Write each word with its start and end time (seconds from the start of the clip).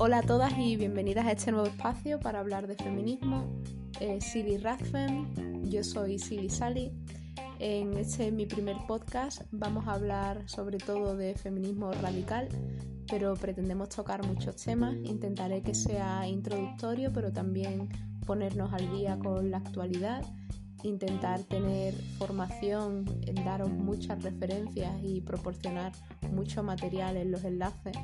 Hola 0.00 0.18
a 0.18 0.22
todas 0.22 0.56
y 0.56 0.76
bienvenidas 0.76 1.26
a 1.26 1.32
este 1.32 1.50
nuevo 1.50 1.66
espacio 1.66 2.20
para 2.20 2.38
hablar 2.38 2.66
de 2.66 2.76
feminismo. 2.76 3.44
Eh, 4.00 4.20
Silly 4.20 4.56
Radfem, 4.56 5.26
yo 5.68 5.82
soy 5.82 6.18
Silly 6.18 6.48
Sally. 6.48 6.92
En 7.58 7.96
este 7.98 8.30
mi 8.30 8.46
primer 8.46 8.76
podcast 8.86 9.42
vamos 9.50 9.88
a 9.88 9.94
hablar 9.94 10.48
sobre 10.48 10.78
todo 10.78 11.16
de 11.16 11.34
feminismo 11.34 11.92
radical, 11.92 12.48
pero 13.10 13.34
pretendemos 13.34 13.88
tocar 13.88 14.24
muchos 14.24 14.56
temas. 14.56 14.94
Intentaré 15.02 15.62
que 15.62 15.74
sea 15.74 16.26
introductorio, 16.28 17.12
pero 17.12 17.32
también 17.32 17.88
ponernos 18.24 18.72
al 18.72 18.90
día 18.92 19.18
con 19.18 19.50
la 19.50 19.58
actualidad, 19.58 20.24
intentar 20.82 21.40
tener 21.44 21.94
formación, 22.18 23.04
daros 23.44 23.70
muchas 23.70 24.22
referencias 24.22 24.92
y 25.02 25.20
proporcionar 25.20 25.92
mucho 26.32 26.62
material 26.62 27.16
en 27.16 27.30
los 27.30 27.44
enlaces 27.44 27.96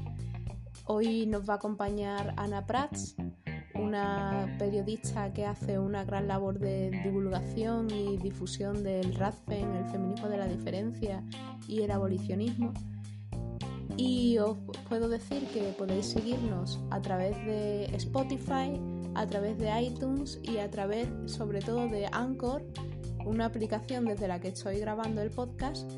Hoy 0.86 1.24
nos 1.24 1.48
va 1.48 1.54
a 1.54 1.56
acompañar 1.56 2.34
Ana 2.36 2.66
Prats, 2.66 3.16
una 3.74 4.54
periodista 4.58 5.32
que 5.32 5.46
hace 5.46 5.78
una 5.78 6.04
gran 6.04 6.28
labor 6.28 6.58
de 6.58 6.90
divulgación 7.02 7.90
y 7.90 8.18
difusión 8.18 8.82
del 8.82 9.14
RADFEM, 9.14 9.76
el 9.76 9.86
feminismo 9.86 10.28
de 10.28 10.36
la 10.36 10.46
diferencia 10.46 11.24
y 11.66 11.80
el 11.80 11.90
abolicionismo. 11.90 12.74
Y 13.96 14.36
os 14.36 14.58
puedo 14.90 15.08
decir 15.08 15.46
que 15.54 15.72
podéis 15.78 16.04
seguirnos 16.04 16.78
a 16.90 17.00
través 17.00 17.34
de 17.46 17.86
Spotify, 17.96 18.78
a 19.14 19.26
través 19.26 19.58
de 19.58 19.70
iTunes 19.82 20.40
y 20.42 20.58
a 20.58 20.70
través 20.70 21.08
sobre 21.26 21.60
todo 21.60 21.88
de 21.88 22.06
Anchor, 22.12 22.64
una 23.24 23.46
aplicación 23.46 24.04
desde 24.04 24.28
la 24.28 24.40
que 24.40 24.48
estoy 24.48 24.78
grabando 24.78 25.22
el 25.22 25.30
podcast 25.30 25.90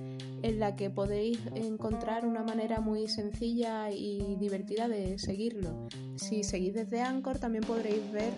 en 0.42 0.60
la 0.60 0.76
que 0.76 0.90
podéis 0.90 1.40
encontrar 1.54 2.26
una 2.26 2.42
manera 2.42 2.80
muy 2.80 3.08
sencilla 3.08 3.90
y 3.90 4.36
divertida 4.36 4.86
de 4.86 5.18
seguirlo. 5.18 5.88
Si 6.16 6.44
seguís 6.44 6.74
desde 6.74 7.00
Anchor 7.00 7.38
también 7.38 7.64
podréis 7.64 8.10
ver 8.12 8.32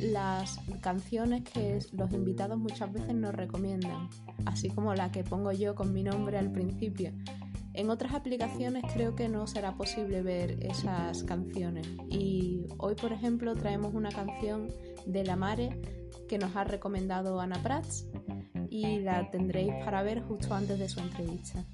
las 0.00 0.58
canciones 0.80 1.42
que 1.42 1.78
los 1.92 2.12
invitados 2.12 2.58
muchas 2.58 2.92
veces 2.92 3.14
nos 3.14 3.34
recomiendan, 3.34 4.08
así 4.46 4.68
como 4.68 4.94
la 4.94 5.10
que 5.12 5.24
pongo 5.24 5.52
yo 5.52 5.74
con 5.74 5.92
mi 5.92 6.02
nombre 6.02 6.38
al 6.38 6.50
principio. 6.50 7.12
En 7.74 7.88
otras 7.88 8.12
aplicaciones 8.12 8.84
creo 8.92 9.16
que 9.16 9.28
no 9.28 9.46
será 9.46 9.76
posible 9.76 10.22
ver 10.22 10.58
esas 10.60 11.22
canciones 11.24 11.88
y 12.10 12.66
hoy 12.78 12.94
por 12.94 13.12
ejemplo 13.12 13.54
traemos 13.54 13.94
una 13.94 14.10
canción 14.10 14.68
de 15.06 15.24
La 15.24 15.36
Mare 15.36 15.80
que 16.28 16.38
nos 16.38 16.54
ha 16.54 16.64
recomendado 16.64 17.40
Ana 17.40 17.62
Prats 17.62 18.06
y 18.68 19.00
la 19.00 19.30
tendréis 19.30 19.72
para 19.84 20.02
ver 20.02 20.22
justo 20.22 20.54
antes 20.54 20.78
de 20.78 20.88
su 20.88 21.00
entrevista. 21.00 21.64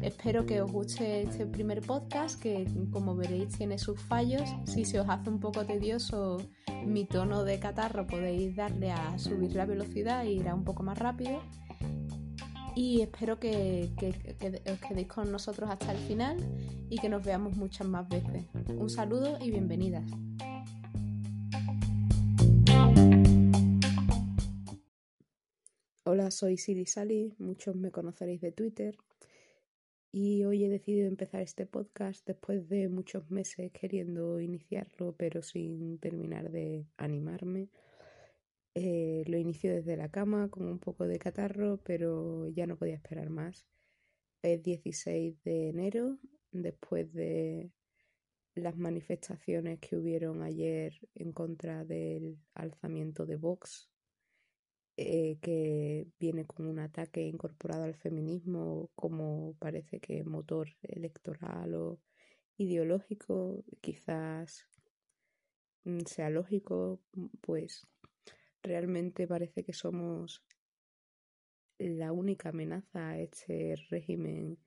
Espero 0.00 0.46
que 0.46 0.60
os 0.60 0.70
guste 0.70 1.22
este 1.22 1.46
primer 1.46 1.80
podcast 1.80 2.40
que 2.40 2.66
como 2.90 3.14
veréis 3.14 3.56
tiene 3.56 3.78
sus 3.78 4.00
fallos. 4.00 4.42
Si 4.64 4.84
se 4.84 4.98
os 4.98 5.08
hace 5.08 5.30
un 5.30 5.38
poco 5.38 5.64
tedioso 5.64 6.38
mi 6.84 7.04
tono 7.04 7.44
de 7.44 7.60
catarro 7.60 8.06
podéis 8.06 8.56
darle 8.56 8.90
a 8.90 9.18
subir 9.18 9.54
la 9.54 9.66
velocidad 9.66 10.24
e 10.24 10.32
irá 10.32 10.54
un 10.54 10.64
poco 10.64 10.82
más 10.82 10.98
rápido. 10.98 11.40
Y 12.74 13.02
espero 13.02 13.38
que, 13.38 13.90
os 14.72 14.80
quedéis 14.80 15.08
con 15.08 15.30
nosotros 15.30 15.68
hasta 15.68 15.92
el 15.92 15.98
final 15.98 16.38
y 16.88 16.98
que 16.98 17.08
nos 17.10 17.22
veamos 17.22 17.54
muchas 17.56 17.86
más 17.86 18.08
veces. 18.08 18.46
Un 18.68 18.88
saludo 18.88 19.36
y 19.40 19.50
bienvenidas. 19.50 20.10
Hola, 26.04 26.30
soy 26.30 26.56
Siri 26.56 26.86
Sally, 26.86 27.34
muchos 27.38 27.76
me 27.76 27.90
conoceréis 27.90 28.40
de 28.40 28.52
Twitter 28.52 28.96
y 30.10 30.44
hoy 30.44 30.64
he 30.64 30.68
decidido 30.68 31.08
empezar 31.08 31.40
este 31.40 31.64
podcast 31.66 32.26
después 32.26 32.68
de 32.68 32.88
muchos 32.88 33.30
meses 33.30 33.70
queriendo 33.72 34.40
iniciarlo 34.40 35.14
pero 35.16 35.42
sin 35.42 35.98
terminar 35.98 36.50
de 36.50 36.86
animarme. 36.96 37.68
Eh, 38.74 39.24
lo 39.26 39.36
inicio 39.36 39.72
desde 39.74 39.96
la 39.96 40.10
cama 40.10 40.48
con 40.48 40.66
un 40.66 40.78
poco 40.78 41.06
de 41.06 41.18
catarro 41.18 41.78
pero 41.84 42.48
ya 42.48 42.66
no 42.66 42.76
podía 42.76 42.94
esperar 42.94 43.30
más. 43.30 43.66
Es 44.42 44.62
16 44.62 45.42
de 45.44 45.68
enero, 45.68 46.18
después 46.50 47.12
de 47.12 47.70
las 48.54 48.76
manifestaciones 48.76 49.78
que 49.80 49.96
hubieron 49.96 50.42
ayer 50.42 50.98
en 51.14 51.32
contra 51.32 51.84
del 51.84 52.38
alzamiento 52.54 53.26
de 53.26 53.36
Vox 53.36 53.92
eh, 54.98 55.38
que 55.40 56.06
viene 56.20 56.46
con 56.46 56.66
un 56.66 56.78
ataque 56.78 57.22
incorporado 57.22 57.84
al 57.84 57.94
feminismo 57.94 58.90
como 58.94 59.54
parece 59.58 60.00
que 60.00 60.22
motor 60.22 60.68
electoral 60.82 61.74
o 61.74 61.98
ideológico, 62.58 63.64
quizás 63.80 64.66
mm, 65.84 66.00
sea 66.06 66.28
lógico, 66.30 67.00
pues 67.40 67.86
realmente 68.62 69.26
parece 69.26 69.64
que 69.64 69.72
somos 69.72 70.42
la 71.78 72.12
única 72.12 72.50
amenaza 72.50 73.10
a 73.10 73.18
este 73.18 73.74
régimen 73.90 74.58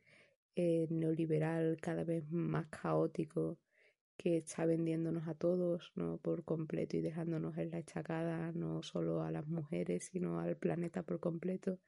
eh, 0.56 0.88
neoliberal 0.90 1.78
cada 1.82 2.04
vez 2.04 2.30
más 2.32 2.68
caótico 2.68 3.58
que 4.18 4.38
está 4.38 4.66
vendiéndonos 4.66 5.28
a 5.28 5.36
todos 5.36 5.92
¿no? 5.96 6.18
por 6.18 6.44
completo 6.44 6.98
y 6.98 7.02
dejándonos 7.02 7.58
en 7.58 7.72
la 7.72 7.80
estacada 7.80 8.52
no 8.54 8.82
solo 8.82 9.22
a 9.24 9.32
las 9.32 9.48
mujeres 9.48 10.06
sino 10.12 10.40
al 10.40 10.58
planeta 10.58 11.04
por 11.04 11.20
completo 11.20 11.80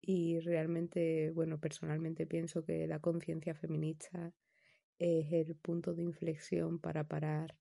y 0.00 0.40
realmente 0.40 1.30
bueno 1.32 1.58
personalmente 1.58 2.26
pienso 2.26 2.64
que 2.64 2.86
la 2.86 3.00
conciencia 3.00 3.54
feminista 3.54 4.32
es 4.98 5.32
el 5.32 5.54
punto 5.56 5.94
de 5.94 6.02
inflexión 6.02 6.78
para 6.78 7.04
parar 7.04 7.54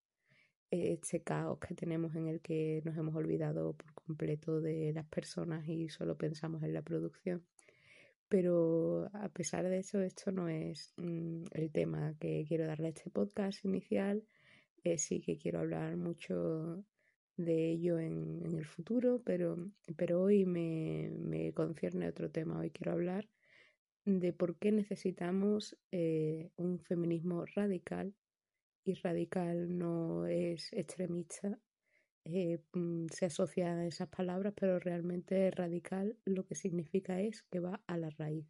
este 0.72 1.22
caos 1.22 1.60
que 1.60 1.76
tenemos 1.76 2.16
en 2.16 2.28
el 2.28 2.42
que 2.42 2.82
nos 2.86 2.98
hemos 2.98 3.16
olvidado 3.16 3.74
por 3.74 3.94
completo 3.94 4.62
de 4.62 4.92
las 4.94 5.06
personas 5.08 5.68
y 5.68 5.90
solo 5.90 6.18
pensamos 6.18 6.64
en 6.64 6.74
la 6.74 6.82
producción 6.82 7.44
pero 8.30 9.10
a 9.14 9.30
pesar 9.30 9.64
de 9.70 9.80
eso, 9.80 10.02
esto 10.02 10.32
no 10.32 10.50
es 10.50 10.94
mm, 10.98 11.46
el 11.52 11.72
tema 11.72 12.16
que 12.20 12.46
quiero 12.48 12.68
darle 12.68 12.88
a 12.88 12.90
este 12.90 13.10
podcast 13.10 13.64
inicial. 13.64 14.24
Eh, 14.84 14.98
sí 14.98 15.22
que 15.22 15.38
quiero 15.38 15.60
hablar 15.60 15.96
mucho 15.98 16.84
de 17.38 17.72
ello 17.72 18.00
en, 18.00 18.54
el 18.54 18.66
futuro, 18.66 19.22
pero, 19.24 19.58
pero 19.96 20.22
hoy 20.22 20.46
me, 20.46 21.10
me, 21.20 21.54
concierne 21.54 22.10
otro 22.10 22.30
tema. 22.30 22.60
Hoy 22.60 22.72
quiero 22.72 22.94
hablar 22.94 23.30
de 24.06 24.34
por 24.34 24.58
qué 24.58 24.72
necesitamos 24.72 25.78
eh, 25.92 26.50
un 26.58 26.80
feminismo 26.80 27.46
radical. 27.46 28.14
Y 28.88 28.94
radical 28.94 29.78
no 29.78 30.28
es 30.28 30.72
extremista, 30.72 31.60
eh, 32.24 32.60
mm, 32.72 33.08
se 33.10 33.26
asocia 33.26 33.80
a 33.80 33.86
esas 33.86 34.08
palabras, 34.08 34.54
pero 34.56 34.80
realmente 34.80 35.52
radical 35.52 36.16
lo 36.24 36.46
que 36.46 36.56
significa 36.56 37.20
es 37.20 37.44
que 37.44 37.60
va 37.60 37.82
a 37.86 37.98
la 37.98 38.10
raíz. 38.12 38.46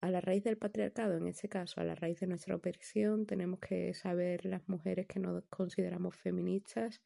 A 0.00 0.08
la 0.12 0.20
raíz 0.20 0.44
del 0.44 0.56
patriarcado, 0.56 1.16
en 1.16 1.26
este 1.26 1.48
caso, 1.48 1.80
a 1.80 1.84
la 1.84 1.96
raíz 1.96 2.20
de 2.20 2.28
nuestra 2.28 2.54
opresión, 2.54 3.26
tenemos 3.26 3.58
que 3.58 3.92
saber 3.92 4.44
las 4.44 4.68
mujeres 4.68 5.08
que 5.08 5.18
nos 5.18 5.42
consideramos 5.46 6.14
feministas 6.14 7.02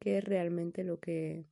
qué 0.00 0.18
es 0.18 0.24
realmente 0.24 0.82
lo 0.82 0.98
que, 0.98 1.44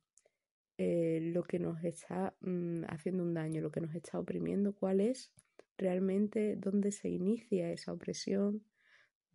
eh, 0.77 1.19
lo 1.21 1.43
que 1.43 1.59
nos 1.59 1.81
está 1.85 2.35
mm, 2.41 2.83
haciendo 2.89 3.23
un 3.23 3.33
daño, 3.33 3.61
lo 3.61 3.71
que 3.71 3.79
nos 3.79 3.95
está 3.95 4.19
oprimiendo, 4.19 4.75
cuál 4.75 4.99
es 4.99 5.31
realmente 5.77 6.57
dónde 6.57 6.91
se 6.91 7.07
inicia 7.07 7.71
esa 7.71 7.93
opresión, 7.93 8.65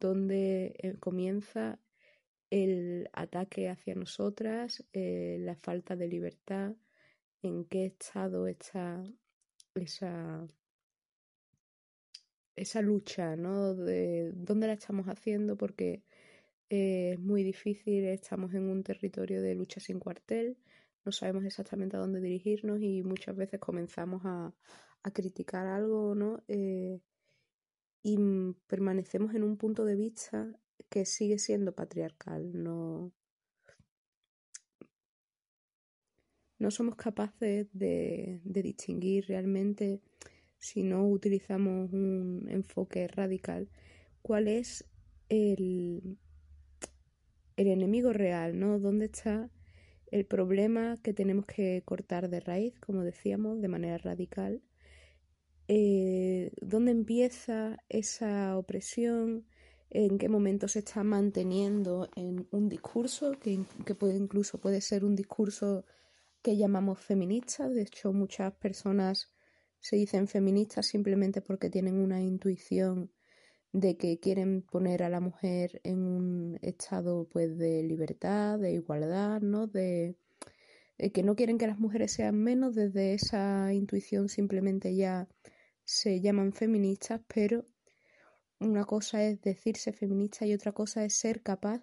dónde 0.02 0.74
eh, 0.78 0.96
comienza 0.98 1.78
el 2.50 3.08
ataque 3.12 3.70
hacia 3.70 3.94
nosotras, 3.94 4.84
eh, 4.92 5.38
la 5.40 5.56
falta 5.56 5.96
de 5.96 6.08
libertad, 6.08 6.74
en 7.42 7.64
qué 7.64 7.86
estado 7.86 8.46
está 8.46 9.02
esa, 9.74 10.46
esa 12.56 12.82
lucha, 12.82 13.36
¿no? 13.36 13.74
De 13.74 14.32
dónde 14.34 14.66
la 14.66 14.74
estamos 14.74 15.06
haciendo, 15.06 15.56
porque 15.56 16.02
eh, 16.68 17.12
es 17.14 17.20
muy 17.20 17.42
difícil, 17.44 18.04
estamos 18.04 18.52
en 18.54 18.68
un 18.68 18.82
territorio 18.82 19.40
de 19.40 19.54
lucha 19.54 19.80
sin 19.80 19.98
cuartel, 19.98 20.58
no 21.04 21.12
sabemos 21.12 21.44
exactamente 21.44 21.96
a 21.96 22.00
dónde 22.00 22.20
dirigirnos 22.20 22.80
y 22.82 23.02
muchas 23.02 23.36
veces 23.36 23.60
comenzamos 23.60 24.22
a, 24.24 24.52
criticar 25.14 25.66
algo, 25.66 26.14
¿no? 26.14 26.42
Y 28.02 28.18
permanecemos 28.66 29.34
en 29.34 29.44
un 29.44 29.56
punto 29.56 29.84
de 29.84 29.94
vista 29.94 30.48
que 30.88 31.04
sigue 31.06 31.38
siendo 31.38 31.72
patriarcal, 31.72 32.62
no, 32.62 33.12
no 36.58 36.70
somos 36.70 36.96
capaces 36.96 37.68
de, 37.72 38.40
distinguir 38.44 39.26
realmente, 39.26 40.00
si 40.58 40.82
no 40.82 41.08
utilizamos 41.08 41.92
un 41.92 42.46
enfoque 42.48 43.08
radical, 43.08 43.68
cuál 44.22 44.48
es 44.48 44.84
el, 45.28 46.18
el 47.56 47.66
enemigo 47.66 48.12
real, 48.12 48.58
¿no? 48.58 48.78
¿Dónde 48.78 49.06
está 49.06 49.50
el 50.10 50.26
problema 50.26 50.98
que 51.02 51.12
tenemos 51.12 51.46
que 51.46 51.82
cortar 51.84 52.28
de 52.28 52.40
raíz, 52.40 52.78
como 52.80 53.02
decíamos, 53.02 53.60
de 53.60 53.68
manera 53.68 53.98
radical? 53.98 54.62
Eh, 55.74 56.52
dónde 56.60 56.90
empieza 56.90 57.78
esa 57.88 58.58
opresión, 58.58 59.46
en 59.88 60.18
qué 60.18 60.28
momento 60.28 60.68
se 60.68 60.80
está 60.80 61.02
manteniendo 61.02 62.10
en 62.14 62.46
un 62.50 62.68
discurso, 62.68 63.32
que, 63.40 63.94
puede, 63.94 64.18
incluso 64.18 64.58
puede 64.58 64.82
ser 64.82 65.02
un 65.02 65.16
discurso 65.16 65.86
que 66.42 66.58
llamamos 66.58 66.98
feminista. 66.98 67.70
De 67.70 67.80
hecho, 67.80 68.12
muchas 68.12 68.52
personas 68.52 69.32
se 69.80 69.96
dicen 69.96 70.28
feministas 70.28 70.84
simplemente 70.84 71.40
porque 71.40 71.70
tienen 71.70 71.96
una 71.96 72.20
intuición 72.20 73.10
de 73.72 73.96
que 73.96 74.20
quieren 74.20 74.60
poner 74.60 75.02
a 75.02 75.08
la 75.08 75.20
mujer 75.20 75.80
en 75.84 76.04
un 76.04 76.58
estado 76.60 77.26
pues 77.32 77.56
de 77.56 77.82
libertad, 77.82 78.58
de 78.58 78.72
igualdad, 78.72 79.40
¿no? 79.40 79.68
De 79.68 80.16
que 81.14 81.22
no 81.22 81.34
quieren 81.34 81.56
que 81.56 81.66
las 81.66 81.78
mujeres 81.78 82.12
sean 82.12 82.36
menos, 82.38 82.74
desde 82.74 83.14
esa 83.14 83.72
intuición 83.72 84.28
simplemente 84.28 84.94
ya 84.94 85.28
se 85.92 86.22
llaman 86.22 86.54
feministas, 86.54 87.20
pero 87.28 87.66
una 88.60 88.86
cosa 88.86 89.22
es 89.24 89.42
decirse 89.42 89.92
feminista 89.92 90.46
y 90.46 90.54
otra 90.54 90.72
cosa 90.72 91.04
es 91.04 91.14
ser 91.14 91.42
capaz 91.42 91.82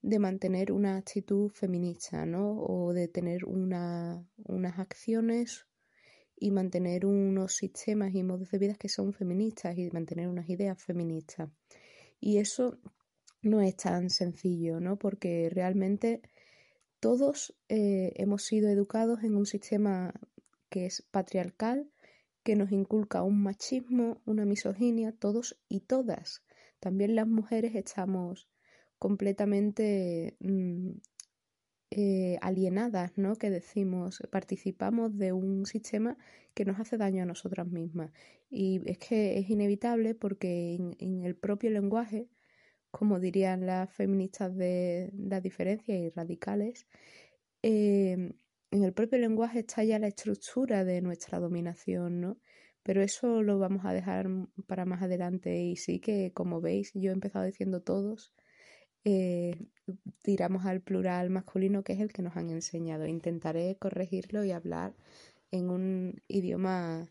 de 0.00 0.20
mantener 0.20 0.70
una 0.70 0.96
actitud 0.96 1.50
feminista, 1.50 2.24
¿no? 2.24 2.60
O 2.60 2.92
de 2.92 3.08
tener 3.08 3.44
una, 3.44 4.24
unas 4.36 4.78
acciones 4.78 5.66
y 6.36 6.52
mantener 6.52 7.04
unos 7.04 7.54
sistemas 7.54 8.14
y 8.14 8.22
modos 8.22 8.52
de 8.52 8.58
vida 8.58 8.74
que 8.74 8.88
son 8.88 9.12
feministas 9.12 9.76
y 9.76 9.90
mantener 9.90 10.28
unas 10.28 10.48
ideas 10.48 10.80
feministas. 10.80 11.50
Y 12.20 12.38
eso 12.38 12.78
no 13.42 13.60
es 13.60 13.76
tan 13.76 14.08
sencillo, 14.08 14.78
¿no? 14.78 14.98
Porque 14.98 15.50
realmente 15.50 16.22
todos 17.00 17.56
eh, 17.68 18.12
hemos 18.14 18.44
sido 18.44 18.68
educados 18.68 19.24
en 19.24 19.34
un 19.34 19.46
sistema 19.46 20.14
que 20.68 20.86
es 20.86 21.02
patriarcal, 21.10 21.91
que 22.42 22.56
nos 22.56 22.72
inculca 22.72 23.22
un 23.22 23.42
machismo, 23.42 24.20
una 24.24 24.44
misoginia, 24.44 25.12
todos 25.12 25.58
y 25.68 25.80
todas. 25.80 26.42
También 26.80 27.14
las 27.14 27.28
mujeres 27.28 27.74
estamos 27.74 28.48
completamente 28.98 30.36
mm, 30.40 30.90
eh, 31.90 32.38
alienadas, 32.40 33.12
¿no? 33.16 33.36
Que 33.36 33.50
decimos, 33.50 34.22
participamos 34.30 35.18
de 35.18 35.32
un 35.32 35.66
sistema 35.66 36.16
que 36.54 36.64
nos 36.64 36.80
hace 36.80 36.96
daño 36.96 37.22
a 37.22 37.26
nosotras 37.26 37.66
mismas. 37.66 38.10
Y 38.50 38.80
es 38.90 38.98
que 38.98 39.38
es 39.38 39.50
inevitable 39.50 40.14
porque 40.14 40.74
en, 40.98 41.24
el 41.24 41.36
propio 41.36 41.70
lenguaje, 41.70 42.28
como 42.90 43.20
dirían 43.20 43.66
las 43.66 43.92
feministas 43.92 44.56
de 44.56 45.12
las 45.16 45.42
diferencias 45.42 45.98
y 45.98 46.10
radicales, 46.10 46.86
eh, 47.62 48.32
en 48.72 48.84
el 48.84 48.94
propio 48.94 49.18
lenguaje 49.18 49.60
está 49.60 49.84
ya 49.84 49.98
la 49.98 50.08
estructura 50.08 50.84
de 50.84 51.02
nuestra 51.02 51.38
dominación, 51.38 52.20
¿no? 52.20 52.38
Pero 52.82 53.02
eso 53.02 53.42
lo 53.42 53.58
vamos 53.58 53.84
a 53.84 53.92
dejar 53.92 54.28
para 54.66 54.86
más 54.86 55.02
adelante 55.02 55.62
y 55.62 55.76
sí 55.76 56.00
que, 56.00 56.32
como 56.32 56.60
veis, 56.60 56.90
yo 56.94 57.10
he 57.10 57.12
empezado 57.12 57.44
diciendo 57.44 57.82
todos, 57.82 58.32
eh, 59.04 59.56
tiramos 60.22 60.64
al 60.66 60.80
plural 60.80 61.30
masculino 61.30 61.84
que 61.84 61.92
es 61.92 62.00
el 62.00 62.12
que 62.12 62.22
nos 62.22 62.36
han 62.36 62.50
enseñado. 62.50 63.06
Intentaré 63.06 63.76
corregirlo 63.78 64.42
y 64.44 64.52
hablar 64.52 64.94
en 65.50 65.70
un 65.70 66.22
idioma 66.26 67.08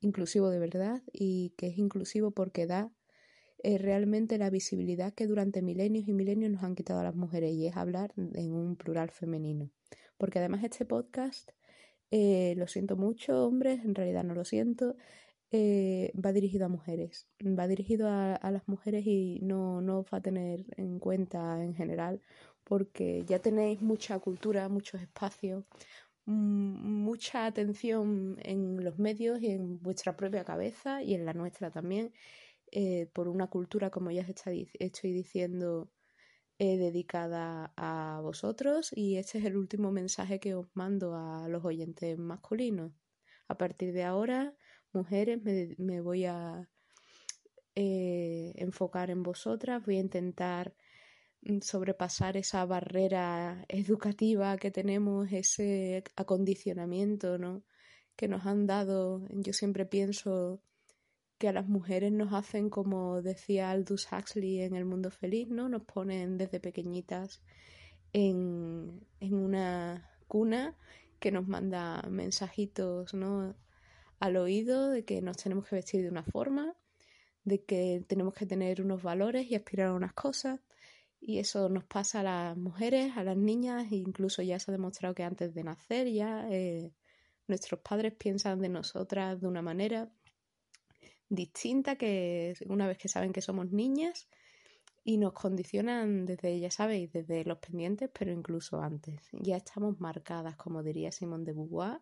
inclusivo 0.00 0.50
de 0.50 0.58
verdad 0.58 1.02
y 1.12 1.54
que 1.56 1.68
es 1.68 1.78
inclusivo 1.78 2.32
porque 2.32 2.66
da 2.66 2.92
eh, 3.62 3.78
realmente 3.78 4.38
la 4.38 4.50
visibilidad 4.50 5.14
que 5.14 5.26
durante 5.28 5.62
milenios 5.62 6.08
y 6.08 6.12
milenios 6.12 6.52
nos 6.52 6.64
han 6.64 6.74
quitado 6.74 7.00
a 7.00 7.04
las 7.04 7.16
mujeres 7.16 7.52
y 7.52 7.66
es 7.68 7.76
hablar 7.76 8.12
en 8.16 8.52
un 8.52 8.76
plural 8.76 9.10
femenino 9.10 9.70
porque 10.18 10.38
además 10.40 10.64
este 10.64 10.84
podcast, 10.84 11.50
eh, 12.10 12.54
lo 12.56 12.66
siento 12.66 12.96
mucho, 12.96 13.46
hombres, 13.46 13.84
en 13.84 13.94
realidad 13.94 14.24
no 14.24 14.34
lo 14.34 14.44
siento, 14.44 14.96
eh, 15.50 16.12
va 16.14 16.32
dirigido 16.32 16.66
a 16.66 16.68
mujeres, 16.68 17.26
va 17.40 17.66
dirigido 17.66 18.08
a, 18.10 18.50
las 18.50 18.68
mujeres 18.68 19.06
y 19.06 19.40
no, 19.42 19.80
no 19.80 20.04
va 20.04 20.18
a 20.18 20.20
tener 20.22 20.66
en 20.76 20.98
cuenta 20.98 21.62
en 21.64 21.74
general, 21.74 22.20
porque 22.64 23.24
ya 23.26 23.38
tenéis 23.40 23.80
mucha 23.80 24.18
cultura, 24.18 24.68
muchos 24.68 25.00
espacios, 25.00 25.64
mucha 26.26 27.46
atención 27.46 28.36
en 28.42 28.84
los 28.84 28.98
medios 28.98 29.40
y 29.40 29.48
en 29.48 29.80
vuestra 29.80 30.16
propia 30.16 30.44
cabeza 30.44 31.02
y 31.02 31.14
en 31.14 31.24
la 31.24 31.32
nuestra 31.32 31.70
también, 31.70 32.12
eh, 32.72 33.08
por 33.14 33.28
una 33.28 33.48
cultura, 33.48 33.90
como 33.90 34.10
ya 34.10 34.22
estoy 34.22 35.12
diciendo, 35.12 35.90
dedicada 36.58 37.72
a 37.76 38.20
vosotros 38.20 38.90
y 38.92 39.16
este 39.16 39.38
es 39.38 39.44
el 39.44 39.56
último 39.56 39.92
mensaje 39.92 40.40
que 40.40 40.54
os 40.54 40.66
mando 40.74 41.14
a 41.14 41.48
los 41.48 41.64
oyentes 41.64 42.18
masculinos. 42.18 42.92
A 43.46 43.56
partir 43.56 43.92
de 43.92 44.04
ahora, 44.04 44.54
mujeres, 44.92 45.40
me, 45.78 46.00
voy 46.00 46.24
a 46.26 46.68
eh, 47.74 48.52
enfocar 48.56 49.10
en 49.10 49.22
vosotras, 49.22 49.84
voy 49.86 49.96
a 49.96 50.00
intentar 50.00 50.74
mm, 51.42 51.60
sobrepasar 51.60 52.36
esa 52.36 52.64
barrera 52.66 53.64
educativa 53.68 54.56
que 54.58 54.70
tenemos, 54.70 55.30
ese 55.32 56.02
acondicionamiento 56.16 57.38
¿no? 57.38 57.62
que 58.16 58.28
nos 58.28 58.46
han 58.46 58.66
dado. 58.66 59.26
Yo 59.30 59.52
siempre 59.52 59.86
pienso 59.86 60.60
que 61.38 61.48
a 61.48 61.52
las 61.52 61.68
mujeres 61.68 62.12
nos 62.12 62.32
hacen, 62.32 62.68
como 62.68 63.22
decía 63.22 63.70
Aldous 63.70 64.08
Huxley 64.12 64.60
en 64.62 64.74
El 64.74 64.84
Mundo 64.84 65.10
Feliz, 65.10 65.48
¿no? 65.48 65.68
Nos 65.68 65.82
ponen 65.84 66.36
desde 66.36 66.60
pequeñitas 66.60 67.42
en, 68.12 69.06
en 69.20 69.34
una 69.34 70.10
cuna 70.26 70.76
que 71.20 71.30
nos 71.30 71.46
manda 71.46 72.02
mensajitos, 72.10 73.14
¿no? 73.14 73.56
Al 74.20 74.36
oído 74.36 74.90
de 74.90 75.04
que 75.04 75.22
nos 75.22 75.36
tenemos 75.36 75.66
que 75.68 75.76
vestir 75.76 76.02
de 76.02 76.10
una 76.10 76.24
forma, 76.24 76.74
de 77.44 77.64
que 77.64 78.04
tenemos 78.06 78.34
que 78.34 78.46
tener 78.46 78.82
unos 78.82 79.02
valores 79.02 79.50
y 79.50 79.54
aspirar 79.54 79.88
a 79.88 79.94
unas 79.94 80.12
cosas. 80.12 80.60
Y 81.20 81.38
eso 81.38 81.68
nos 81.68 81.84
pasa 81.84 82.20
a 82.20 82.22
las 82.22 82.56
mujeres, 82.56 83.16
a 83.16 83.24
las 83.24 83.36
niñas, 83.36 83.90
e 83.90 83.96
incluso 83.96 84.42
ya 84.42 84.58
se 84.58 84.70
ha 84.70 84.72
demostrado 84.72 85.14
que 85.14 85.24
antes 85.24 85.54
de 85.54 85.64
nacer 85.64 86.08
ya 86.08 86.48
eh, 86.50 86.92
nuestros 87.48 87.80
padres 87.80 88.14
piensan 88.14 88.60
de 88.60 88.68
nosotras 88.68 89.40
de 89.40 89.46
una 89.46 89.62
manera 89.62 90.10
distinta 91.28 91.96
que 91.96 92.54
una 92.66 92.86
vez 92.86 92.98
que 92.98 93.08
saben 93.08 93.32
que 93.32 93.42
somos 93.42 93.70
niñas 93.70 94.28
y 95.04 95.16
nos 95.16 95.32
condicionan 95.32 96.26
desde, 96.26 96.60
ya 96.60 96.70
sabéis, 96.70 97.12
desde 97.12 97.44
los 97.44 97.58
pendientes, 97.58 98.10
pero 98.16 98.30
incluso 98.32 98.80
antes. 98.80 99.28
Ya 99.32 99.56
estamos 99.56 100.00
marcadas, 100.00 100.56
como 100.56 100.82
diría 100.82 101.12
Simone 101.12 101.44
de 101.44 101.52
Beauvoir 101.52 102.00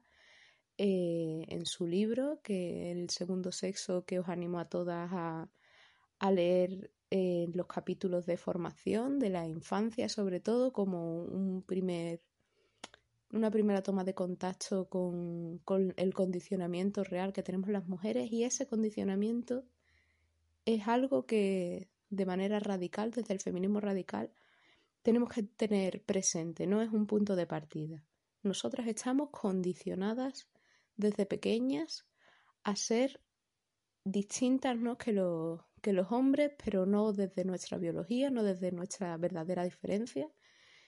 eh, 0.79 1.45
en 1.49 1.67
su 1.67 1.87
libro, 1.87 2.41
que 2.43 2.91
el 2.91 3.09
segundo 3.11 3.53
sexo, 3.53 4.05
que 4.05 4.19
os 4.19 4.29
animo 4.29 4.59
a 4.59 4.69
todas 4.69 5.09
a, 5.13 5.49
leer 6.33 6.91
eh, 7.11 7.47
los 7.55 7.67
capítulos 7.67 8.27
de 8.27 8.37
formación 8.37 9.19
de 9.21 9.31
la 9.31 9.47
infancia, 9.47 10.09
sobre 10.09 10.41
todo 10.41 10.73
como 10.73 11.23
un 11.23 11.63
primer 11.63 12.23
una 13.33 13.51
primera 13.51 13.83
toma 13.83 14.05
de 14.05 14.15
contacto 14.15 14.89
con, 14.89 15.61
el 15.97 16.15
condicionamiento 16.15 17.05
real 17.05 17.33
que 17.33 17.43
tenemos 17.43 17.69
las 17.71 17.87
mujeres 17.87 18.31
y 18.31 18.45
ese 18.45 18.67
condicionamiento 18.67 19.65
es 20.65 20.87
algo 20.89 21.27
que 21.27 21.89
de 22.11 22.27
manera 22.27 22.61
radical, 22.61 23.11
desde 23.11 23.35
el 23.35 23.41
feminismo 23.41 23.81
radical, 23.81 24.33
tenemos 25.03 25.29
que 25.29 25.43
tener 25.43 26.03
presente, 26.03 26.67
no 26.67 26.83
es 26.83 26.91
un 26.93 27.07
punto 27.07 27.37
de 27.37 27.47
partida. 27.47 28.05
Nosotras 28.43 28.87
estamos 28.87 29.31
condicionadas 29.31 30.49
desde 30.97 31.27
pequeñas 31.27 32.07
a 32.63 32.77
ser 32.77 33.21
distintas 34.05 34.77
¿no? 34.77 34.97
que, 34.97 35.13
que 35.83 35.93
los 35.93 36.13
hombres, 36.13 36.53
pero 36.65 36.87
no 36.87 37.13
desde 37.13 37.45
nuestra 37.45 37.79
biología, 37.79 38.31
no 38.31 38.43
desde 38.43 38.73
nuestra 38.73 39.17
verdadera 39.17 39.65
diferencia, 39.65 40.29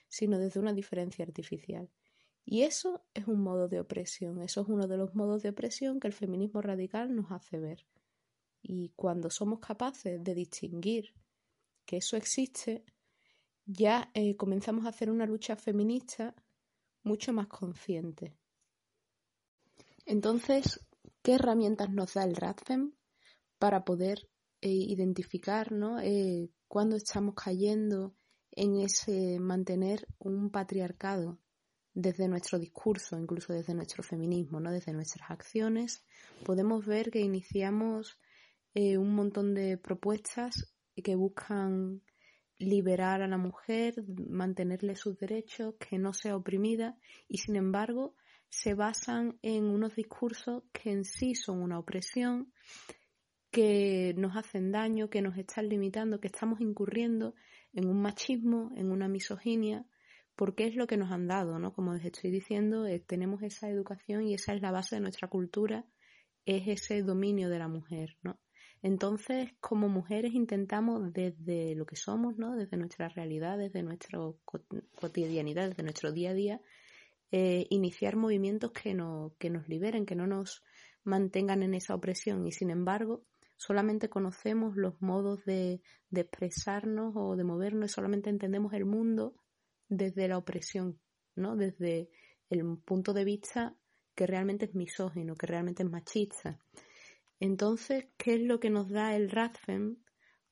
sino 0.07 0.39
desde 0.39 0.59
una 0.59 0.73
diferencia 0.73 1.23
artificial. 1.23 1.89
Y 2.45 2.63
eso 2.63 3.03
es 3.13 3.27
un 3.27 3.41
modo 3.41 3.67
de 3.67 3.79
opresión, 3.79 4.41
eso 4.41 4.61
es 4.61 4.67
uno 4.67 4.87
de 4.87 4.97
los 4.97 5.13
modos 5.13 5.43
de 5.43 5.49
opresión 5.49 5.99
que 5.99 6.07
el 6.07 6.13
feminismo 6.13 6.61
radical 6.61 7.15
nos 7.15 7.31
hace 7.31 7.59
ver. 7.59 7.85
Y 8.61 8.89
cuando 8.95 9.29
somos 9.29 9.59
capaces 9.59 10.23
de 10.23 10.33
distinguir 10.33 11.13
que 11.85 11.97
eso 11.97 12.17
existe, 12.17 12.83
ya 13.65 14.09
eh, 14.13 14.35
comenzamos 14.35 14.85
a 14.85 14.89
hacer 14.89 15.09
una 15.11 15.25
lucha 15.25 15.55
feminista 15.55 16.35
mucho 17.03 17.33
más 17.33 17.47
consciente. 17.47 18.35
Entonces, 20.05 20.79
¿qué 21.21 21.33
herramientas 21.33 21.91
nos 21.91 22.15
da 22.15 22.23
el 22.23 22.35
RADFEM 22.35 22.93
para 23.59 23.85
poder 23.85 24.27
eh, 24.61 24.69
identificar 24.69 25.71
¿no? 25.71 25.99
Eh, 25.99 26.49
cuando 26.67 26.95
estamos 26.95 27.35
cayendo 27.35 28.15
en 28.51 28.79
ese 28.79 29.39
mantener 29.39 30.07
un 30.17 30.49
patriarcado 30.49 31.39
desde 32.01 32.27
nuestro 32.27 32.57
discurso, 32.57 33.19
incluso 33.19 33.51
desde 33.51 33.73
nuestro 33.73 34.03
feminismo, 34.03 34.59
¿no? 34.59 34.71
desde 34.71 34.93
nuestras 34.93 35.29
acciones, 35.29 36.05
podemos 36.45 36.85
ver 36.85 37.11
que 37.11 37.19
iniciamos 37.19 38.17
eh, 38.73 38.97
un 38.97 39.13
montón 39.13 39.53
de 39.53 39.77
propuestas 39.77 40.73
que 40.95 41.15
buscan 41.15 42.01
liberar 42.57 43.21
a 43.21 43.27
la 43.27 43.37
mujer, 43.37 43.95
mantenerle 44.29 44.95
sus 44.95 45.17
derechos, 45.17 45.75
que 45.75 45.97
no 45.97 46.13
sea 46.13 46.35
oprimida 46.35 46.97
y 47.27 47.37
sin 47.37 47.55
embargo 47.55 48.15
se 48.49 48.73
basan 48.73 49.37
en 49.41 49.65
unos 49.65 49.95
discursos 49.95 50.63
que 50.71 50.91
en 50.91 51.03
sí 51.03 51.35
son 51.35 51.61
una 51.61 51.79
opresión, 51.79 52.51
que 53.51 54.13
nos 54.17 54.37
hacen 54.37 54.71
daño, 54.71 55.09
que 55.09 55.21
nos 55.21 55.37
están 55.37 55.69
limitando, 55.69 56.19
que 56.19 56.27
estamos 56.27 56.61
incurriendo 56.61 57.35
en 57.73 57.87
un 57.87 58.01
machismo, 58.01 58.71
en 58.75 58.91
una 58.91 59.07
misoginia, 59.07 59.85
porque 60.39 60.67
es 60.67 60.77
lo 60.77 60.87
que 60.87 60.95
nos 60.95 61.11
han 61.11 61.27
dado, 61.27 61.59
¿no? 61.59 61.73
Como 61.73 61.93
les 61.93 62.05
estoy 62.05 62.31
diciendo, 62.31 62.87
eh, 62.87 63.03
tenemos 63.05 63.43
esa 63.43 63.69
educación 63.69 64.25
y 64.25 64.35
esa 64.35 64.53
es 64.53 64.61
la 64.61 64.71
base 64.71 64.95
de 64.95 65.01
nuestra 65.01 65.27
cultura, 65.27 65.85
es 66.45 66.65
ese 66.65 67.03
dominio 67.03 67.49
de 67.49 67.59
la 67.59 67.67
mujer, 67.67 68.15
¿no? 68.23 68.39
Entonces, 68.81 69.51
como 69.59 69.89
mujeres 69.89 70.33
intentamos 70.33 71.11
desde 71.11 71.75
lo 71.75 71.85
que 71.85 71.97
somos, 71.97 72.37
¿no? 72.37 72.55
Desde 72.55 72.77
nuestra 72.77 73.09
realidad, 73.09 73.57
desde 73.57 73.83
nuestra 73.83 74.17
cotidianidad, 74.95 75.67
desde 75.67 75.83
nuestro 75.83 76.13
día 76.13 76.29
a 76.29 76.33
día, 76.33 76.61
eh, 77.31 77.67
iniciar 77.69 78.15
movimientos 78.15 78.71
que, 78.71 78.93
no, 78.93 79.35
que 79.39 79.49
nos 79.49 79.67
liberen, 79.67 80.05
que 80.05 80.15
no 80.15 80.25
nos 80.25 80.63
mantengan 81.03 81.63
en 81.63 81.73
esa 81.73 81.95
opresión 81.95 82.47
y 82.47 82.53
sin 82.53 82.69
embargo 82.69 83.25
solamente 83.57 84.07
conocemos 84.07 84.77
los 84.77 85.01
modos 85.01 85.43
de, 85.43 85.81
de 86.11 86.21
expresarnos 86.21 87.11
o 87.17 87.35
de 87.35 87.43
movernos, 87.43 87.91
solamente 87.91 88.29
entendemos 88.29 88.71
el 88.71 88.85
mundo 88.85 89.35
desde 89.89 90.27
la 90.27 90.37
opresión, 90.37 90.99
¿no? 91.35 91.55
Desde 91.55 92.09
el 92.49 92.77
punto 92.77 93.13
de 93.13 93.25
vista 93.25 93.75
que 94.15 94.27
realmente 94.27 94.65
es 94.65 94.75
misógino, 94.75 95.35
que 95.35 95.47
realmente 95.47 95.83
es 95.83 95.89
machista. 95.89 96.59
Entonces, 97.39 98.07
¿qué 98.17 98.35
es 98.35 98.41
lo 98.41 98.59
que 98.59 98.69
nos 98.69 98.89
da 98.89 99.15
el 99.15 99.29
Radfem 99.29 99.97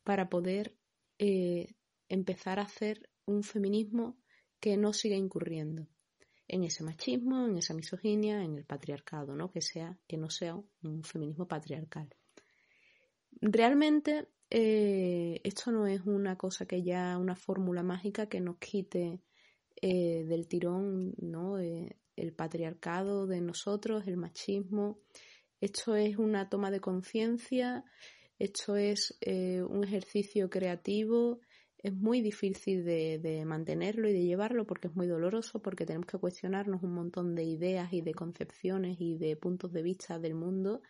para 0.04 0.30
poder 0.30 0.76
eh, 1.20 1.76
empezar 2.10 2.60
a 2.60 2.64
hacer 2.64 3.10
un 3.26 3.44
feminismo 3.44 4.18
que 4.60 4.78
no 4.78 4.94
siga 4.94 5.16
incurriendo 5.16 5.88
en 6.48 6.64
ese 6.64 6.84
machismo, 6.84 7.46
en 7.46 7.58
esa 7.58 7.74
misoginia, 7.74 8.42
en 8.42 8.58
el 8.58 8.66
patriarcado, 8.66 9.36
¿no? 9.36 9.52
Que 9.52 9.62
sea, 9.62 10.00
que 10.08 10.18
no 10.18 10.30
sea 10.30 10.56
un 10.56 11.04
feminismo 11.04 11.48
patriarcal. 11.48 12.08
Realmente 13.42 14.30
eh, 14.50 15.42
esto 15.44 15.72
no 15.72 15.88
es 15.88 16.02
una 16.06 16.38
cosa 16.38 16.66
que 16.66 16.84
ya, 16.84 17.18
una 17.18 17.36
fórmula 17.36 17.84
mágica 17.84 18.28
que 18.28 18.40
nos 18.40 18.58
quite 18.58 19.22
eh, 19.82 20.24
del 20.26 20.48
tirón, 20.48 21.14
¿no? 21.18 21.60
Eh, 21.60 21.98
el 22.16 22.34
patriarcado 22.34 23.28
de 23.28 23.42
nosotros, 23.42 24.08
el 24.08 24.18
machismo. 24.18 25.00
Esto 25.60 25.96
es 25.96 26.18
una 26.18 26.50
toma 26.50 26.72
de 26.72 26.80
conciencia, 26.80 27.84
esto 28.40 28.76
es 28.76 29.18
un 29.26 29.84
ejercicio 29.84 30.50
creativo, 30.50 31.42
es 31.78 31.94
muy 31.94 32.22
difícil 32.22 32.86
de, 32.86 33.20
de, 33.20 33.44
mantenerlo 33.46 34.08
y 34.08 34.14
de 34.14 34.24
llevarlo 34.24 34.66
porque 34.66 34.88
es 34.88 34.96
muy 34.96 35.08
doloroso, 35.08 35.62
porque 35.62 35.86
tenemos 35.86 36.08
que 36.08 36.20
cuestionarnos 36.20 36.84
un 36.84 36.94
montón 36.94 37.34
de 37.34 37.44
ideas 37.44 37.92
y 37.92 38.02
de 38.02 38.14
concepciones 38.14 38.98
y 39.00 39.18
de 39.18 39.36
puntos 39.36 39.74
de 39.74 39.82
vista 39.82 40.20
del 40.20 40.36
mundo 40.36 40.82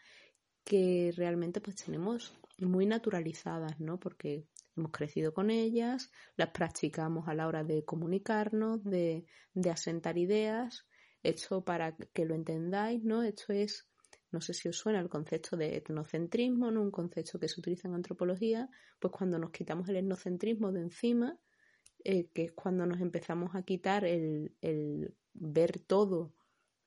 que 0.66 1.14
realmente 1.16 1.62
pues 1.62 1.78
tenemos 1.78 2.38
muy 2.60 2.86
naturalizadas, 2.86 3.80
¿no? 3.80 4.00
Porque 4.00 4.48
hemos 4.76 4.92
crecido 4.92 5.34
con 5.34 5.50
ellas, 5.50 6.12
las 6.36 6.50
practicamos 6.50 7.28
a 7.28 7.34
la 7.34 7.48
hora 7.48 7.64
de 7.64 7.84
comunicarnos, 7.84 8.84
de, 8.84 9.26
de 9.54 9.70
asentar 9.70 10.18
ideas. 10.18 10.86
Esto 11.24 11.64
para 11.64 11.96
que 11.96 12.26
lo 12.26 12.36
entendáis, 12.36 13.04
¿no? 13.04 13.24
Esto 13.24 13.54
es, 13.54 13.88
no 14.32 14.40
sé 14.40 14.54
si 14.54 14.70
os 14.70 14.78
suena 14.78 15.00
el 15.00 15.10
concepto 15.10 15.58
de 15.58 15.78
etnocentrismo, 15.78 16.72
¿no? 16.72 16.82
Un 16.82 16.92
concepto 16.92 17.40
que 17.40 17.50
se 17.50 17.60
utiliza 17.60 17.88
en 17.88 17.96
antropología, 17.96 18.70
pues 19.00 19.12
cuando 19.12 19.38
nos 19.40 19.52
quitamos 19.52 19.90
el 19.90 19.98
etnocentrismo 19.98 20.72
de 20.72 20.82
encima, 20.82 21.38
eh, 22.04 22.30
que 22.34 22.46
es 22.46 22.52
cuando 22.54 22.86
nos 22.86 23.02
empezamos 23.02 23.56
a 23.56 23.64
quitar 23.64 24.06
el, 24.06 24.56
el 24.62 25.16
ver 25.34 25.80
todo 25.80 26.34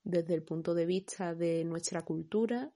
desde 0.02 0.34
el 0.34 0.42
punto 0.42 0.74
de 0.74 0.86
vista 0.86 1.34
de 1.34 1.64
nuestra 1.64 2.02
cultura, 2.02 2.72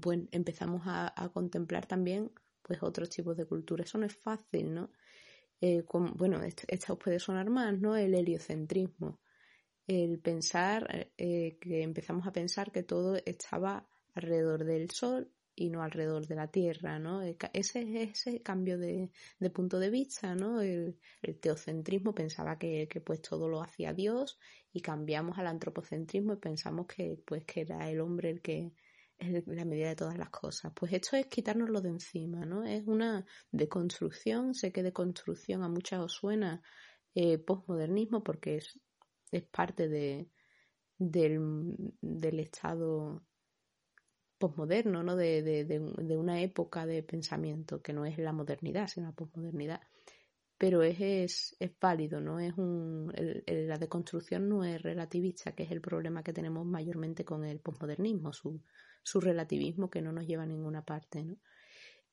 pues 0.00 0.20
empezamos 0.32 0.82
a, 0.86 1.30
contemplar 1.32 1.86
también 1.86 2.30
pues 2.62 2.82
otros 2.82 3.10
tipos 3.10 3.36
de 3.36 3.46
cultura. 3.46 3.84
Eso 3.84 3.98
no 3.98 4.06
es 4.06 4.16
fácil, 4.16 4.74
¿no? 4.74 4.90
Eh, 5.60 5.84
bueno, 6.14 6.42
esto, 6.42 6.92
os 6.92 6.98
puede 6.98 7.18
sonar 7.18 7.48
más, 7.50 7.78
¿no? 7.78 7.96
El 7.96 8.14
heliocentrismo. 8.14 9.20
El 9.86 10.18
pensar, 10.18 11.10
eh, 11.16 11.58
que 11.60 11.82
empezamos 11.82 12.26
a 12.26 12.32
pensar 12.32 12.72
que 12.72 12.82
todo 12.82 13.16
estaba 13.24 13.88
alrededor 14.14 14.64
del 14.64 14.90
Sol 14.90 15.30
y 15.56 15.70
no 15.70 15.82
alrededor 15.82 16.26
de 16.26 16.34
la 16.34 16.48
Tierra, 16.48 16.98
¿no? 16.98 17.22
Ese 17.22 17.80
es 17.82 18.10
ese 18.10 18.42
cambio 18.42 18.78
de, 18.78 19.10
punto 19.54 19.78
de 19.78 19.90
vista, 19.90 20.34
¿no? 20.34 20.60
El, 20.60 20.98
teocentrismo 21.40 22.14
pensaba 22.14 22.58
que, 22.58 22.86
que, 22.88 23.00
pues 23.00 23.22
todo 23.22 23.48
lo 23.48 23.62
hacía 23.62 23.94
Dios 23.94 24.38
y 24.72 24.82
cambiamos 24.82 25.38
al 25.38 25.46
antropocentrismo 25.46 26.34
y 26.34 26.36
pensamos 26.36 26.86
que 26.86 27.18
pues 27.24 27.44
que 27.44 27.62
era 27.62 27.90
el 27.90 28.00
hombre 28.00 28.30
el 28.30 28.42
que 28.42 28.72
es 29.18 29.46
la 29.46 29.64
medida 29.64 29.88
de 29.88 29.96
todas 29.96 30.18
las 30.18 30.30
cosas. 30.30 30.72
Pues 30.74 30.92
esto 30.92 31.16
es 31.16 31.26
quitárnoslo 31.26 31.80
de 31.80 31.90
encima, 31.90 32.44
¿no? 32.44 32.64
Es 32.64 32.86
una 32.86 33.24
deconstrucción, 33.50 34.54
sé 34.54 34.72
que 34.72 34.82
deconstrucción 34.82 35.62
a 35.62 35.68
muchas 35.68 36.00
os 36.00 36.12
suena 36.12 36.62
eh, 37.14 37.38
postmodernismo 37.38 38.22
porque 38.22 38.56
es, 38.56 38.78
es 39.30 39.44
parte 39.44 39.88
de, 39.88 40.28
del, 40.98 42.40
estado 42.40 43.24
postmoderno, 44.38 45.02
¿no? 45.02 45.16
De, 45.16 45.42
de, 45.42 45.64
de, 45.64 46.16
una 46.16 46.42
época 46.42 46.84
de 46.84 47.02
pensamiento 47.02 47.80
que 47.80 47.94
no 47.94 48.04
es 48.04 48.18
la 48.18 48.32
modernidad, 48.32 48.86
sino 48.88 49.06
la 49.06 49.12
posmodernidad. 49.12 49.80
Pero 50.58 50.82
es, 50.82 51.00
es, 51.00 51.56
es 51.58 51.70
válido, 51.78 52.20
¿no? 52.20 52.38
Es 52.38 52.54
un, 52.56 53.12
la 53.46 53.78
deconstrucción 53.78 54.48
no 54.48 54.64
es 54.64 54.82
relativista, 54.82 55.52
que 55.52 55.64
es 55.64 55.70
el 55.70 55.80
problema 55.80 56.22
que 56.22 56.32
tenemos 56.32 56.66
mayormente 56.66 57.24
con 57.24 57.44
el 57.44 57.60
posmodernismo, 57.60 58.32
su, 58.32 58.62
su 59.06 59.20
relativismo 59.20 59.88
que 59.88 60.02
no 60.02 60.10
nos 60.10 60.26
lleva 60.26 60.42
a 60.42 60.46
ninguna 60.46 60.84
parte, 60.84 61.22
¿no? 61.22 61.36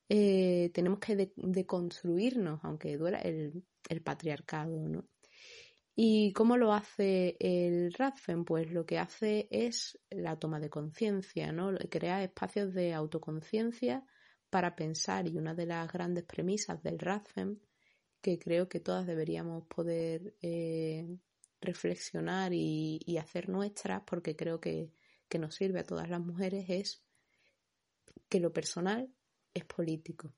Eh, 0.09 0.69
tenemos 0.75 0.99
que 0.99 1.31
deconstruirnos, 1.35 2.59
aunque 2.63 2.97
duela, 2.97 3.19
el, 3.19 3.63
patriarcado, 4.03 4.87
¿no? 4.87 5.05
¿Y 5.95 6.33
cómo 6.33 6.55
lo 6.55 6.71
hace 6.71 7.35
el 7.39 7.93
Radfen? 7.93 8.45
Pues 8.45 8.71
lo 8.71 8.85
que 8.85 8.99
hace 8.99 9.47
es 9.49 9.99
la 10.11 10.37
toma 10.37 10.59
de 10.59 10.69
conciencia, 10.69 11.51
¿no? 11.51 11.73
Crea 11.89 12.23
espacios 12.23 12.73
de 12.73 12.93
autoconciencia 12.93 14.05
para 14.51 14.75
pensar 14.75 15.27
y 15.27 15.37
una 15.37 15.55
de 15.55 15.65
las 15.65 15.91
grandes 15.91 16.25
premisas 16.25 16.83
del 16.83 16.99
Radfen, 16.99 17.59
que 18.21 18.37
creo 18.37 18.69
que 18.69 18.79
todas 18.79 19.07
deberíamos 19.07 19.65
poder 19.65 20.35
eh, 20.41 21.07
reflexionar 21.59 22.53
y, 22.53 23.17
hacer 23.17 23.49
nuestras, 23.49 24.03
porque 24.05 24.35
creo 24.35 24.59
que 24.59 24.91
que 25.33 25.39
nos 25.39 25.55
sirve 25.55 25.79
a 25.79 25.83
todas 25.83 26.07
las 26.07 26.21
mujeres 26.21 26.65
es 26.69 27.03
que 28.29 28.39
lo 28.39 28.53
personal 28.53 29.11
es 29.51 29.65
político. 29.65 30.31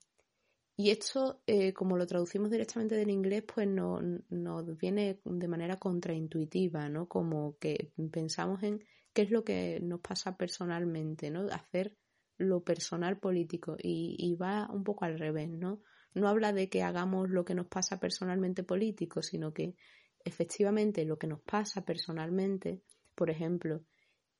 Y 0.74 0.88
esto, 0.88 1.42
eh, 1.46 1.74
como 1.74 1.98
lo 1.98 2.06
traducimos 2.06 2.50
directamente 2.50 2.94
del 2.94 3.10
inglés, 3.10 3.44
pues 3.54 3.68
nos 3.68 4.02
no 4.30 4.64
viene 4.64 5.20
de 5.22 5.48
manera 5.48 5.76
contraintuitiva, 5.76 6.88
¿no? 6.88 7.08
Como 7.08 7.58
que 7.58 7.92
pensamos 8.10 8.62
en 8.62 8.82
qué 9.12 9.22
es 9.22 9.30
lo 9.30 9.44
que 9.44 9.80
nos 9.82 10.00
pasa 10.00 10.38
personalmente, 10.38 11.30
¿no? 11.30 11.46
Hacer 11.50 11.94
lo 12.38 12.64
personal 12.64 13.18
político 13.18 13.76
y, 13.78 14.34
va 14.40 14.66
un 14.72 14.82
poco 14.82 15.04
al 15.04 15.18
revés, 15.18 15.50
¿no? 15.50 15.82
No 16.14 16.26
habla 16.26 16.54
de 16.54 16.70
que 16.70 16.82
hagamos 16.82 17.28
lo 17.28 17.44
que 17.44 17.54
nos 17.54 17.66
pasa 17.66 18.00
personalmente 18.00 18.62
político, 18.62 19.20
sino 19.20 19.52
que 19.52 19.74
efectivamente 20.24 21.04
lo 21.04 21.18
que 21.18 21.26
nos 21.26 21.42
pasa 21.42 21.84
personalmente, 21.84 22.80
por 23.14 23.28
ejemplo, 23.28 23.84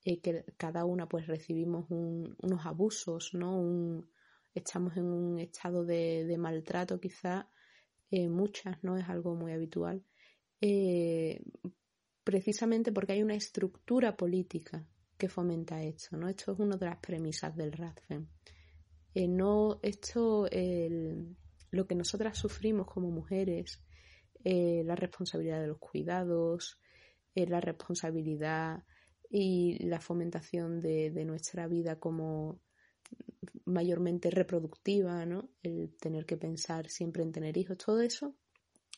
eh, 0.03 0.21
que 0.21 0.45
cada 0.57 0.85
una 0.85 1.07
pues 1.07 1.27
recibimos 1.27 1.85
unos 1.89 2.65
abusos, 2.65 3.33
¿no? 3.33 4.05
estamos 4.53 4.97
en 4.97 5.05
un 5.05 5.39
estado 5.39 5.85
de, 5.85 6.35
maltrato 6.37 6.99
quizá, 6.99 7.49
eh, 8.09 8.27
muchas, 8.27 8.83
¿no? 8.83 8.97
Es 8.97 9.07
algo 9.07 9.35
muy 9.35 9.51
habitual. 9.51 10.03
Eh, 10.61 11.43
precisamente 12.23 12.91
porque 12.91 13.13
hay 13.13 13.21
una 13.21 13.35
estructura 13.35 14.15
política 14.15 14.87
que 15.17 15.29
fomenta 15.29 15.83
esto, 15.83 16.17
¿no? 16.17 16.27
Esto 16.27 16.53
es 16.53 16.59
una 16.59 16.77
de 16.77 16.85
las 16.85 16.97
premisas 16.97 17.55
del 17.55 17.71
Radfen. 17.71 18.29
no, 19.13 19.79
esto, 19.83 20.47
lo 21.71 21.87
que 21.87 21.95
nosotras 21.95 22.37
sufrimos 22.37 22.87
como 22.87 23.11
mujeres, 23.11 23.83
la 24.43 24.95
responsabilidad 24.95 25.61
de 25.61 25.67
los 25.67 25.79
cuidados, 25.79 26.79
la 27.35 27.59
responsabilidad 27.59 28.83
y 29.29 29.77
la 29.85 29.99
fomentación 29.99 30.79
de, 30.79 31.25
nuestra 31.25 31.67
vida 31.67 31.99
como 31.99 32.61
mayormente 33.65 34.29
reproductiva, 34.29 35.25
¿no? 35.25 35.49
El 35.61 35.95
tener 35.97 36.25
que 36.25 36.37
pensar 36.37 36.89
siempre 36.89 37.23
en 37.23 37.31
tener 37.31 37.57
hijos, 37.57 37.77
todo 37.77 38.01
eso, 38.01 38.35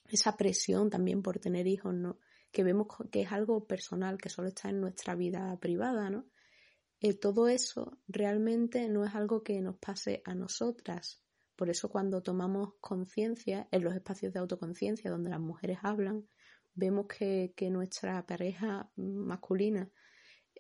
esa 0.08 0.38
presión 0.38 0.90
también 0.90 1.22
por 1.22 1.40
tener 1.40 1.68
hijos, 1.68 1.94
¿no? 1.94 2.20
Que 2.52 2.64
vemos 2.64 2.88
que 3.12 3.22
es 3.22 3.32
algo 3.32 3.66
personal, 3.66 4.18
que 4.18 4.30
solo 4.30 4.50
está 4.50 4.70
en 4.70 4.82
nuestra 4.82 5.16
vida 5.16 5.58
privada, 5.60 6.10
¿no? 6.10 6.26
Eh, 7.02 7.14
todo 7.14 7.48
eso 7.48 7.98
realmente 8.08 8.88
no 8.90 9.06
es 9.06 9.16
algo 9.16 9.44
que 9.44 9.62
nos 9.62 9.78
pase 9.78 10.22
a 10.26 10.36
nosotras. 10.36 11.24
Por 11.56 11.70
eso 11.70 11.90
cuando 11.90 12.22
tomamos 12.22 12.74
conciencia 12.82 13.68
en 13.72 13.84
los 13.84 13.96
espacios 13.96 14.34
de 14.34 14.40
autoconciencia 14.40 15.10
donde 15.10 15.30
las 15.30 15.40
mujeres 15.40 15.80
hablan, 15.82 16.28
vemos 16.74 17.08
que, 17.08 17.54
que 17.56 17.70
nuestra 17.70 18.26
pareja 18.26 18.92
masculina 18.96 19.90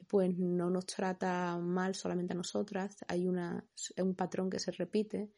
pues 0.07 0.37
no 0.37 0.69
nos 0.69 0.85
trata 0.85 1.57
mal 1.57 1.95
solamente 1.95 2.33
a 2.33 2.37
nosotras, 2.37 2.97
hay 3.07 3.27
una, 3.27 3.65
un 3.97 4.15
patrón 4.15 4.49
que 4.49 4.59
se 4.59 4.71
repite, 4.71 5.31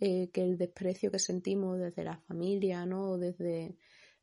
eh, 0.00 0.30
que 0.30 0.42
el 0.42 0.56
desprecio 0.56 1.10
que 1.10 1.18
sentimos 1.18 1.78
desde 1.78 2.04
la 2.04 2.18
familia, 2.18 2.86
¿no? 2.86 3.18
desde 3.18 3.76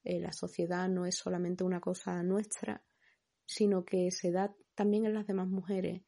eh, 0.03 0.19
la 0.19 0.31
sociedad 0.31 0.87
no 0.87 1.05
es 1.05 1.15
solamente 1.15 1.63
una 1.63 1.81
cosa 1.81 2.23
nuestra, 2.23 2.83
sino 3.45 3.83
que 3.83 4.11
se 4.11 4.31
da 4.31 4.55
también 4.73 5.05
en 5.05 5.13
las 5.13 5.27
demás 5.27 5.47
mujeres. 5.47 6.03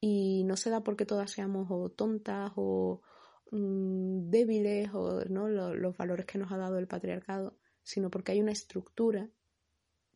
Y 0.00 0.44
no 0.44 0.56
se 0.56 0.70
da 0.70 0.82
porque 0.82 1.06
todas 1.06 1.30
seamos 1.30 1.66
o 1.70 1.90
tontas 1.90 2.52
o 2.56 3.02
mm, 3.50 4.30
débiles 4.30 4.90
o 4.94 5.24
¿no? 5.26 5.48
los 5.48 5.96
valores 5.96 6.26
que 6.26 6.38
nos 6.38 6.52
ha 6.52 6.56
dado 6.56 6.78
el 6.78 6.86
patriarcado, 6.86 7.58
sino 7.82 8.10
porque 8.10 8.32
hay 8.32 8.40
una 8.40 8.52
estructura 8.52 9.28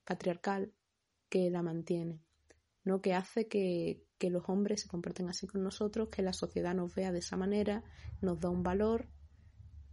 patriarcal 0.05 0.73
que 1.29 1.51
la 1.51 1.63
mantiene, 1.63 2.24
¿no? 2.85 3.01
que 3.01 3.15
hace 3.15 3.49
que, 3.49 4.03
los 4.21 4.49
hombres 4.49 4.81
se 4.81 4.89
comporten 4.89 5.29
así 5.29 5.47
con 5.47 5.63
nosotros, 5.63 6.09
que 6.09 6.23
la 6.23 6.33
sociedad 6.33 6.75
nos 6.75 6.95
vea 6.95 7.13
de 7.13 7.19
esa 7.19 7.37
manera, 7.37 7.85
nos 8.23 8.41
da 8.41 8.49
un 8.49 8.63
valor. 8.63 9.07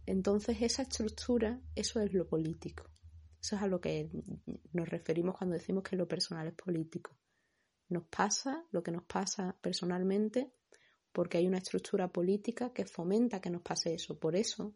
Entonces 0.06 0.56
esa 0.62 0.82
estructura, 0.82 1.60
eso 1.74 2.00
es 2.00 2.14
lo 2.14 2.26
político. 2.26 2.88
Eso 3.42 3.56
es 3.56 3.62
a 3.62 3.66
lo 3.66 3.78
que 3.78 4.08
nos 4.72 4.88
referimos 4.88 5.36
cuando 5.36 5.52
decimos 5.52 5.82
que 5.82 5.96
lo 5.96 6.08
personal 6.08 6.46
es 6.46 6.54
político. 6.54 7.14
Nos 7.90 8.04
pasa 8.04 8.64
lo 8.70 8.82
que 8.82 8.90
nos 8.90 9.04
pasa 9.04 9.54
personalmente 9.60 10.50
porque 11.12 11.36
hay 11.36 11.46
una 11.46 11.58
estructura 11.58 12.08
política 12.08 12.72
que 12.72 12.86
fomenta 12.86 13.40
que 13.40 13.50
nos 13.50 13.60
pase 13.60 13.92
eso. 13.92 14.18
Por 14.18 14.34
eso 14.34 14.74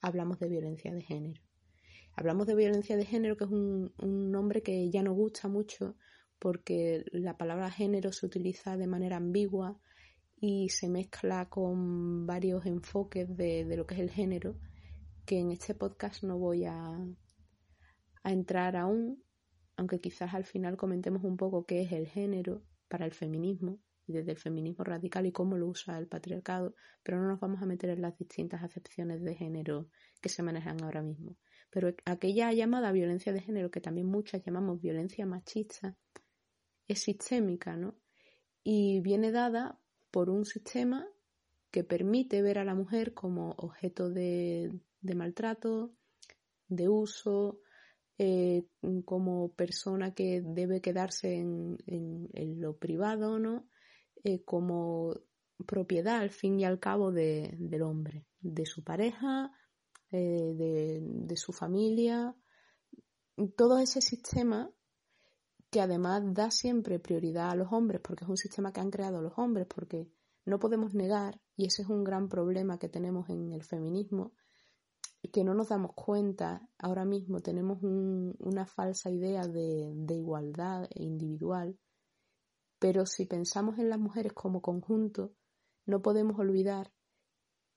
hablamos 0.00 0.38
de 0.38 0.48
violencia 0.48 0.92
de 0.92 1.02
género. 1.02 1.42
Hablamos 2.16 2.46
de 2.46 2.54
violencia 2.54 2.96
de 2.96 3.04
género, 3.04 3.36
que 3.36 3.44
es 3.44 3.50
un, 3.50 3.92
nombre 3.98 4.62
que 4.62 4.88
ya 4.90 5.02
no 5.02 5.12
gusta 5.14 5.48
mucho 5.48 5.96
porque 6.44 7.06
la 7.10 7.38
palabra 7.38 7.70
género 7.70 8.12
se 8.12 8.26
utiliza 8.26 8.76
de 8.76 8.86
manera 8.86 9.16
ambigua 9.16 9.80
y 10.38 10.68
se 10.68 10.90
mezcla 10.90 11.48
con 11.48 12.26
varios 12.26 12.66
enfoques 12.66 13.34
de, 13.34 13.64
lo 13.74 13.86
que 13.86 13.94
es 13.94 14.00
el 14.00 14.10
género, 14.10 14.54
que 15.24 15.38
en 15.38 15.52
este 15.52 15.74
podcast 15.74 16.22
no 16.22 16.36
voy 16.36 16.66
a, 16.66 16.98
a 18.24 18.30
entrar 18.30 18.76
aún, 18.76 19.24
aunque 19.78 20.02
quizás 20.02 20.34
al 20.34 20.44
final 20.44 20.76
comentemos 20.76 21.24
un 21.24 21.38
poco 21.38 21.64
qué 21.64 21.80
es 21.80 21.92
el 21.92 22.08
género 22.08 22.62
para 22.88 23.06
el 23.06 23.14
feminismo 23.14 23.80
y 24.06 24.12
desde 24.12 24.32
el 24.32 24.38
feminismo 24.38 24.84
radical 24.84 25.24
y 25.24 25.32
cómo 25.32 25.56
lo 25.56 25.66
usa 25.66 25.96
el 25.96 26.08
patriarcado, 26.08 26.74
pero 27.02 27.22
no 27.22 27.26
nos 27.26 27.40
vamos 27.40 27.62
a 27.62 27.66
meter 27.66 27.88
en 27.88 28.02
las 28.02 28.18
distintas 28.18 28.62
acepciones 28.62 29.22
de 29.22 29.34
género 29.34 29.88
que 30.20 30.28
se 30.28 30.42
manejan 30.42 30.84
ahora 30.84 31.00
mismo. 31.00 31.38
Pero 31.70 31.94
aquella 32.04 32.52
llamada 32.52 32.92
violencia 32.92 33.32
de 33.32 33.40
género, 33.40 33.70
que 33.70 33.80
también 33.80 34.08
muchas 34.08 34.44
llamamos 34.44 34.82
violencia 34.82 35.24
machista, 35.24 35.96
es 36.88 37.02
sistémica, 37.02 37.76
¿no? 37.76 37.94
Y 38.62 39.00
viene 39.00 39.30
dada 39.30 39.78
por 40.10 40.30
un 40.30 40.44
sistema 40.44 41.06
que 41.70 41.84
permite 41.84 42.40
ver 42.40 42.58
a 42.58 42.64
la 42.64 42.74
mujer 42.74 43.14
como 43.14 43.50
objeto 43.58 44.08
de, 44.08 44.72
maltrato, 45.02 45.92
de 46.68 46.88
uso, 46.88 47.60
eh, 48.16 48.64
como 49.04 49.52
persona 49.54 50.14
que 50.14 50.40
debe 50.40 50.80
quedarse 50.80 51.34
en, 51.34 51.78
lo 52.60 52.76
privado, 52.76 53.38
¿no? 53.38 53.68
Eh, 54.22 54.44
como 54.44 55.14
propiedad 55.66 56.20
al 56.20 56.30
fin 56.30 56.60
y 56.60 56.64
al 56.64 56.78
cabo 56.78 57.10
del 57.10 57.82
hombre, 57.82 58.26
de 58.40 58.66
su 58.66 58.84
pareja, 58.84 59.50
eh, 60.12 60.52
de, 60.54 61.36
su 61.36 61.52
familia, 61.52 62.36
todo 63.56 63.78
ese 63.78 64.00
sistema 64.00 64.70
que 65.74 65.80
además 65.80 66.22
da 66.32 66.52
siempre 66.52 67.00
prioridad 67.00 67.50
a 67.50 67.56
los 67.56 67.72
hombres, 67.72 68.00
porque 68.00 68.22
es 68.22 68.30
un 68.30 68.36
sistema 68.36 68.72
que 68.72 68.78
han 68.78 68.92
creado 68.92 69.20
los 69.20 69.36
hombres, 69.36 69.66
porque 69.66 70.08
no 70.44 70.60
podemos 70.60 70.94
negar, 70.94 71.40
y 71.56 71.66
ese 71.66 71.82
es 71.82 71.88
un 71.88 72.04
gran 72.04 72.28
problema 72.28 72.78
que 72.78 72.88
tenemos 72.88 73.28
en 73.28 73.50
el 73.50 73.64
feminismo, 73.64 74.34
que 75.32 75.42
no 75.42 75.52
nos 75.52 75.70
damos 75.70 75.92
cuenta, 75.96 76.68
ahora 76.78 77.04
mismo 77.04 77.40
tenemos 77.40 77.82
una 77.82 78.66
falsa 78.66 79.10
idea 79.10 79.48
de, 79.48 79.90
de 79.96 80.14
igualdad 80.14 80.88
individual, 80.94 81.76
pero 82.78 83.04
si 83.04 83.26
pensamos 83.26 83.76
en 83.80 83.90
las 83.90 83.98
mujeres 83.98 84.32
como 84.32 84.62
conjunto, 84.62 85.34
no 85.86 86.02
podemos 86.02 86.38
olvidar 86.38 86.92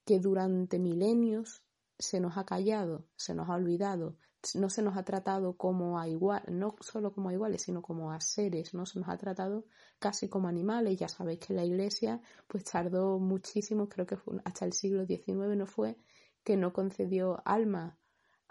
que 0.05 0.19
durante 0.19 0.77
milenios 0.77 1.63
se 1.97 2.19
nos 2.19 2.38
ha 2.38 2.45
callado, 2.45 3.07
se 3.15 3.33
nos 3.33 3.49
ha 3.49 3.55
olvidado, 3.55 4.19
no 4.56 4.69
se 4.69 4.82
nos 4.82 4.97
ha 4.97 5.04
tratado 5.04 5.58
como 5.58 6.00
a 6.00 6.08
igual, 6.08 6.43
no 6.50 6.76
solo 6.80 7.12
como 7.12 7.30
a 7.30 7.34
iguales, 7.34 7.63
sino 7.63 7.82
como 7.82 8.12
a 8.12 8.21
seres, 8.21 8.73
no 8.73 8.86
se 8.86 9.00
nos 9.00 9.10
ha 9.10 9.17
tratado 9.17 9.65
casi 10.00 10.30
como 10.30 10.47
animales. 10.47 10.97
Ya 10.97 11.08
sabéis 11.08 11.39
que 11.39 11.54
la 11.54 11.65
Iglesia 11.65 12.21
pues 12.47 12.63
tardó 12.63 13.19
muchísimo, 13.19 13.89
creo 13.89 14.06
que 14.06 14.17
fue 14.17 14.38
hasta 14.45 14.65
el 14.65 14.73
siglo 14.73 15.06
XIX 15.06 15.56
no 15.56 15.65
fue, 15.65 15.97
que 16.43 16.56
no 16.56 16.71
concedió 16.73 17.41
alma 17.45 17.97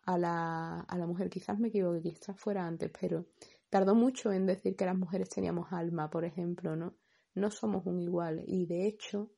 a 0.04 0.18
la, 0.18 0.80
a 0.80 0.98
la 0.98 1.06
mujer. 1.06 1.30
Quizás 1.30 1.58
me 1.58 1.68
equivoqué, 1.68 2.02
quizás 2.02 2.38
fuera 2.38 2.66
antes, 2.66 2.90
pero 3.00 3.26
tardó 3.70 3.94
mucho 3.94 4.32
en 4.32 4.46
decir 4.46 4.76
que 4.76 4.86
las 4.86 4.96
mujeres 4.96 5.28
teníamos 5.28 5.72
alma, 5.72 6.10
por 6.10 6.24
ejemplo, 6.24 6.76
¿no? 6.76 6.94
No 7.34 7.50
somos 7.50 7.86
un 7.86 8.00
igual 8.00 8.42
y 8.46 8.66
de 8.66 8.86
hecho 8.86 9.30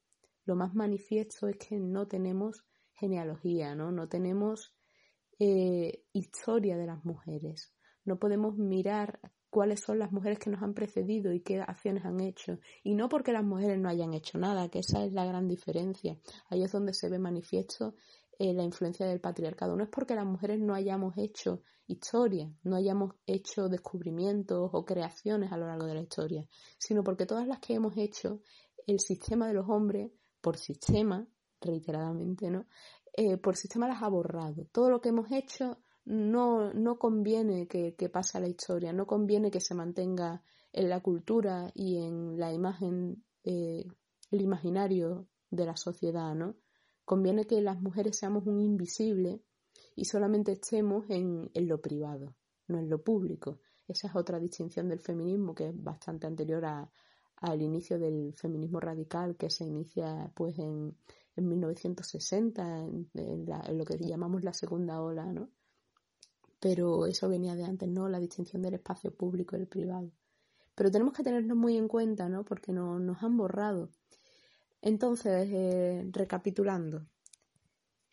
lo 0.45 0.57
más 0.57 0.75
manifiesto 0.75 1.49
es 1.49 1.57
que 1.59 1.79
no 1.79 2.07
tenemos 2.07 2.65
genealogía, 2.95 3.75
¿no? 3.75 3.93
No 3.93 4.09
tenemos 4.09 4.75
eh, 5.39 6.05
historia 6.13 6.77
de 6.77 6.87
las 6.87 7.05
mujeres. 7.05 7.73
No 8.05 8.19
podemos 8.19 8.57
mirar 8.57 9.21
cuáles 9.51 9.81
son 9.81 9.99
las 9.99 10.13
mujeres 10.13 10.39
que 10.39 10.51
nos 10.51 10.63
han 10.63 10.75
precedido 10.75 11.33
y 11.33 11.41
qué 11.41 11.61
acciones 11.61 12.05
han 12.05 12.21
hecho. 12.21 12.59
Y 12.83 12.95
no 12.95 13.09
porque 13.09 13.33
las 13.33 13.45
mujeres 13.45 13.79
no 13.79 13.89
hayan 13.89 14.15
hecho 14.15 14.39
nada, 14.39 14.69
que 14.69 14.81
esa 14.81 15.05
es 15.05 15.13
la 15.13 15.25
gran 15.25 15.49
diferencia. 15.49 16.19
Ahí 16.49 16.63
es 16.63 16.73
donde 16.73 16.93
se 16.93 17.09
ve 17.09 17.19
manifiesto 17.19 17.95
eh, 18.39 18.53
la 18.53 18.63
influencia 18.63 19.07
del 19.07 19.21
patriarcado. 19.21 19.77
No 19.77 19.85
es 19.85 19.91
porque 19.91 20.15
las 20.15 20.27
mujeres 20.27 20.61
no 20.61 20.75
hayamos 20.75 21.17
hecho 21.19 21.63
historia, 21.87 22.53
no 22.63 22.77
hayamos 22.77 23.15
hecho 23.27 23.69
descubrimientos 23.69 24.71
o 24.73 24.85
creaciones 24.85 25.51
a 25.53 25.57
lo 25.57 25.67
largo 25.67 25.87
de 25.87 25.95
la 25.95 26.03
historia, 26.03 26.47
sino 26.79 27.03
porque 27.03 27.27
todas 27.27 27.47
las 27.47 27.61
que 27.61 27.75
hemos 27.75 27.97
hecho, 27.97 28.43
el 28.87 29.01
sistema 29.01 29.49
de 29.49 29.55
los 29.55 29.69
hombres, 29.69 30.13
por 30.41 30.57
sistema, 30.57 31.27
reiteradamente, 31.61 32.51
¿no? 32.51 32.67
Eh, 33.21 33.37
por 33.37 33.57
sistema 33.57 33.89
las 33.89 34.01
ha 34.05 34.09
borrado. 34.09 34.69
Todo 34.71 34.91
lo 34.91 35.01
que 35.01 35.09
hemos 35.09 35.33
hecho 35.33 35.79
no, 36.05 36.73
no 36.73 37.01
conviene 37.01 37.67
que, 37.67 37.93
pase 38.09 38.39
a 38.39 38.41
la 38.41 38.47
historia, 38.47 38.93
no 38.93 39.09
conviene 39.09 39.51
que 39.51 39.61
se 39.61 39.75
mantenga 39.75 40.41
en 40.73 40.89
la 40.89 41.01
cultura 41.01 41.73
y 41.75 41.97
en 41.97 42.39
la 42.39 42.53
imagen, 42.53 43.25
eh, 43.43 43.85
el 44.31 44.41
imaginario 44.41 45.27
de 45.51 45.67
la 45.67 45.77
sociedad, 45.77 46.33
¿no? 46.37 46.59
Conviene 47.05 47.45
que 47.45 47.61
las 47.61 47.81
mujeres 47.81 48.17
seamos 48.17 48.47
un 48.47 48.61
invisible 48.61 49.43
y 49.97 50.05
solamente 50.05 50.53
estemos 50.53 51.05
en, 51.11 51.51
en 51.55 51.67
lo 51.67 51.81
privado, 51.81 52.37
no 52.69 52.79
en 52.79 52.89
lo 52.89 53.03
público. 53.03 53.59
Esa 53.89 54.07
es 54.07 54.15
otra 54.15 54.39
distinción 54.39 54.89
del 54.89 55.01
feminismo 55.01 55.57
que 55.57 55.71
es 55.71 55.83
bastante 55.83 56.29
anterior 56.29 56.65
a, 56.65 56.89
al 57.41 57.63
inicio 57.63 57.99
del 57.99 58.33
feminismo 58.35 58.79
radical 58.79 59.37
que 59.37 59.51
se 59.51 59.65
inicia 59.65 60.31
pues 60.37 60.57
en, 60.61 60.97
en 61.39 61.49
1960, 61.49 62.79
en, 62.79 63.09
lo 63.79 63.85
que 63.85 63.99
llamamos 63.99 64.43
la 64.43 64.53
segunda 64.53 65.01
ola, 65.01 65.25
¿no? 65.33 65.49
Pero 66.61 67.07
eso 67.07 67.29
venía 67.29 67.55
de 67.55 67.65
antes, 67.65 67.89
¿no? 67.89 68.09
La 68.09 68.19
distinción 68.19 68.63
del 68.63 68.75
espacio 68.75 69.15
público 69.15 69.57
y 69.57 69.61
el 69.61 69.69
privado. 69.69 70.11
Pero 70.75 70.91
tenemos 70.91 71.15
que 71.15 71.23
tenernos 71.23 71.57
muy 71.57 71.77
en 71.77 71.89
cuenta, 71.89 72.29
¿no? 72.29 72.45
Porque 72.45 72.73
no, 72.73 72.99
nos 72.99 73.23
han 73.23 73.37
borrado. 73.37 73.91
Entonces, 74.83 75.49
eh, 75.53 76.09
recapitulando, 76.13 77.07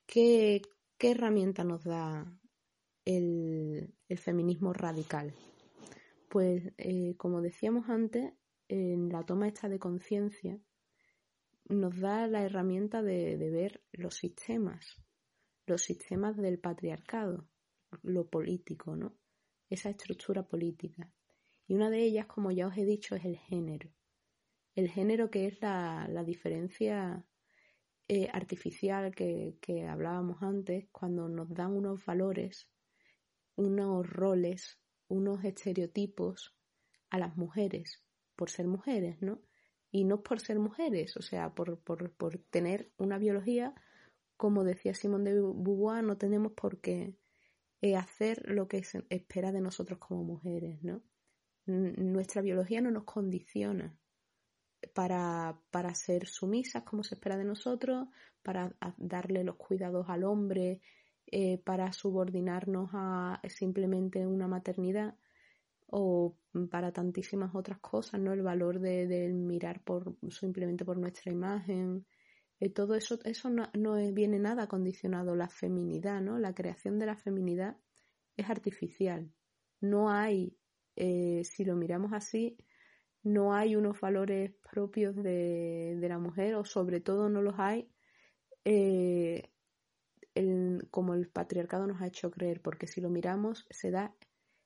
¿qué, 0.06 0.62
¿qué, 0.98 1.12
herramienta 1.12 1.64
nos 1.64 1.84
da 1.84 2.26
el, 3.06 3.94
feminismo 4.18 4.74
radical? 4.74 5.34
Pues, 6.30 6.74
eh, 6.78 7.16
como 7.18 7.42
decíamos 7.42 7.90
antes, 7.90 8.34
en 8.68 9.10
la 9.10 9.24
toma 9.24 9.48
esta 9.48 9.70
de 9.70 9.80
conciencia 9.80 10.60
nos 11.66 12.00
da 12.00 12.28
la 12.28 12.44
herramienta 12.44 13.02
de, 13.02 13.38
ver 13.38 13.84
los 13.92 14.16
sistemas, 14.16 15.02
los 15.66 15.82
sistemas 15.82 16.38
del 16.38 16.60
patriarcado, 16.60 17.48
lo 18.04 18.30
político, 18.30 18.96
¿no? 18.96 19.18
Esa 19.70 19.90
estructura 19.90 20.44
política. 20.48 21.12
Y 21.68 21.74
una 21.74 21.90
de 21.90 22.04
ellas, 22.04 22.28
como 22.28 22.52
ya 22.52 22.68
os 22.68 22.78
he 22.78 22.86
dicho, 22.86 23.16
es 23.16 23.26
el 23.26 23.38
género. 23.38 23.90
El 24.76 24.90
género 24.90 25.32
que 25.32 25.48
es 25.48 25.60
la, 25.62 26.24
diferencia 26.26 27.26
eh, 28.08 28.30
artificial 28.32 29.16
que, 29.16 29.58
que 29.62 29.88
hablábamos 29.88 30.44
antes, 30.44 30.88
cuando 30.92 31.28
nos 31.28 31.54
dan 31.54 31.72
unos 31.72 32.06
valores, 32.06 32.70
unos 33.56 34.08
roles, 34.08 34.80
unos 35.08 35.44
estereotipos 35.44 36.56
a 37.10 37.18
las 37.18 37.38
mujeres 37.38 38.04
por 38.36 38.50
ser 38.50 38.68
mujeres, 38.68 39.22
¿no? 39.22 39.42
Y 39.92 40.04
no 40.04 40.22
por 40.22 40.40
ser 40.40 40.60
mujeres, 40.60 41.16
o 41.18 41.22
sea, 41.22 41.54
por, 41.54 41.80
por, 41.80 42.12
por 42.12 42.38
tener 42.38 42.92
una 42.98 43.18
biología, 43.18 43.74
como 44.38 44.64
decía 44.64 44.94
Simón 44.94 45.24
de 45.24 45.34
Beauvoir, 45.34 46.04
no 46.04 46.18
tenemos 46.18 46.52
por 46.54 46.82
qué 46.82 47.16
eh, 47.82 47.96
hacer 47.96 48.44
lo 48.50 48.68
que 48.68 48.84
se 48.84 49.06
espera 49.10 49.52
de 49.52 49.62
nosotros 49.62 50.00
como 50.00 50.24
mujeres, 50.24 50.84
¿no? 50.84 51.02
nuestra 51.68 52.44
biología 52.44 52.80
no 52.80 52.92
nos 52.92 53.06
condiciona 53.06 53.98
para, 54.94 55.60
para 55.72 55.96
ser 55.96 56.28
sumisas 56.28 56.84
como 56.84 57.04
se 57.04 57.16
espera 57.16 57.38
de 57.38 57.44
nosotros, 57.44 58.08
para 58.44 58.76
darle 58.98 59.44
los 59.44 59.56
cuidados 59.56 60.08
al 60.10 60.24
hombre, 60.24 60.82
eh, 61.26 61.58
para 61.58 61.92
subordinarnos 61.92 62.92
a 62.94 63.42
simplemente 63.50 64.28
una 64.28 64.48
maternidad 64.48 65.16
o 65.88 66.38
para 66.70 66.92
tantísimas 66.92 67.54
otras 67.56 67.80
cosas, 67.80 68.20
¿no? 68.20 68.34
El 68.34 68.42
valor 68.42 68.80
de, 68.80 69.30
mirar 69.34 69.82
por 69.84 70.16
simplemente 70.30 70.86
por 70.86 70.98
nuestra 70.98 71.32
imagen. 71.32 72.06
Eh, 72.60 72.70
todo 72.70 72.96
eso, 72.96 73.20
eso 73.24 73.50
no, 73.50 74.14
viene 74.14 74.40
nada 74.40 74.68
condicionado. 74.68 75.36
La 75.36 75.50
feminidad, 75.50 76.22
¿no? 76.22 76.40
La 76.40 76.54
creación 76.54 77.00
de 77.00 77.06
la 77.06 77.16
feminidad 77.16 77.78
es 78.38 78.50
artificial. 78.50 79.32
No 79.82 80.10
hay, 80.10 80.58
eh, 80.96 81.44
si 81.44 81.66
lo 81.66 81.76
miramos 81.76 82.14
así, 82.14 82.58
no 83.24 83.54
hay 83.54 83.76
unos 83.76 84.00
valores 84.00 84.54
propios 84.72 85.16
de, 85.16 85.98
la 86.02 86.20
mujer, 86.20 86.56
o 86.56 86.66
sobre 86.66 87.02
todo 87.02 87.30
no 87.30 87.42
los 87.42 87.56
hay 87.58 87.90
eh, 88.64 89.52
como 90.92 91.14
el 91.14 91.30
patriarcado 91.30 91.88
nos 91.88 92.02
ha 92.02 92.08
hecho 92.08 92.32
creer, 92.32 92.62
porque 92.62 92.88
si 92.88 93.02
lo 93.02 93.10
miramos, 93.10 93.66
se 93.70 93.92
da 93.92 94.16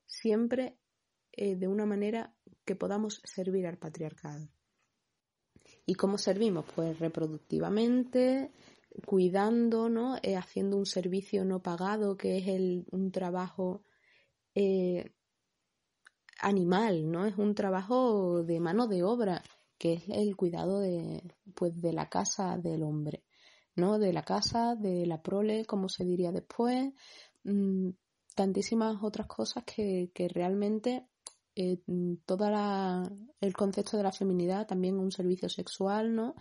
siempre 0.05 0.77
eh, 1.31 1.55
de 1.55 1.67
una 1.67 1.85
manera 1.85 2.35
que 2.65 2.75
podamos 2.75 3.21
servir 3.23 3.67
al 3.67 3.77
patriarcado. 3.77 4.47
¿Y 5.85 5.95
cómo 5.95 6.17
servimos? 6.17 6.65
Pues 6.75 6.99
reproductivamente, 6.99 8.51
cuidando, 9.05 9.89
¿no? 9.89 10.17
Eh, 10.21 10.35
haciendo 10.35 10.77
un 10.77 10.85
servicio 10.85 11.45
no 11.45 11.61
pagado, 11.61 12.17
que 12.17 12.37
es 12.37 12.47
el, 12.47 12.85
un 12.91 13.11
trabajo 13.11 13.83
eh, 14.55 15.13
animal, 16.41 17.09
¿no? 17.11 17.25
Es 17.25 17.37
un 17.37 17.55
trabajo 17.55 18.43
de 18.43 18.59
mano 18.59 18.87
de 18.87 19.03
obra, 19.03 19.43
que 19.77 19.93
es 19.93 20.03
el 20.09 20.35
cuidado 20.35 20.79
de, 20.79 21.23
pues, 21.55 21.79
de 21.79 21.93
la 21.93 22.09
casa 22.09 22.57
del 22.57 22.83
hombre, 22.83 23.23
¿no? 23.75 23.99
De 23.99 24.13
la 24.13 24.23
casa, 24.23 24.75
de 24.75 25.05
la 25.05 25.21
prole, 25.21 25.65
como 25.65 25.89
se 25.89 26.05
diría 26.05 26.31
después, 26.31 26.93
mm, 27.43 27.89
tantísimas 28.35 29.03
otras 29.03 29.27
cosas 29.27 29.63
que, 29.65 30.11
que 30.13 30.27
realmente 30.29 31.08
eh, 31.61 31.77
todo 32.25 32.47
el 33.41 33.53
concepto 33.53 33.97
de 33.97 34.03
la 34.03 34.13
feminidad, 34.13 34.65
también 34.65 34.97
un 34.97 35.11
servicio 35.11 35.49
sexual, 35.49 36.15
¿no? 36.15 36.35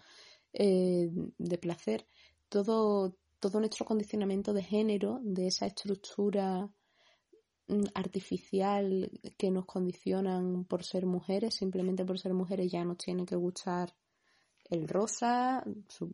Eh, 0.52 1.10
de 1.36 1.58
placer, 1.58 2.06
todo, 2.48 3.16
todo 3.40 3.58
nuestro 3.58 3.84
condicionamiento 3.84 4.52
de 4.52 4.62
género, 4.62 5.18
de 5.24 5.48
esa 5.48 5.66
estructura 5.66 6.70
mm, 7.66 7.84
artificial 7.94 9.10
que 9.36 9.50
nos 9.50 9.66
condicionan 9.66 10.64
por 10.66 10.84
ser 10.84 11.04
mujeres, 11.04 11.56
simplemente 11.56 12.04
por 12.04 12.20
ser 12.20 12.32
mujeres 12.32 12.70
ya 12.70 12.84
nos 12.84 12.98
tiene 12.98 13.26
que 13.26 13.34
gustar 13.34 13.92
el 14.70 14.86
rosa, 14.86 15.64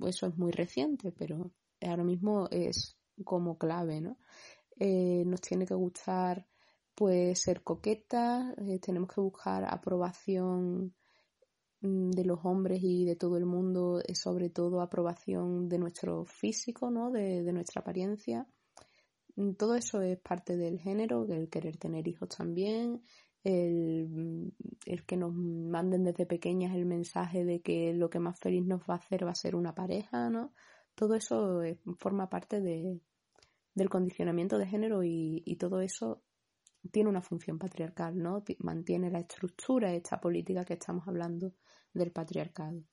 eso 0.07 0.27
es 0.27 0.39
muy 0.39 0.51
reciente, 0.51 1.13
pero 1.13 1.51
ahora 1.83 2.05
mismo 2.05 2.49
es 2.51 2.97
como 3.23 3.59
clave, 3.59 4.01
¿no? 4.01 4.17
Eh, 4.79 5.25
nos 5.27 5.43
tiene 5.43 5.67
que 5.67 5.75
gustar 5.75 6.47
pues 6.95 7.43
ser 7.43 7.63
coqueta, 7.63 8.55
eh, 8.59 8.79
tenemos 8.79 9.09
que 9.13 9.21
buscar 9.21 9.65
aprobación 9.65 10.95
mm, 11.81 12.11
de 12.11 12.25
los 12.25 12.41
hombres 12.45 12.81
y 12.83 13.05
de 13.05 13.17
todo 13.17 13.37
el 13.37 13.47
mundo, 13.47 14.01
eh, 14.07 14.15
sobre 14.15 14.51
todo 14.51 14.81
aprobación 14.81 15.69
de 15.69 15.79
nuestro 15.79 16.25
físico, 16.25 16.91
¿no? 16.91 17.11
de, 17.11 17.43
nuestra 17.53 17.81
apariencia. 17.83 18.47
Mm, 19.37 19.53
todo 19.55 19.75
eso 19.77 20.03
es 20.03 20.19
parte 20.21 20.57
del 20.57 20.79
género, 20.81 21.27
el 21.29 21.49
querer 21.51 21.77
tener 21.79 22.07
hijos 22.09 22.29
también, 22.31 23.03
el, 23.45 24.09
mm, 24.09 24.53
el, 24.87 25.05
que 25.07 25.17
nos 25.17 25.35
manden 25.35 26.05
desde 26.05 26.27
pequeñas 26.27 26.75
el 26.77 26.87
mensaje 26.87 27.45
de 27.45 27.61
que 27.63 27.93
lo 27.95 28.11
que 28.11 28.21
más 28.21 28.39
feliz 28.41 28.65
nos 28.67 28.83
va 28.83 28.95
a 28.95 28.99
hacer 28.99 29.27
va 29.27 29.33
a 29.33 29.35
ser 29.35 29.57
una 29.57 29.75
pareja, 29.75 30.31
¿no? 30.31 30.55
Todo 30.95 31.15
eso 31.17 31.61
forma 31.99 32.29
parte 32.31 32.61
de, 32.61 33.01
del 33.75 33.91
condicionamiento 33.91 34.59
de 34.59 34.67
género 34.67 35.03
y 35.05 35.57
todo 35.59 35.81
eso 35.81 36.23
tiene 36.91 37.09
una 37.09 37.23
función 37.23 37.59
patriarcal, 37.59 38.17
¿no? 38.17 38.43
Mantiene 38.59 39.11
la 39.11 39.21
estructura, 39.21 39.93
esta 39.93 40.21
política 40.21 40.65
que 40.65 40.75
estamos 40.75 41.07
hablando 41.07 41.55
del 41.93 42.11
patriarcado. 42.13 42.85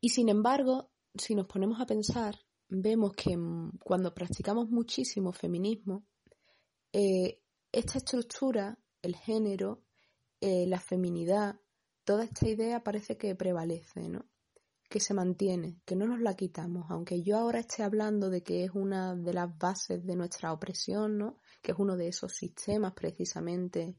Y 0.00 0.08
sin 0.08 0.28
embargo, 0.28 0.90
si 1.14 1.34
nos 1.34 1.46
ponemos 1.46 1.80
a 1.80 1.86
pensar, 1.86 2.36
vemos 2.68 3.12
que 3.12 3.36
cuando 3.82 4.14
practicamos 4.14 4.70
muchísimo 4.70 5.32
feminismo, 5.32 6.06
eh, 6.92 7.42
esta 7.72 7.98
estructura, 7.98 8.78
el 9.02 9.16
género, 9.16 9.82
eh, 10.40 10.66
la 10.66 10.80
feminidad, 10.80 11.60
toda 12.04 12.24
esta 12.24 12.48
idea 12.48 12.82
parece 12.82 13.16
que 13.16 13.34
prevalece, 13.34 14.08
¿no? 14.08 14.24
Que 14.90 14.98
se 14.98 15.14
mantiene, 15.14 15.80
que 15.86 15.94
no 15.94 16.04
nos 16.04 16.20
la 16.20 16.34
quitamos, 16.34 16.86
aunque 16.90 17.22
yo 17.22 17.38
ahora 17.38 17.60
esté 17.60 17.84
hablando 17.84 18.28
de 18.28 18.42
que 18.42 18.64
es 18.64 18.72
una 18.74 19.14
de 19.14 19.32
las 19.32 19.56
bases 19.56 20.04
de 20.04 20.16
nuestra 20.16 20.52
opresión, 20.52 21.16
¿no? 21.16 21.38
que 21.62 21.70
es 21.70 21.78
uno 21.78 21.96
de 21.96 22.08
esos 22.08 22.34
sistemas 22.34 22.92
precisamente 22.92 23.94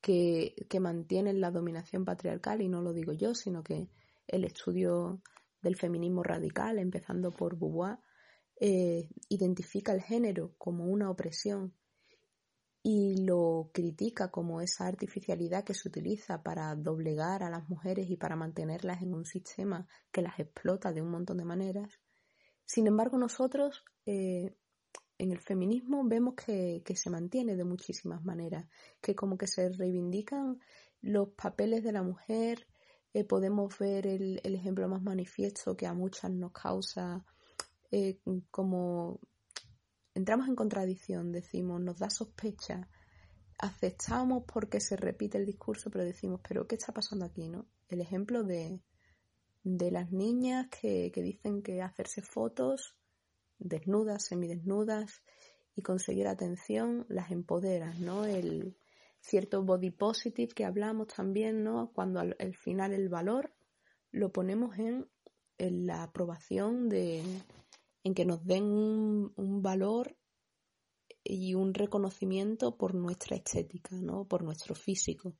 que, 0.00 0.56
que 0.68 0.80
mantienen 0.80 1.40
la 1.40 1.52
dominación 1.52 2.04
patriarcal, 2.04 2.62
y 2.62 2.68
no 2.68 2.82
lo 2.82 2.92
digo 2.92 3.12
yo, 3.12 3.32
sino 3.32 3.62
que 3.62 3.88
el 4.26 4.44
estudio 4.44 5.22
del 5.62 5.76
feminismo 5.76 6.24
radical, 6.24 6.80
empezando 6.80 7.30
por 7.30 7.56
Beauvoir, 7.56 7.98
eh, 8.56 9.08
identifica 9.28 9.92
el 9.92 10.02
género 10.02 10.56
como 10.58 10.86
una 10.86 11.10
opresión 11.10 11.74
y 12.86 13.24
lo 13.24 13.70
critica 13.72 14.30
como 14.30 14.60
esa 14.60 14.86
artificialidad 14.86 15.64
que 15.64 15.72
se 15.72 15.88
utiliza 15.88 16.42
para 16.42 16.74
doblegar 16.76 17.42
a 17.42 17.48
las 17.48 17.66
mujeres 17.70 18.10
y 18.10 18.16
para 18.18 18.36
mantenerlas 18.36 19.00
en 19.00 19.14
un 19.14 19.24
sistema 19.24 19.88
que 20.12 20.20
las 20.20 20.38
explota 20.38 20.92
de 20.92 21.00
un 21.00 21.10
montón 21.10 21.38
de 21.38 21.46
maneras. 21.46 21.98
Sin 22.66 22.86
embargo, 22.86 23.16
nosotros 23.16 23.82
eh, 24.04 24.54
en 25.16 25.32
el 25.32 25.40
feminismo 25.40 26.04
vemos 26.04 26.34
que, 26.34 26.82
se 26.94 27.08
mantiene 27.08 27.56
de 27.56 27.64
muchísimas 27.64 28.22
maneras, 28.22 28.66
que 29.00 29.14
como 29.14 29.38
que 29.38 29.46
se 29.46 29.70
reivindican 29.70 30.60
los 31.00 31.30
papeles 31.30 31.84
de 31.84 31.92
la 31.92 32.02
mujer, 32.02 32.66
eh, 33.14 33.24
podemos 33.24 33.78
ver 33.78 34.06
el, 34.06 34.40
ejemplo 34.44 34.86
más 34.88 35.02
manifiesto 35.02 35.74
que 35.74 35.86
a 35.86 35.94
muchas 35.94 36.30
nos 36.32 36.52
causa 36.52 37.24
eh, 37.90 38.18
como 38.50 39.20
entramos 40.14 40.48
en 40.48 40.54
contradicción, 40.54 41.32
decimos, 41.32 41.80
nos 41.80 41.98
da 41.98 42.08
sospecha, 42.08 42.88
aceptamos 43.58 44.44
porque 44.46 44.80
se 44.80 44.96
repite 44.96 45.38
el 45.38 45.46
discurso, 45.46 45.90
pero 45.90 46.04
decimos, 46.04 46.40
pero 46.46 46.66
¿qué 46.66 46.76
está 46.76 46.92
pasando 46.92 47.24
aquí? 47.24 47.48
¿no? 47.48 47.66
El 47.88 48.00
ejemplo 48.00 48.44
de, 48.44 48.80
de 49.62 49.90
las 49.90 50.12
niñas 50.12 50.68
que, 50.68 51.10
que 51.12 51.22
dicen 51.22 51.62
que 51.62 51.82
hacerse 51.82 52.22
fotos 52.22 52.96
desnudas, 53.58 54.26
semidesnudas 54.26 55.22
y 55.76 55.82
conseguir 55.82 56.28
atención 56.28 57.06
las 57.08 57.30
empodera, 57.30 57.92
¿no? 57.94 58.24
El 58.24 58.76
cierto 59.20 59.62
body 59.64 59.90
positive 59.90 60.54
que 60.54 60.64
hablamos 60.64 61.08
también, 61.08 61.64
¿no? 61.64 61.90
Cuando 61.92 62.20
al, 62.20 62.54
final 62.56 62.92
el 62.92 63.08
valor 63.08 63.52
lo 64.12 64.30
ponemos 64.30 64.76
en 64.78 65.08
la 65.86 66.02
aprobación 66.02 66.88
de, 66.88 67.22
en 68.04 68.14
que 68.14 68.24
nos 68.24 68.44
den 68.44 68.64
un, 68.64 69.62
valor 69.62 70.16
y 71.24 71.54
un 71.54 71.74
reconocimiento 71.74 72.76
por 72.76 72.94
nuestra 72.94 73.34
estética, 73.36 73.96
¿no? 73.96 74.28
por 74.28 74.44
nuestro 74.44 74.74
físico. 74.74 75.34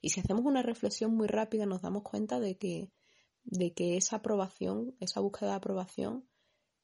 Y 0.00 0.10
si 0.10 0.20
hacemos 0.20 0.44
una 0.44 0.62
reflexión 0.62 1.14
muy 1.14 1.26
rápida 1.26 1.66
nos 1.66 1.82
damos 1.82 2.02
cuenta 2.02 2.40
de 2.40 2.56
que, 2.56 2.92
de 3.42 3.72
que 3.72 3.96
esa 3.96 4.16
aprobación, 4.16 4.94
esa 5.00 5.20
búsqueda 5.20 5.50
de 5.50 5.56
aprobación, 5.56 6.28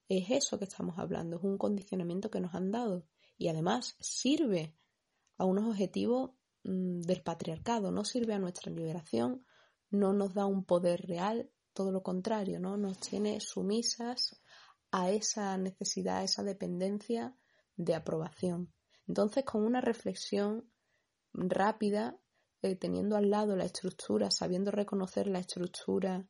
es 0.09 0.31
eso 0.31 0.59
que 0.59 0.65
estamos 0.65 0.99
hablando, 0.99 1.37
es 1.37 1.45
un 1.45 1.59
condicionamiento 1.59 2.31
que 2.31 2.41
nos 2.41 2.55
han 2.55 2.73
dado 2.73 3.07
y 3.37 3.49
además 3.49 3.97
sirve 4.01 4.75
a 5.39 5.45
unos 5.45 5.69
objetivos 5.69 6.33
mm, 6.65 7.03
del 7.03 7.23
patriarcado, 7.23 7.93
no 7.93 8.05
sirve 8.05 8.35
a 8.35 8.39
nuestra 8.39 8.73
liberación, 8.73 9.45
no 9.91 10.13
nos 10.13 10.35
da 10.35 10.47
un 10.47 10.65
poder 10.65 11.07
real, 11.07 11.51
todo 11.73 11.93
lo 11.93 12.03
contrario, 12.03 12.59
¿no? 12.59 12.77
Nos 12.77 12.99
tiene 12.99 13.41
sumisas 13.41 14.41
a 14.93 15.11
esa 15.11 15.57
necesidad, 15.57 16.19
a 16.19 16.25
esa 16.25 16.43
dependencia 16.43 17.37
de 17.77 17.95
aprobación. 17.95 18.73
Entonces, 19.07 19.45
con 19.45 19.65
una 19.65 19.81
reflexión 19.81 20.71
rápida, 21.33 22.19
eh, 22.63 22.77
teniendo 22.77 23.17
al 23.17 23.31
lado 23.31 23.57
la 23.57 23.65
estructura, 23.65 24.31
sabiendo 24.31 24.71
reconocer 24.71 25.27
la 25.27 25.41
estructura 25.41 26.29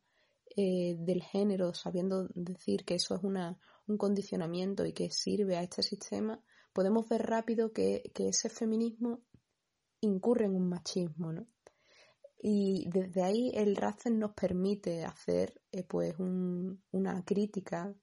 eh, 0.55 0.95
del 0.99 1.23
género, 1.23 1.73
sabiendo 1.73 2.27
decir 2.33 2.85
que 2.85 2.95
eso 2.95 3.15
es 3.15 3.23
una, 3.23 3.59
un 3.87 3.97
condicionamiento 3.97 4.85
y 4.85 4.93
que 4.93 5.09
sirve 5.11 5.57
a 5.57 5.63
este 5.63 5.83
sistema, 5.83 6.41
podemos 6.73 7.07
ver 7.09 7.23
rápido 7.23 7.71
que, 7.73 8.11
ese 8.15 8.49
feminismo 8.49 9.21
incurre 10.01 10.45
en 10.45 10.55
un 10.55 10.69
machismo, 10.69 11.31
¿no? 11.31 11.47
Y 12.43 12.89
desde 12.89 13.23
ahí 13.23 13.51
el 13.53 13.75
Razen 13.75 14.17
nos 14.17 14.33
permite 14.33 15.05
hacer 15.05 15.61
eh, 15.71 15.83
pues 15.83 16.15
una 16.17 17.23
crítica 17.23 17.93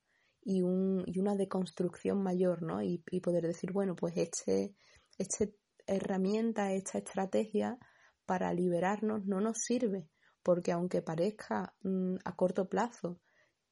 y, 0.49 0.63
un, 0.63 1.05
y 1.05 1.19
una 1.19 1.37
deconstrucción 1.37 2.23
mayor, 2.23 2.63
¿no? 2.63 2.83
Y, 2.83 3.03
poder 3.21 3.47
decir, 3.47 3.71
bueno, 3.71 3.95
pues 3.95 4.17
este, 4.17 4.75
este 5.19 5.55
herramienta, 5.87 6.73
esta 6.73 6.97
estrategia 6.97 7.79
para 8.25 8.55
liberarnos 8.55 9.27
no 9.27 9.43
nos 9.43 9.59
sirve, 9.59 10.09
porque 10.43 10.73
aunque 10.73 11.03
parezca 11.03 11.75
mm, 11.83 12.15
a 12.25 12.35
corto 12.35 12.67
plazo 12.67 13.21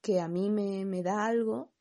que 0.03 0.19
a 0.19 0.27
mí 0.27 0.51
me, 0.51 0.85
me 0.85 1.01
da 1.01 1.25
algo, 1.25 1.73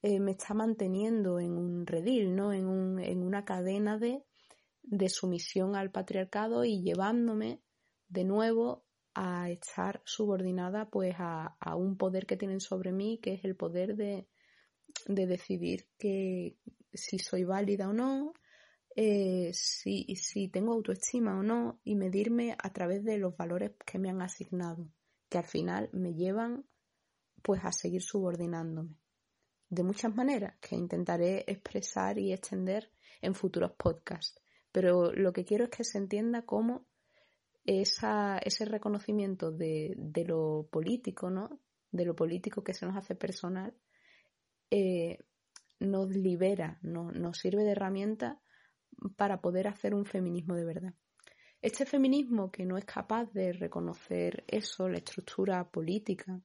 eh, 0.00 0.20
me 0.20 0.30
está 0.30 0.54
manteniendo 0.54 1.40
en 1.40 1.58
un 1.58 1.84
redil, 1.84 2.36
¿no? 2.36 2.52
en, 2.52 2.68
un, 2.68 3.00
en 3.00 3.24
una 3.24 3.44
cadena 3.44 3.98
de, 3.98 4.22
de 4.82 5.08
sumisión 5.08 5.74
al 5.74 5.90
patriarcado 5.90 6.64
y 6.64 6.82
llevándome 6.82 7.62
de 8.06 8.22
nuevo 8.22 8.84
a 9.12 9.50
estar 9.50 10.02
subordinada 10.04 10.88
pues 10.88 11.16
a, 11.18 11.56
a, 11.58 11.74
un 11.74 11.96
poder 11.96 12.26
que 12.26 12.36
tienen 12.36 12.60
sobre 12.60 12.92
mí, 12.92 13.18
que 13.20 13.34
es 13.34 13.44
el 13.44 13.56
poder 13.56 13.96
de, 13.96 14.28
de 15.06 15.26
decidir 15.26 15.88
que 15.98 16.56
si 16.92 17.18
soy 17.18 17.44
válida 17.44 17.88
o 17.88 17.92
no, 17.92 18.32
eh, 18.94 19.50
si, 19.52 20.04
si 20.16 20.48
tengo 20.48 20.72
autoestima 20.72 21.38
o 21.38 21.42
no 21.42 21.80
y 21.84 21.96
medirme 21.96 22.56
a 22.58 22.72
través 22.72 23.04
de 23.04 23.18
los 23.18 23.36
valores 23.36 23.72
que 23.84 23.98
me 23.98 24.10
han 24.10 24.22
asignado, 24.22 24.88
que 25.28 25.38
al 25.38 25.44
final 25.44 25.90
me 25.92 26.14
llevan 26.14 26.64
pues 27.42 27.60
a 27.64 27.72
seguir 27.72 28.02
subordinándome. 28.02 28.96
De 29.68 29.82
muchas 29.82 30.14
maneras 30.14 30.56
que 30.60 30.76
intentaré 30.76 31.44
expresar 31.46 32.18
y 32.18 32.32
extender 32.32 32.90
en 33.20 33.34
futuros 33.34 33.72
podcasts. 33.72 34.40
Pero 34.72 35.12
lo 35.12 35.32
que 35.32 35.44
quiero 35.44 35.64
es 35.64 35.70
que 35.70 35.84
se 35.84 35.98
entienda 35.98 36.46
cómo 36.46 36.86
esa, 37.64 38.38
ese 38.38 38.64
reconocimiento 38.64 39.50
de, 39.50 39.94
de, 39.96 40.24
lo 40.24 40.68
político, 40.70 41.30
¿no? 41.30 41.60
De 41.90 42.04
lo 42.04 42.14
político 42.14 42.62
que 42.62 42.74
se 42.74 42.86
nos 42.86 42.96
hace 42.96 43.14
personal, 43.14 43.74
eh, 44.70 45.18
nos 45.80 46.08
libera, 46.08 46.78
no, 46.82 47.12
nos 47.12 47.38
sirve 47.38 47.64
de 47.64 47.72
herramienta 47.72 48.40
para 49.16 49.40
poder 49.40 49.68
hacer 49.68 49.94
un 49.94 50.04
feminismo 50.04 50.54
de 50.54 50.64
verdad. 50.64 50.94
Este 51.62 51.86
feminismo 51.86 52.50
que 52.50 52.64
no 52.64 52.76
es 52.76 52.84
capaz 52.84 53.32
de 53.32 53.52
reconocer 53.52 54.44
eso, 54.46 54.88
la 54.88 54.98
estructura 54.98 55.68
política, 55.70 56.40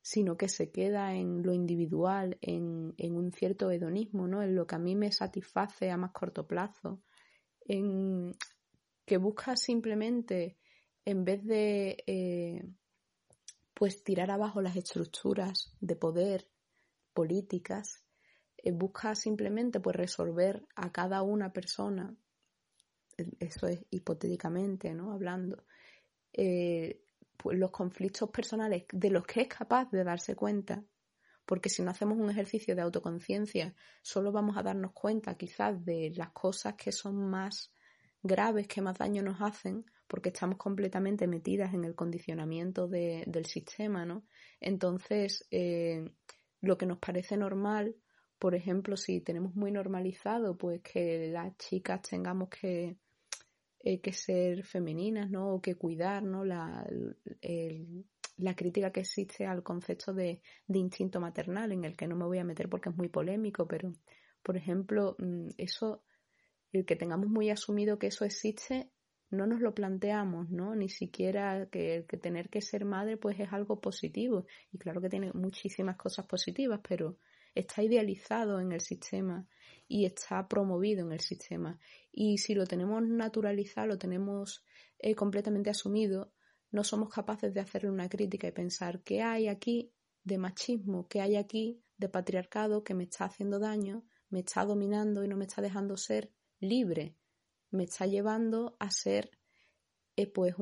sino 0.00 0.36
que 0.36 0.48
se 0.48 0.70
queda 0.70 1.14
en 1.14 1.42
lo 1.42 1.52
individual, 1.52 2.38
en, 2.40 2.94
un 2.98 3.32
cierto 3.32 3.70
hedonismo, 3.70 4.26
¿no? 4.26 4.42
en 4.42 4.54
lo 4.54 4.66
que 4.66 4.74
a 4.74 4.78
mí 4.78 4.96
me 4.96 5.12
satisface 5.12 5.90
a 5.90 5.96
más 5.96 6.12
corto 6.12 6.46
plazo, 6.46 7.02
en 7.60 8.32
que 9.04 9.16
busca 9.16 9.56
simplemente, 9.56 10.58
en 11.04 11.24
vez 11.24 11.44
de 11.44 12.02
eh, 12.06 12.64
pues 13.74 14.02
tirar 14.02 14.30
abajo 14.30 14.60
las 14.60 14.76
estructuras 14.76 15.76
de 15.80 15.96
poder 15.96 16.48
políticas, 17.12 18.02
eh, 18.56 18.70
busca 18.72 19.14
simplemente 19.14 19.80
pues 19.80 19.96
resolver 19.96 20.64
a 20.76 20.92
cada 20.92 21.22
una 21.22 21.52
persona, 21.52 22.14
eh, 23.18 23.26
eso 23.40 23.66
es 23.66 23.80
hipotéticamente, 23.90 24.94
¿no? 24.94 25.12
Hablando, 25.12 25.64
eh, 26.32 27.02
pues 27.36 27.58
los 27.58 27.70
conflictos 27.70 28.30
personales 28.30 28.84
de 28.92 29.10
los 29.10 29.26
que 29.26 29.42
es 29.42 29.48
capaz 29.48 29.90
de 29.90 30.04
darse 30.04 30.36
cuenta, 30.36 30.84
porque 31.44 31.68
si 31.68 31.82
no 31.82 31.90
hacemos 31.90 32.18
un 32.18 32.30
ejercicio 32.30 32.76
de 32.76 32.82
autoconciencia, 32.82 33.74
solo 34.00 34.30
vamos 34.30 34.56
a 34.56 34.62
darnos 34.62 34.92
cuenta 34.92 35.36
quizás 35.36 35.84
de 35.84 36.12
las 36.14 36.30
cosas 36.30 36.74
que 36.74 36.92
son 36.92 37.16
más 37.28 37.72
graves, 38.22 38.68
que 38.68 38.80
más 38.80 38.96
daño 38.96 39.22
nos 39.22 39.40
hacen, 39.40 39.84
porque 40.06 40.28
estamos 40.28 40.56
completamente 40.56 41.26
metidas 41.26 41.74
en 41.74 41.84
el 41.84 41.96
condicionamiento 41.96 42.86
de, 42.86 43.24
del 43.26 43.46
sistema, 43.46 44.06
¿no? 44.06 44.24
Entonces, 44.60 45.48
lo 46.62 46.78
que 46.78 46.86
nos 46.86 46.98
parece 46.98 47.36
normal 47.36 47.94
por 48.42 48.56
ejemplo, 48.56 48.96
si 48.96 49.20
tenemos 49.20 49.54
muy 49.54 49.70
normalizado, 49.70 50.58
pues 50.58 50.82
que 50.82 51.28
las 51.28 51.56
chicas 51.58 52.02
tengamos 52.02 52.48
que, 52.48 52.96
eh, 53.78 54.00
que 54.00 54.12
ser 54.12 54.64
femeninas, 54.64 55.30
¿no? 55.30 55.54
O 55.54 55.62
que 55.62 55.76
cuidar. 55.76 56.24
La, 56.24 56.84
la 58.38 58.56
crítica 58.56 58.90
que 58.90 58.98
existe 58.98 59.46
al 59.46 59.62
concepto 59.62 60.12
de, 60.12 60.40
de, 60.66 60.78
instinto 60.80 61.20
maternal, 61.20 61.70
en 61.70 61.84
el 61.84 61.96
que 61.96 62.08
no 62.08 62.16
me 62.16 62.24
voy 62.24 62.38
a 62.38 62.44
meter 62.44 62.68
porque 62.68 62.88
es 62.88 62.96
muy 62.96 63.08
polémico, 63.08 63.68
pero, 63.68 63.92
por 64.42 64.56
ejemplo, 64.56 65.14
mm, 65.20 65.50
eso, 65.56 66.02
el 66.72 66.84
que 66.84 66.96
tengamos 66.96 67.28
muy 67.28 67.48
asumido 67.48 68.00
que 68.00 68.08
eso 68.08 68.24
existe, 68.24 68.90
no 69.32 69.46
nos 69.46 69.60
lo 69.60 69.74
planteamos, 69.74 70.50
¿no? 70.50 70.74
Ni 70.74 70.90
siquiera 70.90 71.66
que, 71.70 72.04
tener 72.20 72.50
que 72.50 72.60
ser 72.60 72.84
madre, 72.84 73.16
pues 73.16 73.40
es 73.40 73.52
algo 73.52 73.80
positivo. 73.80 74.44
Y 74.70 74.78
claro 74.78 75.00
que 75.00 75.08
tiene 75.08 75.32
muchísimas 75.32 75.96
cosas 75.96 76.26
positivas, 76.26 76.80
pero 76.86 77.16
está 77.54 77.82
idealizado 77.82 78.60
en 78.60 78.72
el 78.72 78.80
sistema 78.80 79.48
y 79.88 80.04
está 80.04 80.46
promovido 80.48 81.06
en 81.06 81.12
el 81.12 81.20
sistema. 81.20 81.78
Y 82.12 82.38
si 82.38 82.54
lo 82.54 82.66
tenemos 82.66 83.02
naturalizado, 83.02 83.86
lo 83.86 83.98
tenemos 83.98 84.64
eh, 84.98 85.14
completamente 85.14 85.70
asumido, 85.70 86.32
no 86.70 86.84
somos 86.84 87.08
capaces 87.08 87.52
de 87.54 87.60
hacerle 87.60 87.90
una 87.90 88.08
crítica 88.08 88.48
y 88.48 88.52
pensar 88.52 89.02
qué 89.02 89.22
hay 89.22 89.48
aquí 89.48 89.92
de 90.24 90.36
machismo, 90.36 91.08
qué 91.08 91.20
hay 91.22 91.36
aquí 91.36 91.82
de 91.96 92.08
patriarcado 92.08 92.84
que 92.84 92.94
me 92.94 93.04
está 93.04 93.24
haciendo 93.24 93.58
daño, 93.58 94.04
me 94.28 94.40
está 94.40 94.64
dominando 94.64 95.24
y 95.24 95.28
no 95.28 95.36
me 95.36 95.46
está 95.46 95.62
dejando 95.62 95.96
ser 95.96 96.30
libre, 96.60 97.16
me 97.72 97.84
está 97.84 98.06
llevando 98.06 98.76
a 98.78 98.90
ser 98.90 99.30
eh, 100.16 100.26
pues 100.26 100.54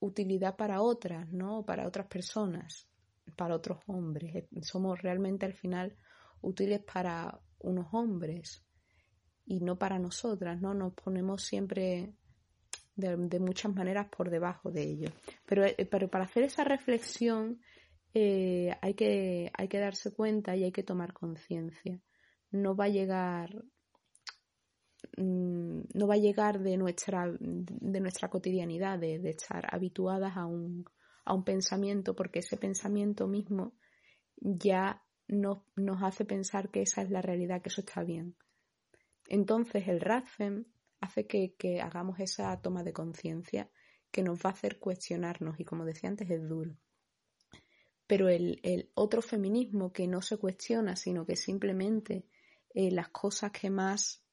utilidad 0.00 0.56
para 0.56 0.80
otras, 0.80 1.30
¿no? 1.32 1.64
Para 1.64 1.86
otras 1.86 2.06
personas 2.06 2.88
para 3.36 3.54
otros 3.54 3.78
hombres. 3.86 4.34
Eh, 4.34 4.48
somos 4.62 5.00
realmente 5.00 5.46
al 5.46 5.54
final 5.54 5.96
útiles 6.40 6.80
para 6.80 7.40
unos 7.60 7.86
hombres 7.92 8.64
y 9.46 9.60
no 9.60 9.78
para 9.78 9.98
nosotras, 9.98 10.60
¿no? 10.60 10.74
Nos 10.74 10.94
ponemos 10.94 11.42
siempre 11.42 12.14
de, 12.96 13.16
muchas 13.40 13.74
maneras 13.74 14.08
por 14.08 14.30
debajo 14.30 14.70
de 14.70 14.82
ellos. 14.82 15.12
Pero, 15.46 15.64
eh, 15.64 15.88
pero 15.90 16.08
para 16.08 16.24
hacer 16.24 16.44
esa 16.44 16.64
reflexión 16.64 17.60
eh, 18.12 18.76
hay, 18.80 18.94
que, 18.94 19.50
hay 19.56 19.68
que 19.68 19.78
darse 19.78 20.12
cuenta 20.12 20.56
y 20.56 20.64
hay 20.64 20.72
que 20.72 20.82
tomar 20.82 21.12
conciencia. 21.12 22.00
No 22.50 22.76
va 22.76 22.84
a 22.84 22.88
llegar 22.88 23.64
mm, 25.16 25.80
no 25.94 26.06
va 26.06 26.14
a 26.14 26.18
llegar 26.18 26.60
de 26.60 26.76
nuestra, 26.76 27.32
de 27.40 28.00
nuestra 28.00 28.28
cotidianidad, 28.28 28.98
de, 28.98 29.16
estar 29.28 29.66
habituadas 29.72 30.36
a 30.36 30.46
un, 30.46 30.84
a 31.24 31.34
un 31.34 31.44
pensamiento 31.44 32.14
porque 32.14 32.40
ese 32.40 32.56
pensamiento 32.56 33.26
mismo 33.26 33.74
ya 34.36 35.02
no, 35.28 35.66
nos 35.76 36.02
hace 36.02 36.24
pensar 36.24 36.70
que 36.70 36.82
esa 36.82 37.02
es 37.02 37.10
la 37.10 37.22
realidad, 37.22 37.62
que 37.62 37.68
eso 37.68 37.80
está 37.80 38.02
bien. 38.02 38.36
Entonces 39.28 39.88
el 39.88 40.00
Radfem 40.00 40.66
hace 41.00 41.26
que, 41.26 41.54
que 41.58 41.80
hagamos 41.80 42.20
esa 42.20 42.60
toma 42.60 42.82
de 42.82 42.92
conciencia 42.92 43.70
que 44.10 44.22
nos 44.22 44.38
va 44.38 44.50
a 44.50 44.52
hacer 44.52 44.78
cuestionarnos 44.78 45.58
y 45.58 45.64
como 45.64 45.84
decía 45.84 46.08
antes 46.08 46.30
es 46.30 46.48
duro. 46.48 46.76
Pero 48.06 48.28
el, 48.28 48.60
el 48.62 48.90
otro 48.94 49.22
feminismo 49.22 49.92
que 49.92 50.06
no 50.06 50.20
se 50.20 50.36
cuestiona, 50.36 50.94
sino 50.94 51.24
que 51.24 51.36
simplemente 51.36 52.26
eh, 52.74 52.90
las 52.90 53.08
cosas 53.10 53.52
que 53.52 53.70
más 53.70 54.23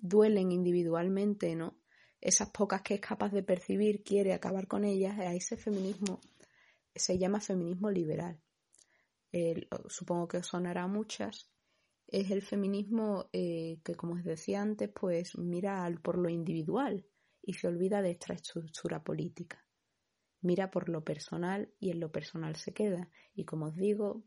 duelen 0.00 0.52
individualmente, 0.52 1.54
¿no? 1.54 1.80
esas 2.20 2.50
pocas 2.50 2.82
que 2.82 2.94
es 2.94 3.00
capaz 3.00 3.32
de 3.32 3.42
percibir, 3.42 4.02
quiere 4.02 4.34
acabar 4.34 4.66
con 4.66 4.84
ellas, 4.84 5.18
a 5.18 5.34
ese 5.34 5.56
feminismo 5.56 6.20
se 6.94 7.18
llama 7.18 7.40
feminismo 7.40 7.90
liberal. 7.90 8.40
supongo 9.88 10.28
que 10.28 10.42
sonará 10.42 10.82
a 10.82 10.88
muchas. 10.88 11.48
Es 12.06 12.30
el 12.30 12.42
feminismo 12.42 13.30
eh, 13.32 13.80
que, 13.84 13.94
como 13.94 14.14
os 14.14 14.24
decía 14.24 14.60
antes, 14.60 14.90
pues 14.90 15.38
mira 15.38 15.88
por 16.02 16.18
lo 16.18 16.28
individual 16.28 17.06
y 17.42 17.54
se 17.54 17.68
olvida 17.68 18.02
de 18.02 18.10
esta 18.10 18.34
estructura 18.34 19.02
política. 19.02 19.64
Mira 20.42 20.70
por 20.70 20.88
lo 20.88 21.04
personal 21.04 21.72
y 21.78 21.90
en 21.90 22.00
lo 22.00 22.10
personal 22.10 22.56
se 22.56 22.74
queda. 22.74 23.08
Y 23.34 23.44
como 23.44 23.66
os 23.66 23.76
digo, 23.76 24.24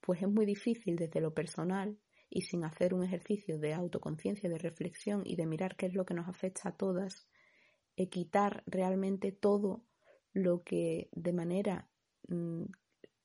pues 0.00 0.22
es 0.22 0.28
muy 0.28 0.46
difícil 0.46 0.96
desde 0.96 1.20
lo 1.20 1.34
personal 1.34 1.98
y 2.34 2.42
sin 2.42 2.64
hacer 2.64 2.94
un 2.94 3.04
ejercicio 3.04 3.60
de 3.60 3.74
autoconciencia, 3.74 4.50
de 4.50 4.58
reflexión 4.58 5.22
y 5.24 5.36
de 5.36 5.46
mirar 5.46 5.76
qué 5.76 5.86
es 5.86 5.94
lo 5.94 6.04
que 6.04 6.14
nos 6.14 6.28
afecta 6.28 6.68
a 6.68 6.76
todas, 6.76 7.28
quitar 8.10 8.64
realmente 8.66 9.30
todo 9.30 9.84
lo 10.32 10.64
que 10.64 11.08
de 11.12 11.32
manera, 11.32 11.88
mm, 12.26 12.64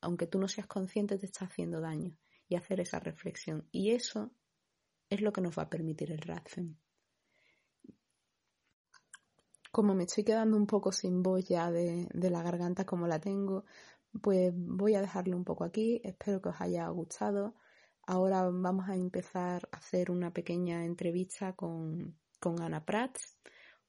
aunque 0.02 0.28
tú 0.28 0.38
no 0.38 0.48
seas 0.48 0.68
consciente, 0.68 1.18
te 1.18 1.26
está 1.26 1.46
haciendo 1.46 1.82
daño 1.82 2.16
y 2.48 2.56
hacer 2.56 2.80
esa 2.82 3.00
reflexión. 3.00 3.68
Y 3.72 3.92
eso 3.92 4.32
es 5.10 5.22
lo 5.22 5.34
que 5.34 5.42
nos 5.42 5.58
va 5.58 5.64
a 5.64 5.70
permitir 5.72 6.12
el 6.12 6.20
Radfen. 6.20 6.78
Como 9.72 9.96
me 9.96 10.04
estoy 10.04 10.24
quedando 10.24 10.56
un 10.56 10.68
poco 10.68 10.92
sin 10.92 11.24
voz 11.24 11.48
ya 11.48 11.72
de, 11.72 12.08
de 12.14 12.30
la 12.30 12.44
garganta 12.44 12.86
como 12.86 13.08
la 13.08 13.20
tengo, 13.20 13.66
pues 14.22 14.54
voy 14.56 14.94
a 14.94 15.02
dejarlo 15.02 15.36
un 15.36 15.46
poco 15.46 15.64
aquí. 15.64 16.00
Espero 16.04 16.42
que 16.42 16.50
os 16.50 16.62
haya 16.62 16.88
gustado. 16.90 17.56
Ahora 18.12 18.50
vamos 18.50 18.90
a 18.90 18.96
empezar 18.96 19.70
a 19.72 19.78
hacer 19.78 20.10
una 20.10 20.34
pequeña 20.34 20.84
entrevista 20.84 21.54
con, 21.54 22.18
con 22.40 22.60
Ana 22.60 22.84
Prats 22.84 23.38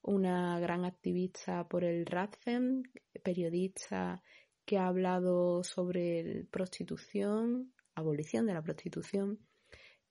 una 0.02 0.60
gran 0.60 0.84
activista 0.84 1.66
por 1.66 1.84
el 1.84 2.04
RADFEM, 2.04 2.82
periodista 3.24 4.22
que 4.66 4.76
ha 4.76 4.88
hablado 4.88 5.64
sobre 5.64 6.44
prostitución, 6.50 7.72
abolición 7.94 8.44
de 8.44 8.52
la 8.52 8.62
prostitución, 8.62 9.38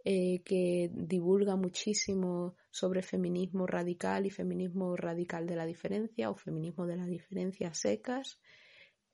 eh, 0.04 0.42
que 0.44 0.90
divulga 0.92 1.56
muchísimo 1.56 2.56
sobre 2.72 3.04
feminismo 3.04 3.68
radical 3.68 4.26
y 4.26 4.32
feminismo 4.32 4.96
radical 4.96 5.46
de 5.46 5.56
la 5.56 5.68
diferencia 5.68 6.32
o 6.32 6.36
feminismo 6.36 6.88
de 6.88 6.96
la 6.96 7.06
diferencia 7.06 7.76
secas, 7.76 8.40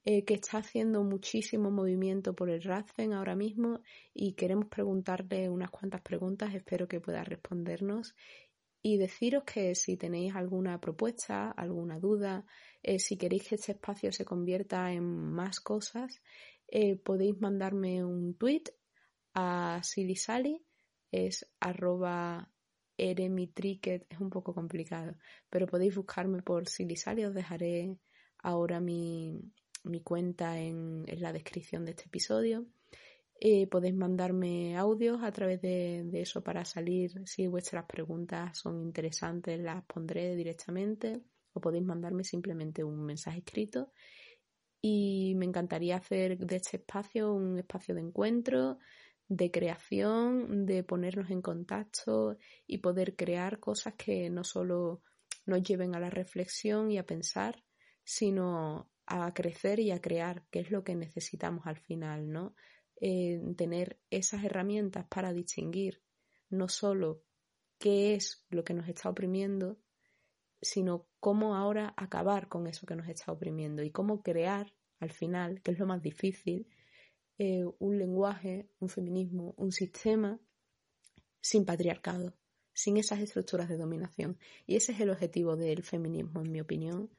eh, 0.05 0.23
que 0.23 0.35
está 0.35 0.59
haciendo 0.59 1.03
muchísimo 1.03 1.71
movimiento 1.71 2.33
por 2.33 2.49
el 2.49 2.61
RADFEN 2.61 3.13
ahora 3.13 3.35
mismo 3.35 3.81
y 4.13 4.33
queremos 4.33 4.67
preguntarle 4.67 5.49
unas 5.49 5.71
cuantas 5.71 6.01
preguntas, 6.01 6.53
espero 6.53 6.87
que 6.87 7.01
pueda 7.01 7.23
respondernos. 7.23 8.15
Y 8.81 8.97
deciros 8.97 9.43
que 9.43 9.73
si 9.73 9.97
tenéis 9.97 10.35
alguna 10.35 10.79
propuesta, 10.79 11.49
alguna 11.51 11.99
duda, 11.99 12.45
eh, 12.83 12.99
si 12.99 13.17
queréis 13.17 13.47
que 13.47 13.55
este 13.55 13.71
espacio 13.71 14.11
se 14.11 14.23
convierta 14.23 14.91
en 14.93 15.03
más 15.03 15.59
cosas, 15.59 16.21
podéis 17.03 17.39
mandarme 17.39 18.03
un 18.03 18.35
tweet 18.35 18.63
a 19.35 19.81
Silisali 19.83 20.65
es 21.11 21.45
arroba 21.59 22.49
eremitricket, 22.97 24.05
es 24.09 24.19
un 24.19 24.29
poco 24.29 24.53
complicado, 24.53 25.15
pero 25.49 25.67
podéis 25.67 25.95
buscarme 25.95 26.41
por 26.41 26.67
Silisali, 26.67 27.25
os 27.25 27.33
dejaré 27.33 27.97
ahora 28.39 28.79
mi, 28.79 29.39
cuenta 30.03 30.59
en, 30.59 31.05
la 31.19 31.33
descripción 31.33 31.85
de 31.85 31.91
este 31.91 32.05
episodio. 32.05 32.65
Eh, 33.39 33.67
podéis 33.67 33.95
mandarme 33.95 34.77
audios 34.77 35.21
a 35.23 35.31
través 35.31 35.61
de, 35.61 36.09
eso 36.13 36.43
para 36.43 36.65
salir. 36.65 37.27
Si 37.27 37.47
vuestras 37.47 37.85
preguntas 37.85 38.57
son 38.57 38.81
interesantes, 38.81 39.59
las 39.59 39.83
pondré 39.85 40.35
directamente. 40.35 41.21
O 41.53 41.61
podéis 41.61 41.85
mandarme 41.85 42.23
simplemente 42.23 42.83
un 42.83 43.05
mensaje 43.05 43.39
escrito. 43.39 43.91
Y 44.81 45.33
me 45.35 45.45
encantaría 45.45 45.97
hacer 45.97 46.37
de 46.37 46.55
este 46.57 46.77
espacio 46.77 47.33
un 47.33 47.57
espacio 47.57 47.95
de 47.95 48.01
encuentro, 48.01 48.77
de 49.27 49.49
creación, 49.49 50.65
de 50.65 50.83
ponernos 50.83 51.29
en 51.31 51.41
contacto 51.41 52.37
y 52.67 52.77
poder 52.79 53.15
crear 53.15 53.59
cosas 53.59 53.95
que 53.95 54.29
no 54.29 54.43
solo 54.43 55.01
nos 55.45 55.63
lleven 55.63 55.95
a 55.95 55.99
la 55.99 56.09
reflexión 56.09 56.91
y 56.91 56.97
a 56.97 57.05
pensar, 57.05 57.63
sino 58.03 58.89
a 59.07 59.33
crecer 59.33 59.79
y 59.79 59.91
a 59.91 60.01
crear, 60.01 60.45
que 60.49 60.59
es 60.59 60.71
lo 60.71 60.83
que 60.83 60.95
necesitamos 60.95 61.67
al 61.67 61.77
final, 61.77 62.31
¿no? 62.31 62.55
Tener 63.57 63.99
esas 64.09 64.43
herramientas 64.43 65.05
para 65.09 65.33
distinguir 65.33 66.01
no 66.49 66.69
solo 66.69 67.21
qué 67.77 68.15
es 68.15 68.45
lo 68.49 68.63
que 68.63 68.73
nos 68.73 68.87
está 68.87 69.09
oprimiendo, 69.09 69.79
sino 70.61 71.07
cómo 71.19 71.55
ahora 71.55 71.93
acabar 71.97 72.47
con 72.47 72.67
eso 72.67 72.85
que 72.85 72.95
nos 72.95 73.07
está 73.07 73.31
oprimiendo 73.31 73.83
y 73.83 73.91
cómo 73.91 74.21
crear 74.21 74.73
al 74.99 75.11
final, 75.11 75.61
que 75.61 75.71
es 75.71 75.79
lo 75.79 75.85
más 75.85 76.01
difícil, 76.01 76.67
eh, 77.37 77.65
un 77.79 77.99
lenguaje, 77.99 78.69
un 78.79 78.89
feminismo, 78.89 79.53
un 79.57 79.71
sistema 79.71 80.39
sin 81.41 81.65
patriarcado, 81.65 82.33
sin 82.73 82.97
esas 82.97 83.19
estructuras 83.19 83.69
de 83.69 83.77
dominación. 83.77 84.37
Y 84.65 84.77
ese 84.77 84.93
es 84.93 85.01
el 85.01 85.09
objetivo 85.09 85.55
del 85.55 85.83
feminismo, 85.83 86.41
en 86.41 86.51
mi 86.51 86.61
opinión, 86.61 87.09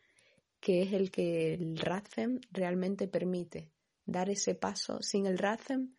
que 0.66 0.82
es 0.82 0.92
el 0.92 1.12
que 1.12 1.54
el 1.54 1.78
RADFEM 1.78 2.40
realmente 2.50 3.06
permite 3.06 3.70
dar 4.04 4.30
ese 4.30 4.56
paso. 4.56 5.00
Sin 5.00 5.26
el 5.26 5.38
RADFEM, 5.38 5.94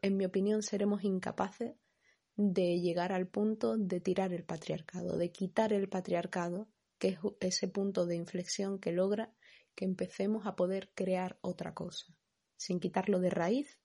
en 0.00 0.16
mi 0.16 0.24
opinión, 0.24 0.62
seremos 0.62 1.04
incapaces 1.04 1.76
de 2.34 2.80
llegar 2.80 3.12
al 3.12 3.28
punto 3.28 3.76
de 3.76 4.00
tirar 4.00 4.32
el 4.32 4.44
patriarcado, 4.44 5.18
de 5.18 5.30
quitar 5.32 5.74
el 5.74 5.90
patriarcado, 5.90 6.70
que 6.98 7.08
es 7.08 7.18
ese 7.40 7.68
punto 7.68 8.06
de 8.06 8.16
inflexión 8.16 8.78
que 8.78 8.92
logra 8.92 9.34
que 9.74 9.84
empecemos 9.84 10.46
a 10.46 10.56
poder 10.56 10.90
crear 10.94 11.36
otra 11.42 11.74
cosa 11.74 12.16
sin 12.56 12.80
quitarlo 12.80 13.20
de 13.20 13.28
raíz, 13.28 13.78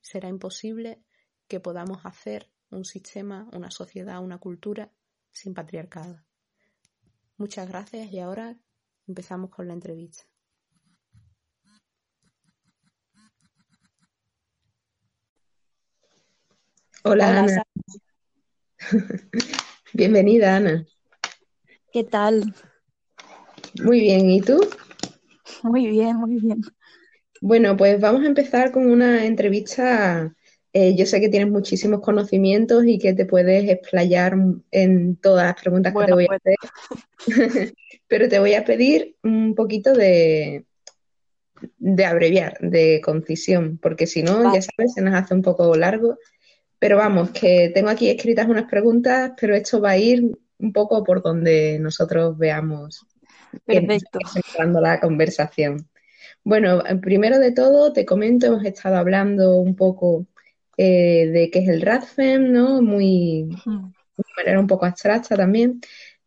será 0.00 0.30
imposible 0.30 1.04
que 1.48 1.60
podamos 1.60 2.06
hacer 2.06 2.50
un 2.70 2.86
sistema, 2.86 3.46
una 3.52 3.70
sociedad, 3.70 4.22
una 4.22 4.38
cultura 4.38 4.90
sin 5.30 5.52
patriarcado. 5.52 6.24
Muchas 7.36 7.68
gracias 7.68 8.10
y 8.10 8.20
ahora 8.20 8.56
empezamos 9.12 9.50
con 9.50 9.68
la 9.68 9.74
entrevista. 9.74 10.24
Hola, 17.04 17.40
Ana. 17.40 17.62
Bienvenida, 19.92 20.56
Ana. 20.56 20.86
¿Qué 21.92 22.04
tal? 22.04 22.54
Muy 23.84 24.00
bien, 24.00 24.30
¿y 24.30 24.40
tú? 24.40 24.58
Muy 25.62 25.88
bien, 25.88 26.16
muy 26.16 26.40
bien. 26.40 26.62
Bueno, 27.42 27.76
pues 27.76 28.00
vamos 28.00 28.22
a 28.22 28.28
empezar 28.28 28.72
con 28.72 28.90
una 28.90 29.26
entrevista. 29.26 30.34
Eh, 30.74 30.94
yo 30.96 31.04
sé 31.04 31.20
que 31.20 31.28
tienes 31.28 31.50
muchísimos 31.50 32.00
conocimientos 32.00 32.84
y 32.86 32.98
que 32.98 33.12
te 33.12 33.26
puedes 33.26 33.68
explayar 33.68 34.34
en 34.70 35.16
todas 35.16 35.46
las 35.46 35.60
preguntas 35.60 35.92
que 35.92 36.06
te 36.06 36.12
voy 36.14 36.24
a 36.24 36.28
pues. 36.28 36.40
hacer, 36.40 37.74
pero 38.08 38.28
te 38.28 38.38
voy 38.38 38.54
a 38.54 38.64
pedir 38.64 39.16
un 39.22 39.54
poquito 39.54 39.92
de, 39.92 40.64
de 41.78 42.04
abreviar, 42.04 42.58
de 42.60 43.02
concisión, 43.04 43.78
porque 43.82 44.06
si 44.06 44.22
no, 44.22 44.54
ya 44.54 44.62
sabes, 44.62 44.94
se 44.94 45.02
nos 45.02 45.14
hace 45.14 45.34
un 45.34 45.42
poco 45.42 45.74
largo. 45.76 46.18
Pero 46.78 46.96
vamos, 46.96 47.30
que 47.30 47.70
tengo 47.72 47.90
aquí 47.90 48.08
escritas 48.08 48.48
unas 48.48 48.68
preguntas, 48.68 49.32
pero 49.40 49.54
esto 49.54 49.80
va 49.80 49.90
a 49.90 49.98
ir 49.98 50.36
un 50.58 50.72
poco 50.72 51.04
por 51.04 51.22
donde 51.22 51.78
nosotros 51.78 52.36
veamos 52.38 53.06
Perfecto. 53.64 54.18
la 54.80 55.00
conversación. 55.00 55.88
Bueno, 56.44 56.82
primero 57.00 57.38
de 57.38 57.52
todo 57.52 57.92
te 57.92 58.04
comento, 58.04 58.46
hemos 58.46 58.64
estado 58.64 58.96
hablando 58.96 59.56
un 59.56 59.76
poco 59.76 60.26
eh, 60.76 61.26
de 61.26 61.50
qué 61.50 61.60
es 61.60 61.68
el 61.68 61.82
RADFEM, 61.82 62.52
¿no? 62.52 62.82
Muy, 62.82 63.48
de 63.66 64.24
manera 64.36 64.60
un 64.60 64.66
poco 64.66 64.86
abstracta 64.86 65.36
también. 65.36 65.80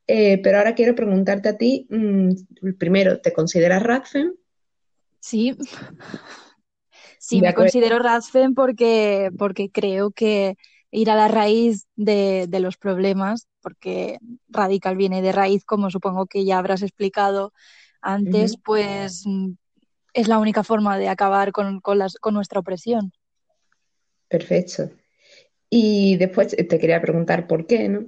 Eh, 0.08 0.39
pero 0.43 0.58
ahora 0.58 0.75
quiero 0.75 0.93
preguntarte 0.93 1.49
a 1.49 1.58
ti, 1.58 1.88
mm, 1.89 2.73
primero, 2.77 3.19
¿te 3.21 3.34
consideras 3.34 3.81
RADFEM? 3.81 4.34
Sí, 5.19 5.58
sí, 7.19 7.41
me 7.41 7.53
considero 7.53 7.99
RADFEM 7.99 8.53
porque, 8.53 9.31
porque 9.38 9.71
creo 9.71 10.12
que 10.12 10.58
ir 10.91 11.10
a 11.10 11.15
la 11.15 11.27
raíz 11.27 11.88
de, 11.95 12.45
de, 12.47 12.60
los 12.60 12.77
problemas, 12.77 13.47
porque 13.62 14.19
radical 14.47 14.95
viene 14.95 15.21
de 15.21 15.31
raíz, 15.31 15.65
como 15.65 15.89
supongo 15.89 16.27
que 16.27 16.45
ya 16.45 16.58
habrás 16.58 16.84
explicado 16.84 17.51
antes, 18.05 18.58
pues 18.63 19.25
es 20.13 20.27
la 20.27 20.38
única 20.38 20.63
forma 20.63 20.97
de 20.97 21.10
acabar 21.10 21.51
con, 21.51 21.81
nuestra 22.31 22.60
opresión. 22.60 23.12
Perfecto. 24.35 24.91
Y 25.69 26.17
después 26.17 26.49
te 26.49 26.77
quería 26.77 27.01
preguntar 27.01 27.47
por 27.47 27.67
qué, 27.67 27.87
¿no? 27.87 28.07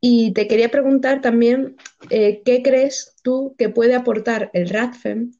Y 0.00 0.32
te 0.32 0.48
quería 0.48 0.72
preguntar 0.72 1.20
también 1.20 1.76
eh, 2.10 2.42
qué 2.44 2.64
crees 2.64 3.14
tú 3.22 3.54
que 3.56 3.68
puede 3.68 3.94
aportar 3.94 4.50
el 4.54 4.68
RADFEM 4.68 5.30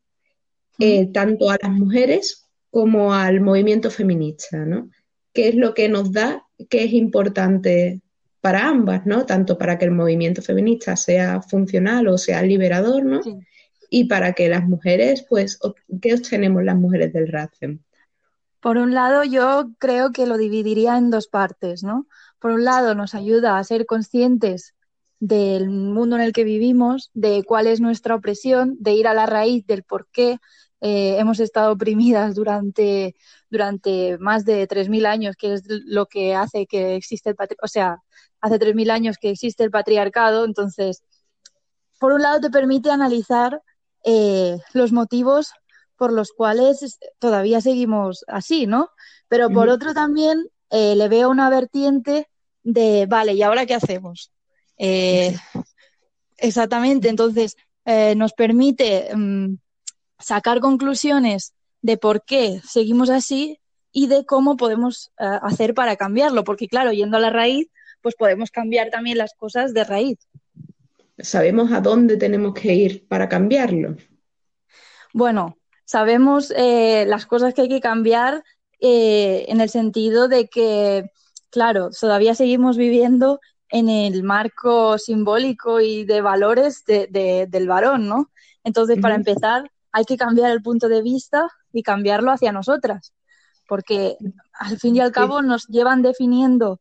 eh, 0.78 1.06
tanto 1.12 1.50
a 1.50 1.58
las 1.60 1.72
mujeres 1.72 2.46
como 2.70 3.14
al 3.14 3.40
movimiento 3.40 3.90
feminista, 3.90 4.64
¿no? 4.64 4.90
¿Qué 5.32 5.48
es 5.48 5.56
lo 5.56 5.74
que 5.74 5.88
nos 5.88 6.12
da, 6.12 6.46
qué 6.70 6.84
es 6.84 6.92
importante 6.92 8.00
para 8.40 8.68
ambas, 8.68 9.06
¿no? 9.06 9.26
Tanto 9.26 9.58
para 9.58 9.76
que 9.76 9.86
el 9.86 9.90
movimiento 9.90 10.40
feminista 10.40 10.94
sea 10.94 11.42
funcional 11.42 12.06
o 12.06 12.16
sea 12.16 12.42
liberador, 12.42 13.04
¿no? 13.04 13.20
y 13.90 14.04
para 14.04 14.32
que 14.34 14.48
las 14.48 14.64
mujeres, 14.66 15.24
pues, 15.28 15.58
¿qué 16.00 16.14
obtenemos 16.14 16.62
las 16.64 16.76
mujeres 16.76 17.12
del 17.12 17.28
RADFEM? 17.28 17.80
Por 18.66 18.78
un 18.78 18.94
lado, 18.94 19.22
yo 19.22 19.68
creo 19.78 20.10
que 20.10 20.26
lo 20.26 20.36
dividiría 20.36 20.98
en 20.98 21.08
dos 21.08 21.28
partes, 21.28 21.84
¿no? 21.84 22.08
Por 22.40 22.50
un 22.50 22.64
lado, 22.64 22.96
nos 22.96 23.14
ayuda 23.14 23.58
a 23.58 23.62
ser 23.62 23.86
conscientes 23.86 24.74
del 25.20 25.70
mundo 25.70 26.16
en 26.16 26.22
el 26.22 26.32
que 26.32 26.42
vivimos, 26.42 27.12
de 27.14 27.44
cuál 27.44 27.68
es 27.68 27.80
nuestra 27.80 28.16
opresión, 28.16 28.74
de 28.80 28.94
ir 28.94 29.06
a 29.06 29.14
la 29.14 29.24
raíz 29.24 29.64
del 29.68 29.84
por 29.84 30.08
qué 30.10 30.38
eh, 30.80 31.16
hemos 31.16 31.38
estado 31.38 31.70
oprimidas 31.70 32.34
durante, 32.34 33.14
durante 33.50 34.18
más 34.18 34.44
de 34.44 34.66
3.000 34.66 35.06
años, 35.06 35.36
que 35.36 35.52
es 35.52 35.62
lo 35.68 36.06
que 36.06 36.34
hace 36.34 36.66
que 36.66 36.96
existe 36.96 37.30
el 37.30 37.36
o 37.62 37.68
sea, 37.68 37.98
hace 38.40 38.58
3.000 38.58 38.90
años 38.90 39.16
que 39.16 39.30
existe 39.30 39.62
el 39.62 39.70
patriarcado. 39.70 40.44
Entonces, 40.44 41.04
por 42.00 42.12
un 42.12 42.20
lado, 42.22 42.40
te 42.40 42.50
permite 42.50 42.90
analizar 42.90 43.62
eh, 44.04 44.58
los 44.72 44.90
motivos 44.90 45.52
por 45.96 46.12
los 46.12 46.32
cuales 46.32 46.98
todavía 47.18 47.60
seguimos 47.60 48.24
así, 48.28 48.66
¿no? 48.66 48.90
Pero 49.28 49.50
por 49.50 49.68
otro 49.68 49.94
también 49.94 50.48
eh, 50.70 50.94
le 50.94 51.08
veo 51.08 51.30
una 51.30 51.50
vertiente 51.50 52.28
de, 52.62 53.06
vale, 53.06 53.34
¿y 53.34 53.42
ahora 53.42 53.66
qué 53.66 53.74
hacemos? 53.74 54.32
Eh, 54.78 55.36
exactamente, 56.36 57.08
entonces 57.08 57.56
nos 58.16 58.32
permite 58.32 59.14
mm, 59.14 59.58
sacar 60.18 60.58
conclusiones 60.58 61.54
de 61.82 61.96
por 61.96 62.24
qué 62.24 62.60
seguimos 62.68 63.10
así 63.10 63.60
y 63.92 64.08
de 64.08 64.26
cómo 64.26 64.56
podemos 64.56 65.12
hacer 65.16 65.72
para 65.72 65.94
cambiarlo, 65.94 66.42
porque 66.42 66.66
claro, 66.66 66.92
yendo 66.92 67.16
a 67.16 67.20
la 67.20 67.30
raíz, 67.30 67.68
pues 68.02 68.16
podemos 68.16 68.50
cambiar 68.50 68.90
también 68.90 69.18
las 69.18 69.34
cosas 69.34 69.72
de 69.72 69.84
raíz 69.84 70.18
sabemos 71.18 71.72
a 71.72 71.80
dónde 71.80 72.16
tenemos 72.16 72.54
que 72.54 72.74
ir 72.74 73.06
para 73.06 73.28
cambiarlo. 73.28 73.96
Bueno, 75.12 75.58
sabemos 75.86 76.52
eh, 76.54 77.06
las 77.06 77.24
cosas 77.24 77.54
que 77.54 77.62
hay 77.62 77.68
que 77.70 77.80
cambiar 77.80 78.44
eh, 78.80 79.46
en 79.48 79.62
el 79.62 79.70
sentido 79.70 80.28
de 80.28 80.48
que 80.48 81.10
claro, 81.56 81.88
todavía 81.98 82.34
seguimos 82.34 82.76
viviendo 82.76 83.40
en 83.70 83.88
el 83.88 84.22
marco 84.24 84.98
simbólico 84.98 85.80
y 85.80 86.04
de 86.04 86.20
valores 86.20 86.84
del 86.84 87.66
varón, 87.66 88.08
¿no? 88.08 88.30
Entonces, 88.62 88.98
para 89.00 89.14
empezar, 89.14 89.70
hay 89.90 90.04
que 90.04 90.18
cambiar 90.18 90.50
el 90.50 90.60
punto 90.60 90.90
de 90.90 91.00
vista 91.00 91.48
y 91.72 91.82
cambiarlo 91.82 92.30
hacia 92.30 92.52
nosotras, 92.52 93.14
porque 93.66 94.18
al 94.52 94.78
fin 94.78 94.96
y 94.96 95.00
al 95.00 95.12
cabo 95.12 95.40
nos 95.40 95.66
llevan 95.68 96.02
definiendo 96.02 96.80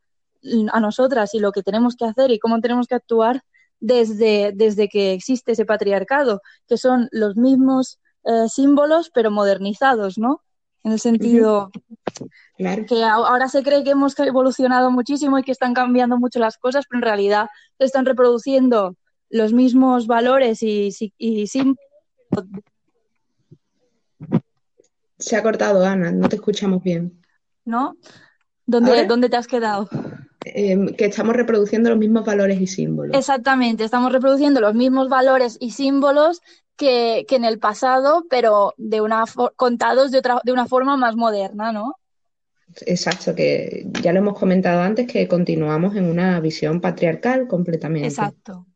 a 0.73 0.79
nosotras 0.81 1.33
y 1.33 1.39
lo 1.39 1.53
que 1.53 1.63
tenemos 1.63 1.95
que 1.95 2.03
hacer 2.03 2.31
y 2.31 2.39
cómo 2.39 2.59
tenemos 2.59 2.87
que 2.87 2.95
actuar 2.95 3.43
desde, 3.79 4.51
desde 4.53 4.89
que 4.89 5.13
existe 5.13 5.53
ese 5.53 5.65
patriarcado, 5.65 6.41
que 6.67 6.77
son 6.77 7.07
los 7.11 7.37
mismos 7.37 7.99
eh, 8.25 8.49
símbolos 8.49 9.11
pero 9.13 9.31
modernizados, 9.31 10.17
¿no? 10.17 10.41
En 10.83 10.91
el 10.91 10.99
sentido 10.99 11.71
que 12.57 13.03
ahora 13.03 13.47
se 13.47 13.63
cree 13.63 13.83
que 13.83 13.91
hemos 13.91 14.17
evolucionado 14.19 14.91
muchísimo 14.91 15.39
y 15.39 15.43
que 15.43 15.51
están 15.51 15.73
cambiando 15.73 16.17
mucho 16.17 16.39
las 16.39 16.57
cosas, 16.57 16.85
pero 16.87 16.99
en 16.99 17.03
realidad 17.03 17.47
se 17.79 17.85
están 17.85 18.05
reproduciendo 18.05 18.95
los 19.29 19.51
mismos 19.51 20.05
valores 20.05 20.61
y, 20.61 20.89
y 21.17 21.47
símbolos. 21.47 21.79
Se 25.17 25.35
ha 25.35 25.43
cortado, 25.43 25.83
Ana, 25.85 26.11
no 26.11 26.29
te 26.29 26.35
escuchamos 26.35 26.83
bien. 26.83 27.21
¿No? 27.63 27.95
¿Dónde, 28.65 29.05
¿dónde 29.05 29.29
te 29.29 29.37
has 29.37 29.47
quedado? 29.47 29.89
Em, 30.47 30.89
que 30.89 31.05
estamos 31.05 31.35
reproduciendo 31.35 31.89
los 31.89 31.97
mismos 31.97 32.23
valores 32.23 32.61
y 32.61 32.67
símbolos. 32.67 33.17
Exactamente, 33.17 33.83
estamos 33.83 34.11
reproduciendo 34.11 34.61
los 34.61 34.75
mismos 34.75 35.09
valores 35.09 35.57
y 35.59 35.71
símbolos 35.71 36.41
que, 36.75 37.25
en 37.27 37.45
el 37.45 37.57
pasado, 37.57 38.25
pero 38.29 38.75
de 38.77 39.01
una 39.01 39.23
contados 39.55 40.11
de, 40.11 40.19
otra, 40.19 40.41
de 40.43 40.51
una 40.51 40.67
forma 40.67 40.97
más 40.97 41.15
moderna, 41.15 41.71
¿no? 41.71 41.95
Exacto, 42.85 43.33
que 43.33 43.87
ya 44.03 44.13
lo 44.13 44.19
hemos 44.19 44.37
comentado 44.37 44.81
antes, 44.81 45.07
que 45.07 45.27
continuamos 45.27 45.95
en 45.95 46.05
una 46.05 46.39
visión 46.41 46.79
patriarcal 46.79 47.47
completamente. 47.47 48.07
Exacto. 48.07 48.67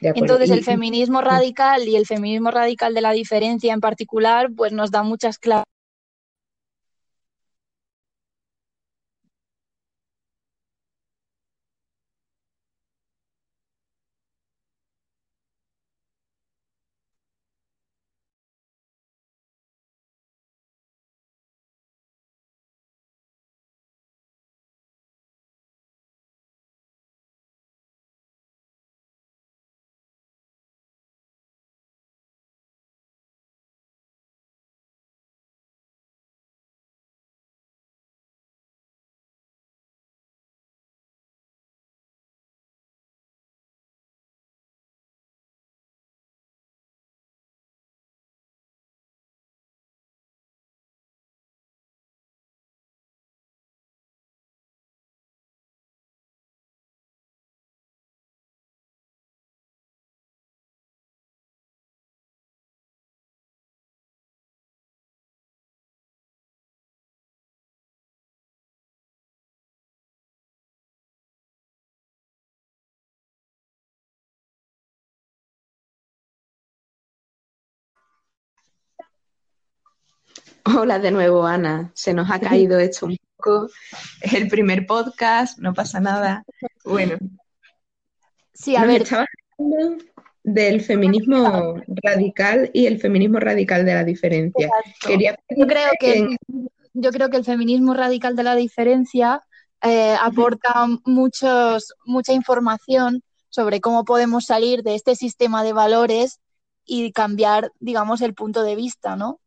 Entonces, 0.00 0.48
el 0.48 0.64
feminismo 0.64 1.20
radical 1.20 1.86
y 1.86 1.96
el 1.96 2.06
feminismo 2.06 2.50
radical 2.50 2.94
de 2.94 3.02
la 3.02 3.12
diferencia 3.12 3.74
en 3.74 3.80
particular, 3.80 4.50
pues 4.56 4.72
nos 4.72 4.90
da 4.90 5.02
muchas 5.02 5.38
claves 5.38 5.73
Hola 80.64 80.98
de 80.98 81.10
nuevo, 81.10 81.46
Ana. 81.46 81.90
Se 81.94 82.14
nos 82.14 82.30
ha 82.30 82.40
caído 82.40 82.78
esto 82.78 83.06
un 83.06 83.18
poco. 83.36 83.68
Es 84.20 84.32
el 84.32 84.48
primer 84.48 84.86
podcast, 84.86 85.58
no 85.58 85.74
pasa 85.74 86.00
nada. 86.00 86.44
Bueno. 86.84 87.18
Sí, 88.54 88.74
a 88.74 88.86
ver. 88.86 89.02
Estaba 89.02 89.26
hablando 89.58 90.04
del 90.42 90.80
feminismo 90.82 91.76
radical 92.02 92.70
y 92.72 92.86
el 92.86 93.00
feminismo 93.00 93.40
radical 93.40 93.84
de 93.84 93.94
la 93.94 94.04
diferencia. 94.04 94.68
yo, 95.08 95.66
creo 95.66 95.90
que, 95.98 96.36
yo 96.92 97.10
creo 97.10 97.30
que 97.30 97.36
el 97.38 97.44
feminismo 97.44 97.94
radical 97.94 98.36
de 98.36 98.42
la 98.42 98.54
diferencia 98.54 99.42
eh, 99.82 100.14
aporta 100.20 100.86
muchos, 101.04 101.94
mucha 102.04 102.32
información 102.32 103.22
sobre 103.48 103.80
cómo 103.80 104.04
podemos 104.04 104.44
salir 104.44 104.82
de 104.82 104.94
este 104.94 105.14
sistema 105.16 105.62
de 105.62 105.72
valores 105.72 106.40
y 106.84 107.12
cambiar, 107.12 107.72
digamos, 107.80 108.20
el 108.20 108.34
punto 108.34 108.62
de 108.62 108.76
vista, 108.76 109.16
¿no? 109.16 109.40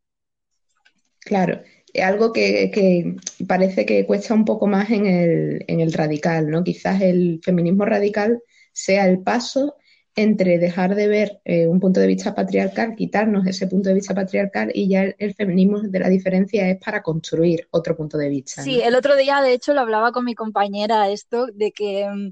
Claro, 1.27 1.61
algo 2.01 2.31
que, 2.31 3.17
parece 3.45 3.85
que 3.85 4.05
cuesta 4.05 4.33
un 4.33 4.45
poco 4.45 4.65
más 4.65 4.89
en 4.91 5.05
el, 5.67 5.91
radical, 5.91 6.49
¿no? 6.49 6.63
Quizás 6.63 7.01
el 7.01 7.41
feminismo 7.43 7.83
radical 7.83 8.41
sea 8.71 9.09
el 9.09 9.19
paso 9.19 9.75
entre 10.15 10.57
dejar 10.57 10.95
de 10.95 11.09
ver 11.09 11.41
eh, 11.43 11.67
un 11.67 11.81
punto 11.81 11.99
de 11.99 12.07
vista 12.07 12.33
patriarcal, 12.33 12.95
quitarnos 12.95 13.45
ese 13.45 13.67
punto 13.67 13.89
de 13.89 13.95
vista 13.95 14.15
patriarcal 14.15 14.71
y 14.73 14.87
ya 14.87 15.03
el, 15.03 15.35
feminismo 15.35 15.81
de 15.81 15.99
la 15.99 16.07
diferencia 16.07 16.69
es 16.69 16.77
para 16.77 17.03
construir 17.03 17.67
otro 17.71 17.97
punto 17.97 18.17
de 18.17 18.29
vista. 18.29 18.63
Sí, 18.63 18.79
el 18.81 18.95
otro 18.95 19.17
día 19.17 19.41
de 19.41 19.51
hecho 19.51 19.73
lo 19.73 19.81
hablaba 19.81 20.13
con 20.13 20.23
mi 20.23 20.33
compañera 20.33 21.09
esto 21.09 21.47
de 21.47 21.73
que 21.73 22.07
mm, 22.09 22.29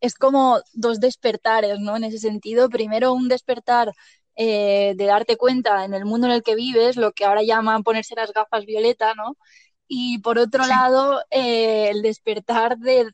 es 0.00 0.14
como 0.14 0.60
dos 0.72 1.00
despertares, 1.00 1.80
¿no? 1.80 1.96
En 1.96 2.04
ese 2.04 2.18
sentido, 2.18 2.70
primero 2.70 3.12
un 3.12 3.26
despertar 3.28 3.92
eh, 4.36 4.94
de 4.96 5.04
darte 5.06 5.36
cuenta 5.36 5.84
en 5.84 5.94
el 5.94 6.04
mundo 6.04 6.26
en 6.26 6.34
el 6.34 6.42
que 6.42 6.54
vives, 6.54 6.96
lo 6.96 7.12
que 7.12 7.24
ahora 7.24 7.42
llaman 7.42 7.82
ponerse 7.82 8.14
las 8.14 8.32
gafas 8.32 8.66
violeta, 8.66 9.14
¿no? 9.14 9.36
Y 9.88 10.18
por 10.18 10.38
otro 10.38 10.66
lado, 10.66 11.20
eh, 11.30 11.90
el 11.90 12.02
despertar 12.02 12.78
de, 12.78 13.12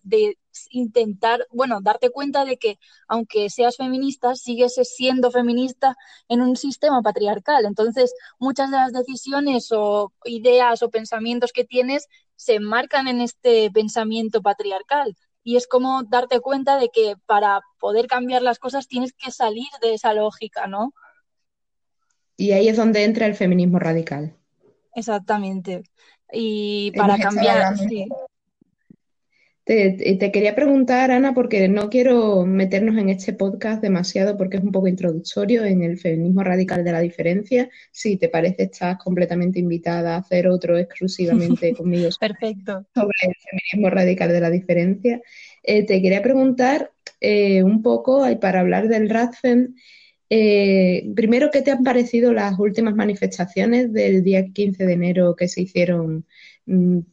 intentar, 0.70 1.46
bueno, 1.50 1.80
darte 1.82 2.10
cuenta 2.10 2.44
de 2.44 2.56
que 2.58 2.78
aunque 3.08 3.50
seas 3.50 3.76
feminista, 3.76 4.34
sigues 4.34 4.74
siendo 4.84 5.30
feminista 5.30 5.96
en 6.28 6.40
un 6.40 6.56
sistema 6.56 7.02
patriarcal. 7.02 7.66
Entonces, 7.66 8.14
muchas 8.38 8.70
de 8.70 8.76
las 8.78 8.92
decisiones 8.92 9.68
o 9.72 10.12
ideas 10.24 10.82
o 10.82 10.90
pensamientos 10.90 11.52
que 11.52 11.64
tienes 11.64 12.08
se 12.36 12.54
enmarcan 12.54 13.08
en 13.08 13.20
este 13.20 13.70
pensamiento 13.70 14.42
patriarcal. 14.42 15.16
Y 15.44 15.56
es 15.56 15.66
como 15.66 16.02
darte 16.04 16.40
cuenta 16.40 16.78
de 16.78 16.88
que 16.90 17.16
para 17.26 17.60
poder 17.78 18.06
cambiar 18.06 18.42
las 18.42 18.58
cosas 18.58 18.88
tienes 18.88 19.12
que 19.12 19.30
salir 19.30 19.68
de 19.80 19.94
esa 19.94 20.14
lógica, 20.14 20.66
¿no? 20.66 20.92
Y 22.36 22.52
ahí 22.52 22.68
es 22.68 22.76
donde 22.76 23.04
entra 23.04 23.26
el 23.26 23.34
feminismo 23.34 23.78
radical. 23.78 24.34
Exactamente. 24.94 25.82
Y 26.32 26.92
para 26.96 27.18
cambiar, 27.18 27.74
Te, 29.64 30.32
quería 30.32 30.54
preguntar, 30.54 31.10
Ana, 31.10 31.34
porque 31.34 31.68
no 31.68 31.88
quiero 31.88 32.44
meternos 32.46 32.96
en 32.98 33.10
este 33.10 33.32
podcast 33.32 33.82
demasiado 33.82 34.36
porque 34.36 34.56
es 34.56 34.62
un 34.62 34.72
poco 34.72 34.88
introductorio 34.88 35.64
en 35.64 35.82
el 35.82 35.98
feminismo 35.98 36.42
radical 36.42 36.84
de 36.84 36.92
la 36.92 37.00
diferencia. 37.00 37.70
Si 37.90 38.16
te 38.16 38.28
parece, 38.28 38.64
estás 38.64 38.96
completamente 38.98 39.60
invitada 39.60 40.14
a 40.14 40.18
hacer 40.18 40.48
otro 40.48 40.78
exclusivamente 40.78 41.74
conmigo 41.76 42.08
Perfecto. 42.18 42.84
sobre 42.94 43.16
el 43.22 43.34
feminismo 43.36 43.90
radical 43.90 44.30
de 44.30 44.40
la 44.40 44.50
diferencia. 44.50 45.22
Eh, 45.62 45.84
te 45.86 46.02
quería 46.02 46.22
preguntar 46.22 46.90
eh, 47.20 47.62
un 47.62 47.82
poco, 47.82 48.26
para 48.40 48.60
hablar 48.60 48.88
del 48.88 49.08
RADFEM, 49.08 49.76
eh, 50.34 51.12
primero, 51.14 51.50
¿qué 51.50 51.60
te 51.60 51.70
han 51.70 51.84
parecido 51.84 52.32
las 52.32 52.58
últimas 52.58 52.94
manifestaciones 52.94 53.92
del 53.92 54.22
día 54.24 54.46
15 54.50 54.86
de 54.86 54.92
enero 54.94 55.36
que 55.36 55.46
se 55.46 55.60
hicieron 55.60 56.24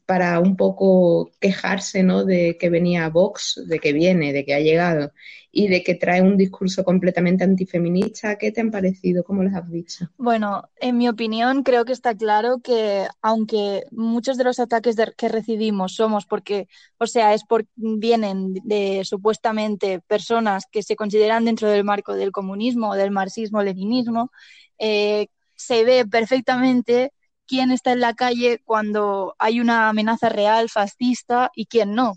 para 0.06 0.40
un 0.40 0.56
poco 0.56 1.32
quejarse 1.40 2.04
¿no? 2.04 2.24
de 2.24 2.58
que 2.60 2.70
venía 2.70 3.10
Vox, 3.10 3.60
de 3.68 3.80
que 3.80 3.94
viene, 3.94 4.32
de 4.32 4.46
que 4.46 4.54
ha 4.54 4.60
llegado 4.60 5.12
y 5.52 5.68
de 5.68 5.84
que 5.84 5.96
trae 5.96 6.22
un 6.22 6.38
discurso 6.38 6.84
completamente 6.84 7.44
antifeminista. 7.44 8.38
¿Qué 8.38 8.52
te 8.52 8.62
han 8.62 8.70
parecido? 8.70 9.24
¿Cómo 9.24 9.42
les 9.42 9.56
has 9.56 9.70
dicho? 9.72 10.08
Bueno, 10.18 10.70
en 10.80 10.98
mi 10.98 11.10
opinión 11.10 11.64
creo 11.64 11.84
que 11.84 11.94
está 11.94 12.16
claro 12.16 12.60
que 12.64 13.08
aunque 13.24 13.86
muchos 13.92 14.38
de 14.38 14.44
los 14.44 14.60
ataques 14.60 14.96
que 15.18 15.30
recibimos 15.30 15.96
somos 15.96 16.28
porque, 16.28 16.68
o 17.00 17.08
sea, 17.08 17.34
es 17.34 17.44
por, 17.44 17.66
vienen 17.76 18.54
de 18.64 19.02
supuestamente 19.04 20.00
personas 20.02 20.66
que 20.72 20.84
se 20.84 20.96
consideran 20.96 21.46
dentro 21.46 21.68
del 21.70 21.84
marco 21.84 22.14
del 22.14 22.32
comunismo 22.32 22.94
del 22.94 23.10
marxismo-leninismo, 23.10 24.32
eh, 24.78 25.28
se 25.56 25.84
ve 25.84 26.06
perfectamente 26.06 27.12
quién 27.50 27.72
está 27.72 27.94
en 27.94 28.00
la 28.00 28.14
calle 28.14 28.62
cuando 28.64 29.36
hay 29.40 29.60
una 29.60 29.90
amenaza 29.90 30.30
real 30.30 30.70
fascista 30.70 31.50
y 31.56 31.66
quién 31.66 31.96
no. 31.96 32.14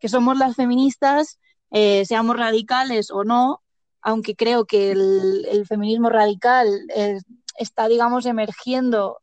Que 0.00 0.08
somos 0.08 0.36
las 0.36 0.56
feministas, 0.56 1.38
eh, 1.70 2.04
seamos 2.04 2.36
radicales 2.36 3.12
o 3.12 3.22
no, 3.22 3.62
aunque 4.02 4.34
creo 4.34 4.66
que 4.66 4.90
el, 4.90 5.64
feminismo 5.68 6.10
radical 6.10 6.66
eh, 6.94 7.20
está, 7.56 7.86
digamos, 7.86 8.26
emergiendo 8.26 9.18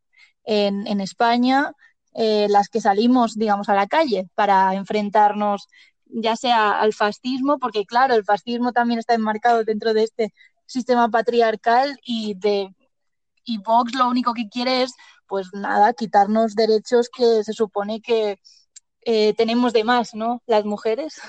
en, 0.46 1.02
España, 1.02 1.74
eh, 2.14 2.48
las 2.50 2.70
que 2.70 2.80
salimos, 2.80 3.36
digamos, 3.36 3.68
a 3.68 3.76
la 3.76 3.88
calle 3.88 4.30
para 4.36 4.74
enfrentarnos 4.76 5.68
ya 6.06 6.36
sea 6.36 6.80
al 6.80 6.94
fascismo, 6.94 7.58
porque 7.58 7.86
claro, 7.86 8.14
el 8.14 8.24
fascismo 8.24 8.72
también 8.72 9.00
está 9.00 9.16
enmarcado 9.16 9.64
dentro 9.64 9.94
de 9.94 10.04
este 10.04 10.34
sistema 10.68 11.10
patriarcal 11.10 12.00
y 12.06 12.36
de 12.36 12.70
y 13.46 13.58
Vox 13.58 13.94
lo 13.96 14.10
único 14.10 14.34
que 14.34 14.50
quiere 14.50 14.84
es, 14.84 14.94
pues 15.28 15.48
nada, 15.54 15.94
quitarnos 15.94 16.56
derechos 16.56 17.10
que 17.10 17.44
se 17.44 17.54
supone 17.54 18.02
que 18.02 18.40
eh, 19.02 19.34
tenemos 19.36 19.74
de 19.74 19.84
más, 19.84 20.16
¿no? 20.16 20.42
Las 20.46 20.66
mujeres. 20.66 21.20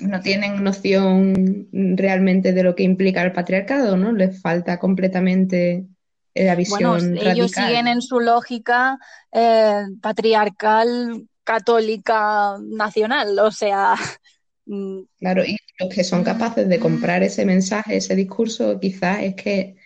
no 0.00 0.20
tienen 0.22 0.62
noción 0.62 1.68
realmente 1.72 2.52
de 2.52 2.62
lo 2.62 2.74
que 2.74 2.82
implica 2.82 3.22
el 3.22 3.32
patriarcado, 3.32 3.96
¿no? 3.96 4.12
Les 4.12 4.40
falta 4.40 4.78
completamente 4.78 5.86
la 6.34 6.54
visión 6.54 6.80
bueno, 6.80 7.20
ellos 7.20 7.50
siguen 7.50 7.88
en 7.88 8.00
su 8.00 8.20
lógica 8.20 8.98
eh, 9.32 9.82
patriarcal, 10.00 11.26
católica, 11.44 12.56
nacional, 12.60 13.38
o 13.38 13.50
sea... 13.50 13.94
Mm. 14.66 15.00
Claro, 15.18 15.44
y 15.44 15.56
los 15.78 15.94
que 15.94 16.04
son 16.04 16.22
capaces 16.22 16.68
de 16.68 16.78
comprar 16.78 17.22
ese 17.22 17.46
mensaje, 17.46 17.96
ese 17.96 18.14
discurso, 18.14 18.78
quizás 18.78 19.22
es 19.22 19.34
que 19.34 19.60
eh, 19.60 19.77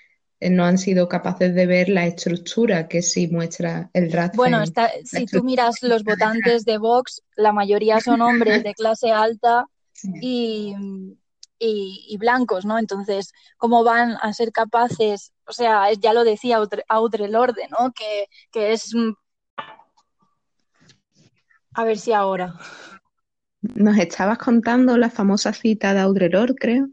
no 0.51 0.65
han 0.65 0.79
sido 0.79 1.09
capaces 1.09 1.55
de 1.55 1.67
ver 1.67 1.89
la 1.89 2.07
estructura 2.07 2.89
que 2.89 3.03
sí 3.03 3.29
muestra 3.29 3.91
el 3.93 4.11
racismo. 4.11 4.43
Bueno, 4.43 4.63
si 5.05 5.27
tú 5.27 5.43
miras 5.43 5.83
los 5.83 6.05
votantes 6.05 6.65
de 6.65 6.79
Vox, 6.79 7.23
la 7.37 7.53
mayoría 7.53 8.01
son 8.01 8.21
hombres 8.23 8.63
de 8.63 8.75
clase 8.75 9.11
alta 9.11 9.67
y, 10.21 10.75
y, 11.59 12.17
blancos, 12.19 12.65
¿no? 12.65 12.79
Entonces, 12.79 13.33
¿cómo 13.57 13.85
van 13.85 14.17
a 14.21 14.33
ser 14.33 14.53
capaces? 14.53 15.33
O 15.47 15.53
sea, 15.53 15.93
ya 15.93 16.13
lo 16.13 16.25
decía 16.25 16.59
Audre 16.89 17.29
Lorde, 17.29 17.69
¿no? 17.71 17.93
Que, 17.93 18.27
que 18.51 18.73
es... 18.73 18.93
A 21.75 21.85
ver 21.85 21.99
si 21.99 22.13
ahora. 22.13 22.55
Nos 23.63 23.97
estabas 23.97 24.39
contando 24.39 24.99
la 24.99 25.09
famosa 25.09 25.53
cita 25.53 25.95
de 25.95 26.01
Audre 26.01 26.29
Lorde, 26.29 26.55
creo. 26.57 26.89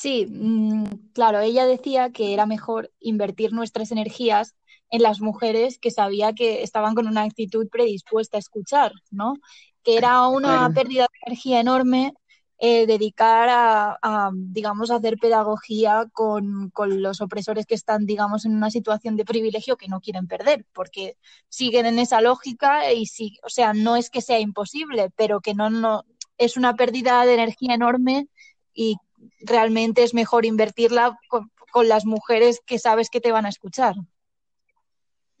Sí, 0.00 0.26
mm, 0.30 0.84
claro, 1.12 1.40
ella 1.40 1.66
decía 1.66 2.10
que 2.10 2.32
era 2.32 2.46
mejor 2.46 2.90
invertir 3.00 3.52
nuestras 3.52 3.92
energías 3.92 4.54
en 4.88 5.02
las 5.02 5.20
mujeres 5.20 5.78
que 5.78 5.90
sabía 5.90 6.32
que 6.32 6.62
estaban 6.62 6.94
con 6.94 7.06
una 7.06 7.22
actitud 7.24 7.68
predispuesta 7.68 8.38
a 8.38 8.40
escuchar, 8.40 8.92
¿no? 9.10 9.34
Que 9.82 9.98
era 9.98 10.26
una 10.28 10.70
pérdida 10.74 11.02
de 11.02 11.18
energía 11.26 11.60
enorme 11.60 12.14
eh, 12.58 12.86
dedicar 12.86 13.48
a, 13.50 14.30
digamos, 14.34 14.90
hacer 14.90 15.18
pedagogía 15.18 16.06
con, 16.14 16.72
los 16.86 17.20
opresores 17.20 17.66
que 17.66 17.74
están, 17.74 18.06
digamos, 18.06 18.46
en 18.46 18.54
una 18.56 18.70
situación 18.70 19.16
de 19.16 19.26
privilegio 19.26 19.76
que 19.76 19.88
no 19.88 20.00
quieren 20.00 20.26
perder, 20.26 20.64
porque 20.72 21.18
siguen 21.50 21.84
en 21.84 21.98
esa 21.98 22.22
lógica 22.22 22.90
y 22.90 23.04
sí, 23.04 23.38
o 23.42 23.50
sea, 23.50 23.74
no 23.74 23.96
es 23.96 24.08
que 24.08 24.22
sea 24.22 24.40
imposible, 24.40 25.10
pero 25.14 25.42
que 25.42 25.52
no, 25.52 25.68
no 25.68 26.04
es 26.38 26.56
una 26.56 26.74
pérdida 26.74 27.26
de 27.26 27.34
energía 27.34 27.74
enorme 27.74 28.28
y 28.72 28.96
realmente 29.40 30.02
es 30.02 30.14
mejor 30.14 30.46
invertirla 30.46 31.18
con, 31.28 31.50
las 31.84 32.04
mujeres 32.04 32.60
que 32.66 32.80
sabes 32.80 33.10
que 33.10 33.20
te 33.20 33.30
van 33.30 33.46
a 33.46 33.48
escuchar. 33.48 33.94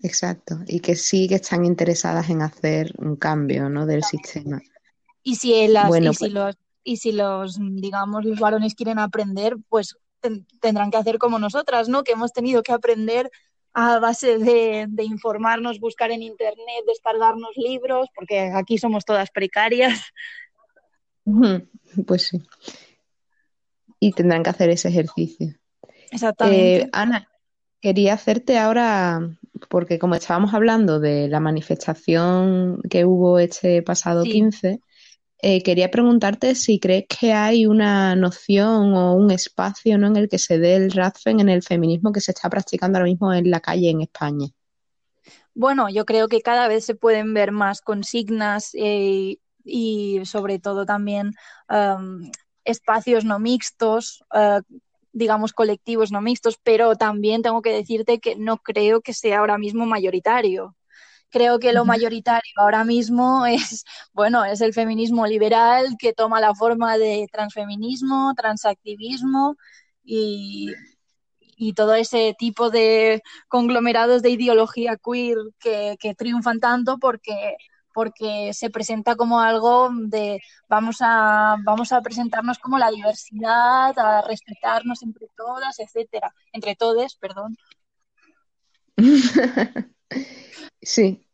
Exacto, 0.00 0.60
y 0.66 0.78
que 0.80 0.94
sí 0.94 1.28
que 1.28 1.34
están 1.34 1.64
interesadas 1.64 2.30
en 2.30 2.40
hacer 2.40 2.94
un 2.98 3.16
cambio 3.16 3.68
¿no? 3.68 3.84
del 3.84 4.04
sistema. 4.04 4.62
Y 5.22 5.34
si, 5.34 5.66
las, 5.66 5.88
bueno, 5.88 6.12
si 6.12 6.18
pues 6.20 6.32
los 6.32 6.56
y 6.82 6.96
si 6.96 7.12
los, 7.12 7.58
digamos, 7.58 8.24
los 8.24 8.38
varones 8.38 8.74
quieren 8.74 8.98
aprender, 8.98 9.56
pues 9.68 9.96
tendrán 10.60 10.90
que 10.90 10.96
hacer 10.96 11.18
como 11.18 11.38
nosotras, 11.38 11.88
¿no? 11.88 12.04
Que 12.04 12.12
hemos 12.12 12.32
tenido 12.32 12.62
que 12.62 12.72
aprender 12.72 13.30
a 13.72 13.98
base 13.98 14.38
de, 14.38 14.88
informarnos, 15.04 15.78
buscar 15.78 16.10
en 16.10 16.22
internet, 16.22 16.84
descargarnos 16.86 17.56
libros, 17.56 18.08
porque 18.14 18.50
aquí 18.54 18.78
somos 18.78 19.04
todas 19.04 19.30
precarias. 19.30 20.00
Pues 22.06 22.28
sí. 22.28 22.42
Y 24.00 24.12
tendrán 24.12 24.42
que 24.42 24.50
hacer 24.50 24.70
ese 24.70 24.88
ejercicio. 24.88 25.54
Exactamente. 26.10 26.76
Eh, 26.76 26.90
Ana, 26.92 27.28
quería 27.80 28.14
hacerte 28.14 28.58
ahora, 28.58 29.20
porque 29.68 29.98
como 29.98 30.14
estábamos 30.14 30.54
hablando 30.54 30.98
de 30.98 31.28
la 31.28 31.38
manifestación 31.38 32.80
que 32.88 33.04
hubo 33.04 33.38
este 33.38 33.82
pasado 33.82 34.24
15, 34.24 34.80
eh, 35.42 35.62
quería 35.62 35.90
preguntarte 35.90 36.54
si 36.54 36.78
crees 36.78 37.06
que 37.08 37.32
hay 37.32 37.64
una 37.64 38.14
noción 38.14 38.94
o 38.94 39.14
un 39.14 39.30
espacio 39.30 39.96
¿no? 39.96 40.08
en 40.08 40.16
el 40.16 40.28
que 40.28 40.38
se 40.38 40.58
dé 40.58 40.76
el 40.76 40.90
Radfen 40.90 41.40
en 41.40 41.48
el 41.48 41.62
feminismo 41.62 42.12
que 42.12 42.20
se 42.20 42.32
está 42.32 42.50
practicando 42.50 42.98
ahora 42.98 43.10
mismo 43.10 43.32
en 43.32 43.50
la 43.50 43.60
calle 43.60 43.88
en 43.88 44.02
España. 44.02 44.48
Bueno, 45.54 45.88
yo 45.88 46.04
creo 46.04 46.28
que 46.28 46.42
cada 46.42 46.68
vez 46.68 46.84
se 46.84 46.94
pueden 46.94 47.32
ver 47.32 47.52
más 47.52 47.80
consignas 47.80 48.70
eh, 48.74 49.38
y 49.64 50.20
sobre 50.24 50.58
todo 50.58 50.84
también 50.84 51.32
um, 51.68 52.30
espacios 52.70 53.24
no 53.24 53.38
mixtos, 53.38 54.24
uh, 54.34 54.62
digamos 55.12 55.52
colectivos 55.52 56.12
no 56.12 56.20
mixtos, 56.20 56.58
pero 56.62 56.96
también 56.96 57.42
tengo 57.42 57.62
que 57.62 57.72
decirte 57.72 58.20
que 58.20 58.36
no 58.36 58.58
creo 58.58 59.00
que 59.00 59.14
sea 59.14 59.38
ahora 59.40 59.58
mismo 59.58 59.86
mayoritario. 59.86 60.76
Creo 61.30 61.60
que 61.60 61.72
lo 61.72 61.84
mayoritario 61.84 62.52
ahora 62.56 62.84
mismo 62.84 63.46
es, 63.46 63.84
bueno, 64.12 64.44
es 64.44 64.60
el 64.60 64.74
feminismo 64.74 65.26
liberal 65.26 65.96
que 65.98 66.12
toma 66.12 66.40
la 66.40 66.54
forma 66.54 66.98
de 66.98 67.26
transfeminismo, 67.32 68.34
transactivismo 68.36 69.56
y, 70.04 70.74
todo 71.76 71.94
ese 71.94 72.34
tipo 72.38 72.70
de 72.70 73.22
conglomerados 73.48 74.22
de 74.22 74.30
ideología 74.30 74.96
queer 74.96 75.36
que, 75.58 76.14
triunfan 76.16 76.58
tanto 76.58 76.98
porque 76.98 77.56
porque 77.92 78.52
se 78.52 78.70
presenta 78.70 79.16
como 79.16 79.40
algo 79.40 79.90
de 79.92 80.40
vamos 80.68 80.98
a 81.00 81.56
vamos 81.64 81.92
a 81.92 82.00
presentarnos 82.00 82.58
como 82.58 82.78
la 82.78 82.90
diversidad, 82.90 83.98
a 83.98 84.22
respetarnos 84.22 85.02
entre 85.02 85.28
todas, 85.36 85.78
etcétera, 85.80 86.34
entre 86.52 86.76
todes, 86.76 87.16
perdón. 87.16 87.56
Sí. 90.82 91.26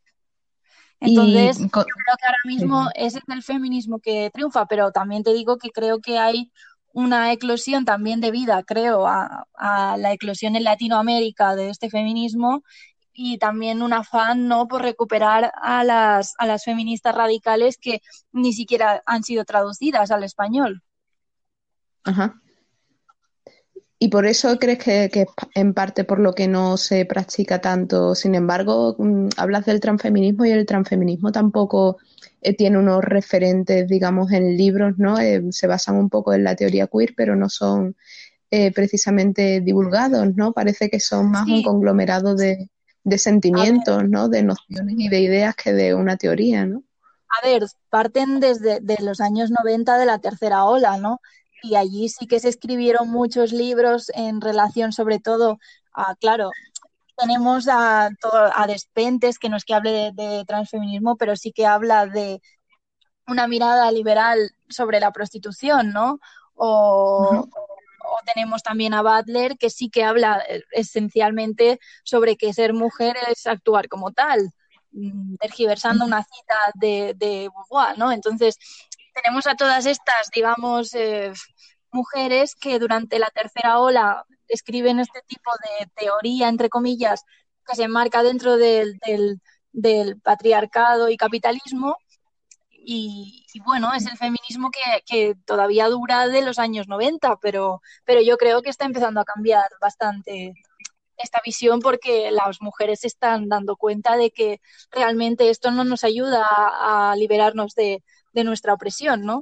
Entonces, 0.98 1.59
yo 1.59 1.68
creo 1.68 1.84
que 1.84 2.26
ahora 2.26 2.38
mismo 2.44 2.88
ese 2.94 3.18
es 3.18 3.24
el 3.28 3.42
feminismo 3.42 3.98
que 4.00 4.30
triunfa, 4.32 4.66
pero 4.66 4.92
también 4.92 5.22
te 5.22 5.32
digo 5.32 5.59
que 5.59 5.70
creo 5.70 6.00
que 6.00 6.18
hay 6.18 6.50
una 6.92 7.32
eclosión 7.32 7.84
también 7.84 8.20
debida, 8.20 8.62
creo, 8.62 9.07
a, 9.07 9.46
la 9.98 10.12
eclosión 10.12 10.57
en 10.57 10.64
Latinoamérica 10.64 11.54
de 11.54 11.68
este 11.68 11.90
feminismo 11.90 12.64
y 13.16 13.38
también 13.38 13.82
un 13.82 13.92
afán 13.92 14.46
no 14.46 14.68
por 14.68 14.82
recuperar 14.82 15.52
a 15.60 15.82
las, 15.84 16.34
a 16.38 16.46
las 16.46 16.64
feministas 16.64 17.14
radicales 17.14 17.78
que 17.78 18.02
ni 18.32 18.52
siquiera 18.52 19.02
han 19.06 19.22
sido 19.24 19.44
traducidas 19.44 20.10
al 20.10 20.22
español. 20.22 20.82
Ajá. 22.04 22.40
Y 23.98 24.08
por 24.08 24.26
eso 24.26 24.58
crees 24.58 24.78
que, 24.78 25.08
que, 25.10 25.26
en 25.54 25.72
parte 25.72 26.04
por 26.04 26.18
lo 26.18 26.34
que 26.34 26.48
no 26.48 26.76
se 26.76 27.06
practica 27.06 27.62
tanto. 27.62 28.14
Sin 28.14 28.34
embargo, 28.34 28.94
mm, 28.98 29.28
hablas 29.38 29.64
del 29.64 29.80
transfeminismo 29.80 30.44
y 30.44 30.50
el 30.50 30.66
transfeminismo 30.66 31.32
tampoco 31.32 31.96
eh, 32.42 32.54
tiene 32.54 32.78
unos 32.78 33.02
referentes, 33.02 33.88
digamos, 33.88 34.30
en 34.32 34.56
libros, 34.56 34.98
¿no? 34.98 35.18
Eh, 35.18 35.42
se 35.50 35.66
basan 35.66 35.96
un 35.96 36.10
poco 36.10 36.34
en 36.34 36.44
la 36.44 36.54
teoría 36.54 36.88
queer, 36.88 37.14
pero 37.16 37.36
no 37.36 37.48
son 37.48 37.96
eh, 38.50 38.70
precisamente 38.72 39.60
divulgados, 39.62 40.36
¿no? 40.36 40.52
Parece 40.52 40.90
que 40.90 41.00
son 41.00 41.30
más 41.30 41.48
un 41.48 41.62
conglomerado 41.62 42.36
de, 42.36 42.68
de 43.07 43.18
sentimientos, 43.18 44.04
¿no? 44.09 44.28
De 44.28 44.42
nociones 44.42 44.94
y 44.98 45.09
de 45.09 45.20
ideas 45.20 45.54
que 45.54 45.72
de 45.72 45.94
una 45.94 46.16
teoría, 46.16 46.66
¿no? 46.66 46.82
A 47.42 47.46
ver, 47.46 47.64
parten 47.88 48.40
desde 48.40 48.80
de 48.80 48.96
los 49.00 49.20
años 49.20 49.50
90 49.50 49.98
de 49.98 50.07
la 50.07 50.18
tercera 50.18 50.64
ola, 50.64 50.98
¿no? 50.98 51.20
y 51.62 51.76
allí 51.76 52.09
sí 52.09 52.26
que 52.26 52.40
se 52.40 52.48
escribieron 52.48 53.11
muchos 53.11 53.52
libros 53.52 54.11
en 54.14 54.40
relación 54.40 54.92
sobre 54.92 55.18
todo 55.18 55.59
a, 55.92 56.14
claro, 56.16 56.50
tenemos 57.16 57.66
a, 57.68 58.11
a 58.54 58.66
Despentes, 58.66 59.38
que 59.38 59.48
no 59.48 59.57
es 59.57 59.64
que 59.64 59.74
hable 59.74 60.12
de, 60.12 60.44
transfeminismo, 60.46 61.16
pero 61.16 61.34
sí 61.34 61.52
que 61.52 61.66
habla 61.66 62.07
de 62.07 62.40
una 63.26 63.48
mirada 63.48 63.90
liberal 63.90 64.38
sobre 64.68 65.00
la 65.00 65.12
prostitución, 65.12 65.92
¿no? 65.92 66.20
O, 66.54 67.48
tenemos 68.24 68.62
también 68.62 68.94
a 68.94 69.02
Butler, 69.02 69.56
que 69.58 69.70
sí 69.70 69.90
que 69.90 70.04
habla 70.04 70.42
eh, 70.48 70.62
esencialmente 70.72 71.78
sobre 72.04 72.36
que 72.36 72.52
ser 72.52 72.72
mujer 72.72 73.16
es 73.30 73.46
actuar 73.46 73.88
como 73.88 74.12
tal, 74.12 74.50
mm, 74.92 75.36
tergiversando 75.36 76.04
una 76.04 76.22
cita 76.24 76.56
de, 76.74 77.14
de 77.16 77.50
Beauvoir, 77.54 77.98
¿no? 77.98 78.12
Entonces, 78.12 78.58
tenemos 79.14 79.46
a 79.46 79.54
todas 79.54 79.86
estas, 79.86 80.30
digamos, 80.34 80.94
eh, 80.94 81.32
mujeres 81.90 82.54
que 82.54 82.78
durante 82.78 83.18
la 83.18 83.30
tercera 83.30 83.80
ola 83.80 84.24
escriben 84.48 85.00
este 85.00 85.20
tipo 85.26 85.50
de 85.64 85.86
teoría, 85.96 86.48
entre 86.48 86.68
comillas, 86.68 87.24
que 87.66 87.76
se 87.76 87.84
enmarca 87.84 88.22
dentro 88.22 88.56
del, 88.56 88.98
del, 89.72 90.20
patriarcado 90.20 91.08
y 91.08 91.16
capitalismo. 91.16 91.96
Y, 92.89 93.45
bueno, 93.64 93.93
es 93.95 94.07
el 94.07 94.16
feminismo 94.16 94.70
que, 94.70 95.34
todavía 95.45 95.89
dura 95.89 96.28
de 96.28 96.41
los 96.43 96.61
años 96.61 96.87
90, 96.87 97.37
pero, 97.43 97.82
pero 98.05 98.22
yo 98.22 98.37
creo 98.37 98.62
que 98.62 98.70
está 98.70 98.84
empezando 98.84 99.20
a 99.20 99.24
cambiar 99.24 99.66
bastante 99.80 100.55
esta 101.16 101.41
visión 101.45 101.80
porque 101.80 102.30
las 102.30 102.62
mujeres 102.62 103.05
están 103.05 103.49
dando 103.49 103.74
cuenta 103.74 104.16
de 104.16 104.30
que 104.30 104.61
realmente 104.93 105.51
esto 105.51 105.72
no 105.72 105.82
nos 105.82 106.05
ayuda 106.05 106.47
a, 106.49 107.16
liberarnos 107.16 107.74
de, 107.74 108.05
nuestra 108.45 108.74
opresión, 108.74 109.22
¿no? 109.22 109.41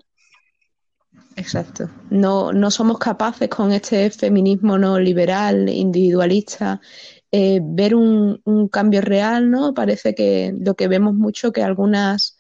Exacto. 1.37 1.91
No, 2.09 2.53
no 2.53 2.71
somos 2.71 2.99
capaces 2.99 3.49
con 3.49 3.73
este 3.73 4.09
feminismo 4.11 4.79
no 4.79 4.99
liberal, 5.01 5.69
individualista, 5.69 6.81
eh, 7.31 7.59
ver 7.61 7.95
un, 7.95 8.41
cambio 8.71 9.03
real, 9.03 9.51
¿no? 9.51 9.75
Parece 9.75 10.15
que 10.15 10.55
lo 10.59 10.77
que 10.77 10.89
vemos 10.89 11.13
mucho 11.15 11.53
que 11.53 11.63
algunas 11.63 12.39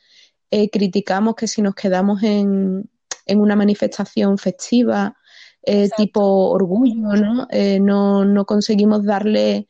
eh, 0.50 0.70
criticamos 0.70 1.34
que 1.34 1.48
si 1.48 1.62
nos 1.62 1.74
quedamos 1.74 2.22
en, 2.22 2.90
en 3.26 3.40
una 3.40 3.56
manifestación 3.56 4.38
festiva 4.38 5.16
eh, 5.62 5.88
tipo 5.96 6.50
orgullo, 6.50 7.16
¿no? 7.16 7.46
Eh, 7.50 7.80
¿no? 7.80 8.24
¿no? 8.24 8.44
conseguimos 8.44 9.04
darle 9.04 9.66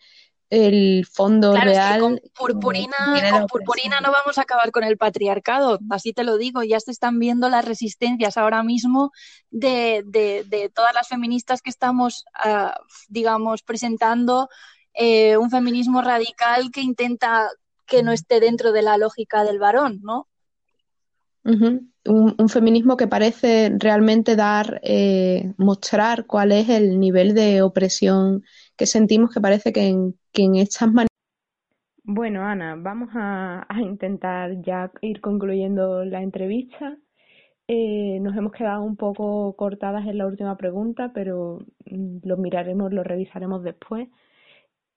el 0.50 1.06
fondo 1.06 1.56
real. 1.56 2.00
con 2.00 2.20
purpurina, 2.36 2.96
con 3.30 3.46
purpurina 3.46 4.00
no 4.00 4.12
vamos 4.12 4.38
a 4.38 4.42
acabar 4.42 4.70
con 4.70 4.84
el 4.84 4.96
patriarcado, 4.96 5.78
así 5.90 6.12
te 6.12 6.24
lo 6.24 6.36
digo, 6.36 6.62
ya 6.62 6.78
se 6.80 6.90
están 6.90 7.18
viendo 7.18 7.48
las 7.48 7.64
resistencias 7.64 8.36
ahora 8.36 8.62
mismo 8.62 9.10
de, 9.50 10.02
de, 10.06 10.70
todas 10.74 10.94
las 10.94 11.08
feministas 11.08 11.62
que 11.62 11.70
estamos, 11.70 12.24
ah, 12.34 12.76
digamos, 13.08 13.62
presentando 13.62 14.48
eh, 14.94 15.36
un 15.36 15.50
feminismo 15.50 16.02
radical 16.02 16.70
que 16.72 16.82
intenta 16.82 17.48
que 17.86 18.02
no 18.02 18.12
esté 18.12 18.40
dentro 18.40 18.72
de 18.72 18.82
la 18.82 18.96
lógica 18.96 19.44
del 19.44 19.58
varón, 19.58 20.00
¿no? 20.02 20.28
Un, 21.44 22.48
feminismo 22.48 22.96
que 22.96 23.06
parece 23.06 23.72
realmente 23.78 24.36
dar, 24.36 24.80
eh, 24.82 25.52
mostrar 25.56 26.26
cuál 26.26 26.52
es 26.52 26.68
el 26.68 26.98
nivel 26.98 27.34
de 27.34 27.62
opresión 27.62 28.42
que 28.76 28.86
sentimos 28.86 29.32
que 29.32 29.40
parece 29.40 29.72
que 29.72 29.88
en, 29.88 30.14
que 30.32 30.42
en 30.42 30.56
estas 30.56 30.88
maneras. 30.88 31.08
Bueno, 32.02 32.42
Ana, 32.42 32.76
vamos 32.76 33.10
a, 33.14 33.66
intentar 33.80 34.60
ya 34.60 34.90
ir 35.00 35.20
concluyendo 35.20 36.04
la 36.04 36.22
entrevista. 36.22 36.98
Eh, 37.66 38.18
nos 38.20 38.36
hemos 38.36 38.52
quedado 38.52 38.82
un 38.82 38.96
poco 38.96 39.56
cortadas 39.56 40.06
en 40.06 40.18
la 40.18 40.26
última 40.26 40.56
pregunta, 40.56 41.12
pero 41.14 41.60
mm, 41.86 42.18
lo 42.24 42.36
miraremos, 42.36 42.92
lo 42.92 43.04
revisaremos 43.04 43.62
después. 43.62 44.08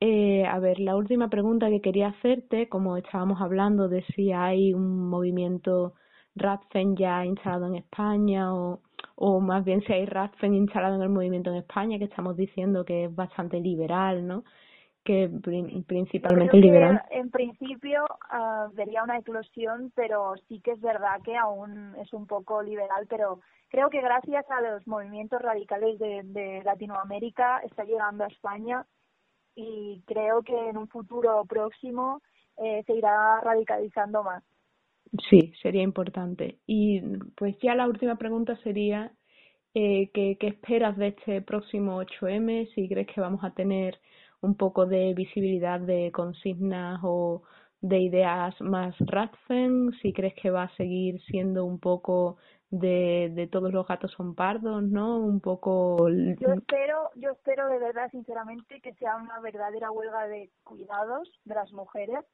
Eh, 0.01 0.45
a 0.45 0.59
ver, 0.59 0.79
la 0.79 0.95
última 0.97 1.29
pregunta 1.29 1.69
que 1.69 1.81
quería 1.81 2.09
hacerte, 2.09 2.67
como 2.69 2.97
estábamos 2.97 3.41
hablando 3.41 3.87
de 3.87 4.03
si 4.15 4.31
hay 4.33 4.73
un 4.73 5.09
movimiento 5.09 5.93
Radfen 6.37 6.95
ya 6.95 7.25
instalado 7.25 7.67
en 7.67 7.75
España 7.75 8.53
o, 8.53 8.79
o 9.15 9.39
más 9.39 9.63
bien 9.65 9.81
si 9.81 9.93
hay 9.93 10.05
Radfen 10.05 10.53
instalado 10.53 10.95
en 10.95 11.01
el 11.01 11.09
movimiento 11.09 11.49
en 11.49 11.57
España, 11.57 11.97
que 11.97 12.05
estamos 12.05 12.35
diciendo 12.37 12.85
que 12.85 13.05
es 13.05 13.15
bastante 13.15 13.59
liberal, 13.59 14.27
¿no? 14.27 14.43
Que 15.03 15.29
principalmente 15.87 16.57
liberal. 16.57 17.01
en 17.11 17.31
principio 17.31 18.03
uh, 18.03 18.73
vería 18.73 19.03
una 19.03 19.17
eclosión, 19.17 19.91
pero 19.95 20.35
sí 20.47 20.59
que 20.59 20.71
es 20.71 20.81
verdad 20.81 21.21
que 21.23 21.37
aún 21.37 21.95
es 21.95 22.11
un 22.11 22.27
poco 22.27 22.61
liberal, 22.61 23.07
pero 23.09 23.39
creo 23.69 23.89
que 23.89 24.01
gracias 24.01 24.45
a 24.51 24.61
los 24.61 24.85
movimientos 24.85 25.41
radicales 25.41 25.97
de, 25.99 26.23
de 26.23 26.61
Latinoamérica 26.63 27.59
está 27.59 27.85
llegando 27.85 28.25
a 28.25 28.27
España 28.27 28.85
y 29.55 30.03
creo 30.05 30.43
que 30.43 30.69
en 30.69 30.77
un 30.77 30.87
futuro 30.87 31.43
próximo 31.45 32.21
eh, 32.57 32.83
se 32.85 32.93
irá 32.93 33.39
radicalizando 33.41 34.23
más. 34.23 34.43
Sí, 35.29 35.53
sería 35.61 35.83
importante. 35.83 36.59
Y 36.65 37.01
pues 37.35 37.57
ya 37.61 37.75
la 37.75 37.87
última 37.87 38.17
pregunta 38.17 38.55
sería, 38.63 39.11
eh, 39.73 40.09
¿qué, 40.13 40.37
¿qué 40.39 40.47
esperas 40.47 40.97
de 40.97 41.07
este 41.09 41.41
próximo 41.41 42.01
8M? 42.01 42.73
Si 42.73 42.87
crees 42.89 43.07
que 43.07 43.21
vamos 43.21 43.43
a 43.43 43.53
tener 43.53 43.99
un 44.41 44.55
poco 44.55 44.85
de 44.85 45.13
visibilidad 45.13 45.79
de 45.79 46.11
consignas 46.11 46.99
o 47.03 47.43
de 47.81 47.99
ideas 47.99 48.59
más 48.61 48.95
Radfen, 48.99 49.91
si 50.01 50.13
crees 50.13 50.33
que 50.35 50.49
va 50.49 50.63
a 50.63 50.75
seguir 50.75 51.21
siendo 51.23 51.65
un 51.65 51.79
poco 51.79 52.37
de, 52.69 53.31
de 53.33 53.47
todos 53.47 53.71
los 53.71 53.87
gatos 53.87 54.11
son 54.11 54.35
pardos, 54.35 54.83
¿no? 54.83 55.19
Un 55.19 55.39
poco... 55.39 56.09
Yo 56.09 56.53
espero, 56.53 57.09
yo 57.15 57.31
espero 57.31 57.69
de 57.69 57.79
verdad, 57.79 58.09
sinceramente, 58.11 58.81
que 58.81 58.93
sea 58.95 59.15
una 59.15 59.39
verdadera 59.39 59.91
huelga 59.91 60.27
de 60.27 60.49
cuidados 60.63 61.29
de 61.45 61.55
las 61.55 61.71
mujeres, 61.71 62.25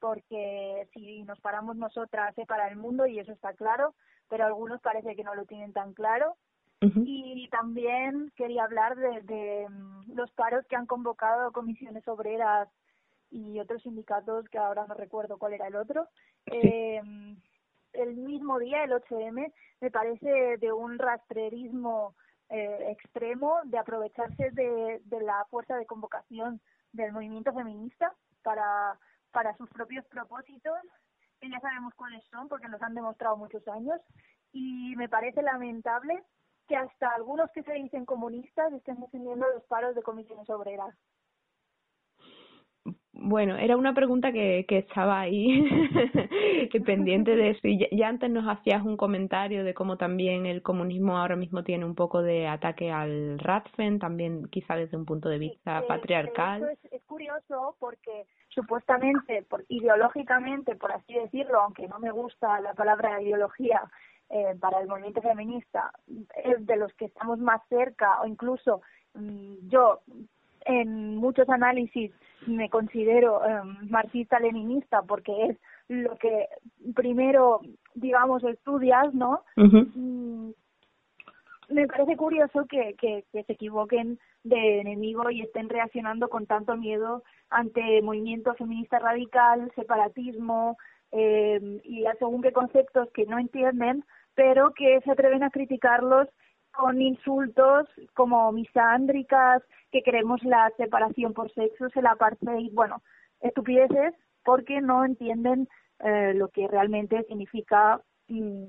porque 0.00 0.88
si 0.92 1.22
nos 1.24 1.40
paramos 1.40 1.76
nosotras 1.76 2.34
se 2.34 2.46
para 2.46 2.68
el 2.68 2.76
mundo 2.76 3.06
y 3.06 3.18
eso 3.18 3.32
está 3.32 3.54
claro, 3.54 3.94
pero 4.28 4.44
algunos 4.44 4.80
parece 4.80 5.16
que 5.16 5.24
no 5.24 5.34
lo 5.34 5.44
tienen 5.44 5.72
tan 5.72 5.94
claro. 5.94 6.36
Y 6.80 7.48
también 7.50 8.30
quería 8.36 8.62
hablar 8.62 8.94
de, 8.94 9.20
de, 9.22 9.68
mm, 9.68 10.12
los 10.14 10.30
paros 10.30 10.64
que 10.68 10.76
han 10.76 10.86
convocado 10.86 11.50
comisiones 11.50 12.06
obreras 12.06 12.68
y 13.30 13.58
otros 13.58 13.82
sindicatos 13.82 14.48
que 14.48 14.58
ahora 14.58 14.86
no 14.86 14.94
recuerdo 14.94 15.38
cuál 15.38 15.54
era 15.54 15.66
el 15.66 15.74
otro. 15.74 16.06
Eh, 16.46 17.00
el 17.94 18.16
mismo 18.16 18.60
día, 18.60 18.84
el 18.84 18.92
8M, 18.92 19.52
me 19.80 19.90
parece 19.90 20.56
de 20.58 20.72
un 20.72 20.98
rastrerismo 20.98 22.14
eh, 22.48 22.92
extremo 22.92 23.58
de 23.64 23.78
aprovecharse 23.78 24.50
de, 24.52 25.00
de 25.04 25.20
la 25.20 25.44
fuerza 25.50 25.76
de 25.76 25.86
convocación 25.86 26.60
del 26.92 27.12
movimiento 27.12 27.52
feminista 27.52 28.14
para 28.42 28.98
para 29.32 29.56
sus 29.56 29.68
propios 29.70 30.04
propósitos, 30.06 30.78
que 31.40 31.50
ya 31.50 31.60
sabemos 31.60 31.94
cuáles 31.94 32.24
son 32.26 32.48
porque 32.48 32.68
nos 32.68 32.82
han 32.82 32.94
demostrado 32.94 33.36
muchos 33.36 33.66
años, 33.68 34.00
y 34.52 34.94
me 34.96 35.08
parece 35.08 35.42
lamentable 35.42 36.22
que 36.66 36.76
hasta 36.76 37.10
algunos 37.10 37.50
que 37.52 37.62
se 37.62 37.72
dicen 37.72 38.04
comunistas 38.04 38.72
estén 38.72 39.00
defendiendo 39.00 39.46
los 39.54 39.64
paros 39.64 39.94
de 39.94 40.02
comisiones 40.02 40.48
obreras. 40.50 40.94
Bueno, 43.12 43.56
era 43.56 43.76
una 43.76 43.94
pregunta 43.94 44.32
que, 44.32 44.64
que 44.68 44.78
estaba 44.78 45.20
ahí 45.20 45.64
pendiente 46.86 47.34
de 47.34 47.50
eso. 47.50 47.60
Y 47.64 47.84
ya, 47.90 48.08
antes 48.08 48.30
nos 48.30 48.46
hacías 48.46 48.84
un 48.84 48.96
comentario 48.96 49.64
de 49.64 49.74
cómo 49.74 49.96
también 49.96 50.46
el 50.46 50.62
comunismo 50.62 51.18
ahora 51.18 51.34
mismo 51.34 51.64
tiene 51.64 51.84
un 51.84 51.96
poco 51.96 52.22
de 52.22 52.46
ataque 52.46 52.92
al 52.92 53.38
Radfen, 53.40 53.98
también 53.98 54.46
quizá 54.50 54.76
desde 54.76 54.96
un 54.96 55.04
punto 55.04 55.28
de 55.28 55.38
vista 55.38 55.84
patriarcal. 55.88 56.70
es, 56.70 56.92
es, 56.92 57.04
curioso 57.04 57.76
porque 57.80 58.26
supuestamente, 58.58 59.44
por, 59.48 59.64
ideológicamente, 59.68 60.74
por 60.74 60.90
así 60.90 61.14
decirlo, 61.14 61.60
aunque 61.60 61.86
no 61.86 62.00
me 62.00 62.10
gusta 62.10 62.60
la 62.60 62.74
palabra 62.74 63.22
ideología 63.22 63.82
eh, 64.30 64.56
para 64.58 64.80
el 64.80 64.88
movimiento 64.88 65.22
feminista, 65.22 65.92
es 66.44 66.66
de 66.66 66.76
los 66.76 66.92
que 66.94 67.04
estamos 67.04 67.38
más 67.38 67.60
cerca 67.68 68.20
o 68.20 68.26
incluso 68.26 68.82
mm, 69.14 69.68
yo 69.68 70.00
en 70.66 71.16
muchos 71.16 71.48
análisis 71.48 72.10
me 72.46 72.68
considero 72.68 73.44
em, 73.44 73.88
marxista-leninista 73.90 75.02
porque 75.02 75.32
es 75.46 75.56
lo 75.88 76.16
que 76.16 76.48
primero, 76.96 77.60
digamos, 77.94 78.42
estudias, 78.42 79.14
¿no? 79.14 79.42
Me 81.68 81.86
parece 81.86 82.16
curioso 82.16 82.66
que, 82.66 82.94
que, 82.94 83.24
que, 83.32 83.44
se 83.44 83.52
equivoquen 83.52 84.18
de 84.42 84.80
enemigo 84.80 85.30
y 85.30 85.42
estén 85.42 85.68
reaccionando 85.68 86.28
con 86.28 86.46
tanto 86.46 86.76
miedo 86.76 87.22
ante 87.50 88.00
movimiento 88.02 88.54
feminista 88.54 88.98
radical, 88.98 89.70
separatismo 89.74 90.76
eh, 91.12 91.80
y 91.84 92.04
según 92.18 92.42
qué 92.42 92.52
conceptos 92.52 93.08
que 93.12 93.26
no 93.26 93.38
entienden, 93.38 94.04
pero 94.34 94.72
que 94.72 95.00
se 95.02 95.10
atreven 95.10 95.42
a 95.42 95.50
criticarlos 95.50 96.28
con 96.72 97.02
insultos 97.02 97.88
como 98.14 98.52
misándricas, 98.52 99.62
que 99.90 100.02
queremos 100.02 100.42
la 100.44 100.70
separación 100.76 101.34
por 101.34 101.52
sexos, 101.52 101.94
el 101.96 102.06
apartheid, 102.06 102.72
bueno, 102.72 103.02
estupideces 103.40 104.14
porque 104.44 104.80
no 104.80 105.04
entienden 105.04 105.68
eh, 106.00 106.32
lo 106.34 106.48
que 106.48 106.68
realmente 106.68 107.22
significa 107.24 108.00
mm, 108.28 108.64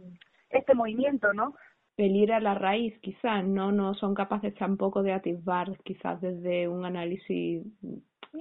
este 0.50 0.74
movimiento, 0.74 1.34
¿no? 1.34 1.56
El 2.00 2.16
ir 2.16 2.32
a 2.32 2.40
la 2.40 2.54
raíz, 2.54 2.98
quizás, 3.02 3.46
no, 3.46 3.74
no 3.74 3.94
son 3.94 4.16
capaces 4.16 4.56
tampoco 4.56 5.04
de 5.04 5.12
atisbar, 5.12 5.78
quizás 5.84 6.22
desde 6.22 6.68
un 6.70 6.86
análisis 6.86 7.62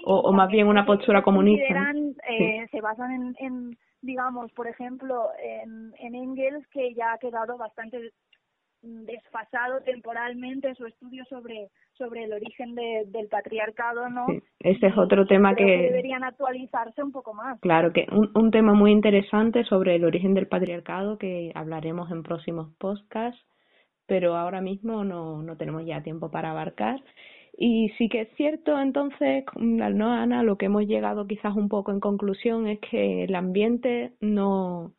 o, 0.04 0.32
más 0.32 0.48
bien 0.48 0.68
una 0.68 0.86
postura 0.86 1.22
comunista. 1.22 1.92
Eh, 2.28 2.68
Se 2.70 2.80
basan 2.80 3.10
en, 3.10 3.36
en, 3.40 3.78
digamos, 4.00 4.52
por 4.52 4.68
ejemplo, 4.68 5.28
en, 5.42 5.92
en 5.98 6.14
Engels, 6.14 6.66
que 6.68 6.94
ya 6.94 7.14
ha 7.14 7.18
quedado 7.18 7.58
bastante 7.58 8.12
desfasado 8.82 9.82
temporalmente 9.84 10.74
su 10.74 10.86
estudio 10.86 11.24
sobre 11.26 11.68
sobre 11.98 12.24
el 12.24 12.32
origen 12.32 12.76
de, 12.76 13.04
del 13.08 13.26
patriarcado, 13.26 14.08
¿no? 14.08 14.26
ese 14.60 14.86
es 14.86 14.96
otro 14.96 15.26
tema 15.26 15.56
que... 15.56 15.64
deberían 15.64 16.22
actualizarse 16.22 17.02
un 17.02 17.10
poco 17.10 17.34
más. 17.34 17.60
Claro, 17.60 17.92
que 17.92 18.06
un, 18.12 18.30
un 18.34 18.52
tema 18.52 18.72
muy 18.72 18.92
interesante 18.92 19.64
sobre 19.64 19.96
el 19.96 20.04
origen 20.04 20.32
del 20.32 20.46
patriarcado 20.46 21.18
que 21.18 21.50
hablaremos 21.56 22.10
en 22.12 22.22
próximos 22.22 22.72
podcasts, 22.78 23.44
pero 24.06 24.36
ahora 24.36 24.60
mismo 24.60 25.02
no, 25.04 25.42
no 25.42 25.56
tenemos 25.56 25.84
ya 25.84 26.02
tiempo 26.02 26.30
para 26.30 26.52
abarcar. 26.52 27.02
Y 27.60 27.88
sí 27.98 28.08
que 28.08 28.20
es 28.20 28.28
cierto, 28.36 28.80
entonces, 28.80 29.44
no 29.56 30.12
Ana, 30.12 30.44
lo 30.44 30.56
que 30.56 30.66
hemos 30.66 30.86
llegado 30.86 31.26
quizás 31.26 31.56
un 31.56 31.68
poco 31.68 31.90
en 31.90 31.98
conclusión 31.98 32.68
es 32.68 32.78
que 32.78 33.24
el 33.24 33.34
ambiente 33.34 34.12
no, 34.20 34.92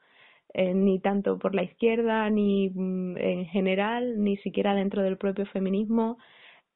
eh, 0.53 0.73
ni 0.73 0.99
tanto 0.99 1.37
por 1.39 1.55
la 1.55 1.63
izquierda, 1.63 2.29
ni 2.29 2.69
mm, 2.69 3.17
en 3.17 3.45
general, 3.47 4.23
ni 4.23 4.37
siquiera 4.37 4.73
dentro 4.73 5.01
del 5.03 5.17
propio 5.17 5.45
feminismo, 5.47 6.17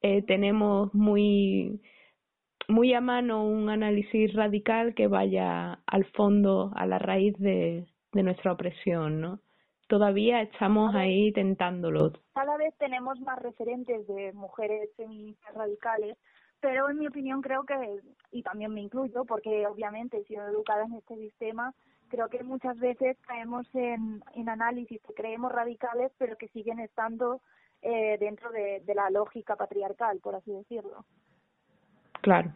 eh, 0.02 0.22
tenemos 0.22 0.94
muy, 0.94 1.80
muy 2.68 2.94
a 2.94 3.00
mano 3.00 3.46
un 3.46 3.68
análisis 3.70 4.32
radical 4.34 4.94
que 4.94 5.08
vaya 5.08 5.80
al 5.86 6.04
fondo, 6.12 6.72
a 6.76 6.86
la 6.86 6.98
raíz 6.98 7.36
de, 7.38 7.86
de 8.12 8.22
nuestra 8.22 8.52
opresión, 8.52 9.20
¿no? 9.20 9.40
todavía 9.88 10.42
estamos 10.42 10.94
ahí 10.94 11.32
tentándolo. 11.32 12.12
Cada 12.34 12.56
vez 12.56 12.74
tenemos 12.78 13.20
más 13.20 13.38
referentes 13.40 14.06
de 14.06 14.32
mujeres 14.32 14.90
feministas 14.96 15.54
radicales, 15.54 16.16
pero 16.60 16.88
en 16.88 16.98
mi 16.98 17.06
opinión 17.06 17.42
creo 17.42 17.64
que, 17.64 17.74
y 18.32 18.42
también 18.42 18.72
me 18.72 18.80
incluyo, 18.80 19.24
porque 19.24 19.66
obviamente 19.66 20.18
he 20.18 20.24
sido 20.24 20.46
educada 20.48 20.84
en 20.84 20.94
este 20.94 21.16
sistema, 21.16 21.74
creo 22.14 22.28
que 22.28 22.42
muchas 22.44 22.78
veces 22.78 23.16
caemos 23.26 23.66
en, 23.74 24.22
en 24.34 24.48
análisis 24.48 25.00
que 25.02 25.14
creemos 25.14 25.50
radicales, 25.50 26.12
pero 26.16 26.36
que 26.36 26.48
siguen 26.48 26.78
estando 26.78 27.40
eh, 27.82 28.16
dentro 28.20 28.50
de, 28.52 28.82
de 28.86 28.94
la 28.94 29.10
lógica 29.10 29.56
patriarcal, 29.56 30.20
por 30.20 30.36
así 30.36 30.52
decirlo. 30.52 31.04
Claro. 32.20 32.52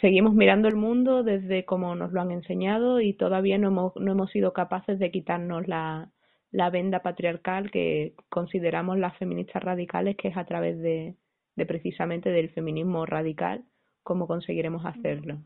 Seguimos 0.00 0.34
mirando 0.34 0.66
el 0.66 0.76
mundo 0.76 1.22
desde 1.22 1.66
como 1.66 1.94
nos 1.94 2.12
lo 2.12 2.22
han 2.22 2.30
enseñado 2.30 3.00
y 3.00 3.12
todavía 3.12 3.58
no 3.58 3.68
hemos, 3.68 3.94
no 3.96 4.12
hemos 4.12 4.30
sido 4.30 4.54
capaces 4.54 4.98
de 4.98 5.10
quitarnos 5.10 5.68
la, 5.68 6.10
la 6.50 6.70
venda 6.70 7.00
patriarcal 7.00 7.70
que 7.70 8.14
consideramos 8.30 8.98
las 8.98 9.16
feministas 9.18 9.62
radicales, 9.62 10.16
que 10.16 10.28
es 10.28 10.36
a 10.38 10.46
través 10.46 10.80
de, 10.80 11.16
de 11.54 11.66
precisamente 11.66 12.30
del 12.30 12.48
feminismo 12.48 13.04
radical, 13.04 13.64
cómo 14.02 14.26
conseguiremos 14.26 14.86
hacerlo. 14.86 15.38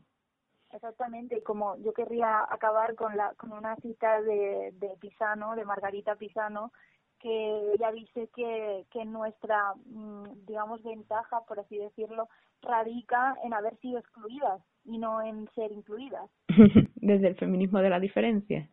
Exactamente, 0.75 1.41
como 1.41 1.77
yo 1.77 1.93
querría 1.93 2.41
acabar 2.49 2.95
con, 2.95 3.15
la, 3.15 3.33
con 3.35 3.53
una 3.53 3.75
cita 3.77 4.21
de, 4.21 4.73
de 4.73 4.89
Pisano, 4.99 5.55
de 5.55 5.63
Margarita 5.63 6.15
Pisano, 6.15 6.71
que 7.19 7.73
ella 7.73 7.91
dice 7.91 8.29
que, 8.35 8.85
que 8.91 9.05
nuestra, 9.05 9.73
mm, 9.85 10.45
digamos, 10.45 10.83
ventaja, 10.83 11.41
por 11.47 11.59
así 11.59 11.77
decirlo, 11.77 12.27
radica 12.61 13.35
en 13.43 13.53
haber 13.53 13.77
sido 13.77 13.99
excluidas 13.99 14.61
y 14.83 14.97
no 14.97 15.21
en 15.21 15.49
ser 15.55 15.71
incluidas. 15.71 16.29
Desde 16.95 17.29
el 17.29 17.35
feminismo 17.35 17.79
de 17.79 17.89
la 17.89 17.99
diferencia. 17.99 18.69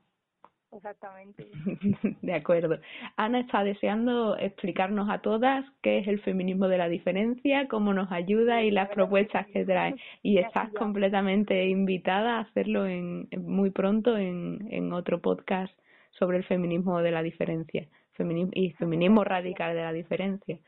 Exactamente. 0.73 1.47
De 2.23 2.35
acuerdo. 2.35 2.79
Ana 3.17 3.41
está 3.41 3.63
deseando 3.63 4.37
explicarnos 4.39 5.11
a 5.11 5.21
todas 5.21 5.65
qué 5.83 5.99
es 5.99 6.09
el 6.09 6.21
feminismo 6.23 6.69
de 6.69 6.79
la 6.79 6.89
diferencia, 6.89 7.69
cómo 7.69 7.93
nos 7.93 8.11
ayuda 8.11 8.63
y 8.63 8.71
las 8.71 8.89
propuestas 8.89 9.47
que 9.49 9.65
trae. 9.65 9.95
Y 10.23 10.39
estás 10.39 10.73
completamente 10.73 11.69
invitada 11.69 12.39
a 12.39 12.41
hacerlo 12.41 12.87
en, 12.87 13.29
muy 13.39 13.71
pronto 13.71 14.17
en, 14.17 14.67
en 14.71 14.93
otro 14.93 15.21
podcast 15.21 15.73
sobre 16.11 16.39
el 16.39 16.45
feminismo 16.45 17.01
de 17.01 17.11
la 17.11 17.23
diferencia 17.23 17.87
feminismo 18.13 18.53
y 18.55 18.71
feminismo 18.73 19.25
radical 19.25 19.75
de 19.75 19.83
la 19.83 19.93
diferencia. 19.93 20.59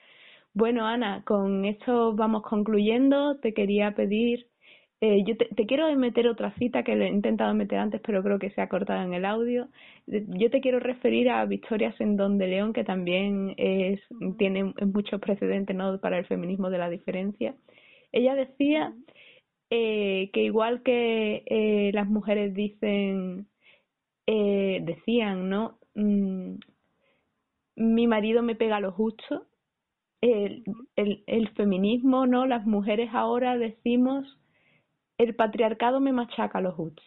Bueno, 0.53 0.87
Ana, 0.87 1.23
con 1.25 1.65
esto 1.65 2.15
vamos 2.15 2.43
concluyendo. 2.43 3.39
Te 3.39 3.55
quería 3.55 3.95
pedir 3.95 4.47
eh, 5.07 5.23
yo 5.27 5.37
te, 5.37 5.67
quiero 5.67 5.95
meter 5.97 6.27
otra 6.29 6.55
cita 6.55 6.83
que 6.83 6.97
le 6.97 7.07
he 7.07 7.11
intentado 7.11 7.53
meter 7.53 7.79
antes, 7.79 8.01
pero 8.01 8.23
creo 8.23 8.39
que 8.39 8.49
se 8.53 8.63
ha 8.63 8.71
cortado 8.71 9.03
en 9.03 9.13
el 9.13 9.27
audio. 9.27 9.69
Yo 10.07 10.51
te 10.51 10.63
quiero 10.63 10.81
referir 10.81 11.29
a 11.29 11.45
Victoria 11.45 11.93
Sendón 11.99 12.39
de 12.39 12.47
León, 12.47 12.73
que 12.73 12.85
también 12.85 13.55
es, 13.59 14.01
tiene 14.39 14.73
muchos 14.87 15.21
precedentes 15.21 15.77
para 16.01 16.19
el 16.19 16.25
feminismo 16.25 16.71
de 16.71 16.79
la 16.79 16.89
diferencia. 16.89 17.55
Ella 18.13 18.35
decía 18.35 18.95
eh, 19.69 20.31
que 20.33 20.43
igual 20.43 20.83
que 20.83 21.43
eh, 21.49 21.91
las 21.93 22.09
mujeres 22.09 22.55
dicen, 22.55 23.47
decían, 24.27 25.51
¿no? 25.51 25.79
Mm, 25.95 26.55
mi 27.77 28.07
marido 28.07 28.43
me 28.43 28.55
pega 28.55 28.81
lo 28.81 28.93
justo. 28.93 29.45
El, 30.23 30.65
el, 30.97 31.25
el 31.27 31.49
feminismo, 31.51 32.27
¿no? 32.27 32.47
Las 32.47 32.65
mujeres 32.67 33.11
ahora 33.13 33.59
decimos 33.59 34.39
el 35.19 35.35
patriarcado 35.35 36.01
me 36.01 36.13
machaca 36.13 36.61
lo 36.61 36.73
justo. 36.73 37.03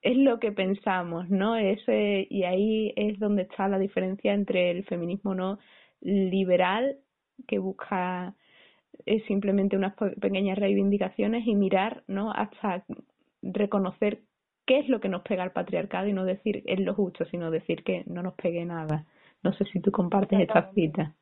Es 0.00 0.16
lo 0.16 0.40
que 0.40 0.50
pensamos, 0.50 1.30
¿no? 1.30 1.56
Ese, 1.56 2.26
y 2.28 2.42
ahí 2.42 2.92
es 2.96 3.18
donde 3.18 3.42
está 3.42 3.68
la 3.68 3.78
diferencia 3.78 4.34
entre 4.34 4.70
el 4.70 4.84
feminismo 4.84 5.34
no 5.34 5.58
liberal, 6.00 6.98
que 7.46 7.58
busca 7.58 8.34
es 9.06 9.24
simplemente 9.24 9.76
unas 9.76 9.94
pequeñas 10.20 10.58
reivindicaciones 10.58 11.46
y 11.46 11.54
mirar, 11.54 12.02
¿no? 12.06 12.32
Hasta 12.32 12.84
reconocer 13.42 14.20
qué 14.66 14.80
es 14.80 14.88
lo 14.88 15.00
que 15.00 15.08
nos 15.08 15.22
pega 15.22 15.44
el 15.44 15.50
patriarcado 15.50 16.08
y 16.08 16.12
no 16.12 16.24
decir 16.24 16.62
es 16.66 16.80
lo 16.80 16.94
justo, 16.94 17.24
sino 17.26 17.50
decir 17.50 17.82
que 17.84 18.04
no 18.06 18.22
nos 18.22 18.34
pegue 18.34 18.64
nada. 18.64 19.06
No 19.42 19.52
sé 19.54 19.64
si 19.66 19.80
tú 19.80 19.90
compartes 19.90 20.40
esta 20.40 20.70
cita. 20.72 21.14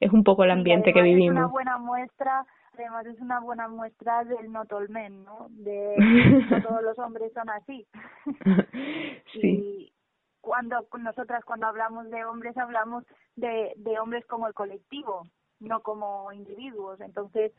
Es 0.00 0.12
un 0.12 0.24
poco 0.24 0.44
el 0.44 0.50
ambiente 0.50 0.92
que 0.92 1.02
vivimos. 1.02 1.36
Es 1.36 1.44
una 1.44 1.46
buena 1.46 1.78
muestra 1.78 2.46
además 2.80 3.06
es 3.06 3.20
una 3.20 3.40
buena 3.40 3.68
muestra 3.68 4.24
del 4.24 4.50
not 4.50 4.72
all 4.72 4.88
men, 4.88 5.24
¿no? 5.24 5.46
De 5.50 5.96
no 5.98 6.62
todos 6.68 6.82
los 6.82 6.98
hombres 6.98 7.32
son 7.32 7.48
así. 7.50 7.86
sí. 9.32 9.40
Y 9.42 9.92
cuando 10.40 10.86
nosotras 10.98 11.44
cuando 11.44 11.66
hablamos 11.66 12.10
de 12.10 12.24
hombres 12.24 12.56
hablamos 12.56 13.04
de, 13.36 13.72
de 13.76 13.98
hombres 13.98 14.24
como 14.26 14.46
el 14.46 14.54
colectivo, 14.54 15.26
no 15.60 15.80
como 15.80 16.32
individuos. 16.32 17.00
Entonces, 17.00 17.52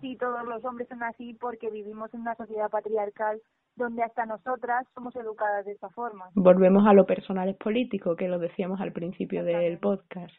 sí, 0.00 0.16
todos 0.16 0.44
los 0.44 0.64
hombres 0.64 0.88
son 0.88 1.02
así 1.02 1.34
porque 1.34 1.70
vivimos 1.70 2.12
en 2.14 2.20
una 2.20 2.34
sociedad 2.36 2.70
patriarcal 2.70 3.40
donde 3.76 4.02
hasta 4.02 4.26
nosotras 4.26 4.86
somos 4.94 5.14
educadas 5.16 5.64
de 5.64 5.72
esta 5.72 5.88
forma. 5.90 6.28
Volvemos 6.34 6.86
a 6.86 6.92
lo 6.92 7.06
personal 7.06 7.48
es 7.48 7.56
político, 7.56 8.16
que 8.16 8.28
lo 8.28 8.38
decíamos 8.38 8.80
al 8.80 8.92
principio 8.92 9.44
del 9.44 9.78
podcast. 9.78 10.34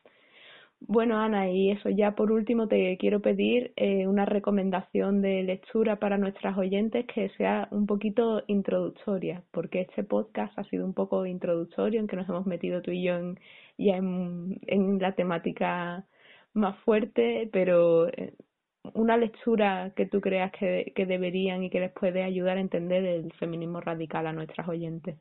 Bueno, 0.81 1.19
Ana, 1.19 1.49
y 1.51 1.71
eso 1.71 1.89
ya 1.89 2.15
por 2.15 2.31
último 2.31 2.67
te 2.67 2.97
quiero 2.97 3.21
pedir 3.21 3.73
eh, 3.75 4.07
una 4.07 4.25
recomendación 4.25 5.21
de 5.21 5.43
lectura 5.43 5.97
para 5.99 6.17
nuestras 6.17 6.57
oyentes 6.57 7.05
que 7.05 7.29
sea 7.37 7.67
un 7.71 7.85
poquito 7.85 8.43
introductoria, 8.47 9.43
porque 9.51 9.81
este 9.81 10.03
podcast 10.03 10.57
ha 10.57 10.63
sido 10.65 10.85
un 10.85 10.93
poco 10.93 11.25
introductorio 11.25 11.99
en 11.99 12.07
que 12.07 12.15
nos 12.15 12.29
hemos 12.29 12.45
metido 12.47 12.81
tú 12.81 12.91
y 12.91 13.03
yo 13.03 13.17
en, 13.17 13.39
ya 13.77 13.97
en, 13.97 14.59
en 14.67 14.99
la 14.99 15.13
temática 15.13 16.05
más 16.53 16.77
fuerte, 16.79 17.49
pero 17.51 18.07
eh, 18.07 18.33
una 18.93 19.17
lectura 19.17 19.91
que 19.95 20.05
tú 20.05 20.21
creas 20.21 20.51
que, 20.53 20.93
que 20.95 21.05
deberían 21.05 21.63
y 21.63 21.69
que 21.69 21.81
les 21.81 21.91
puede 21.91 22.23
ayudar 22.23 22.57
a 22.57 22.61
entender 22.61 23.05
el 23.05 23.33
feminismo 23.33 23.81
radical 23.81 24.27
a 24.27 24.33
nuestras 24.33 24.67
oyentes. 24.67 25.17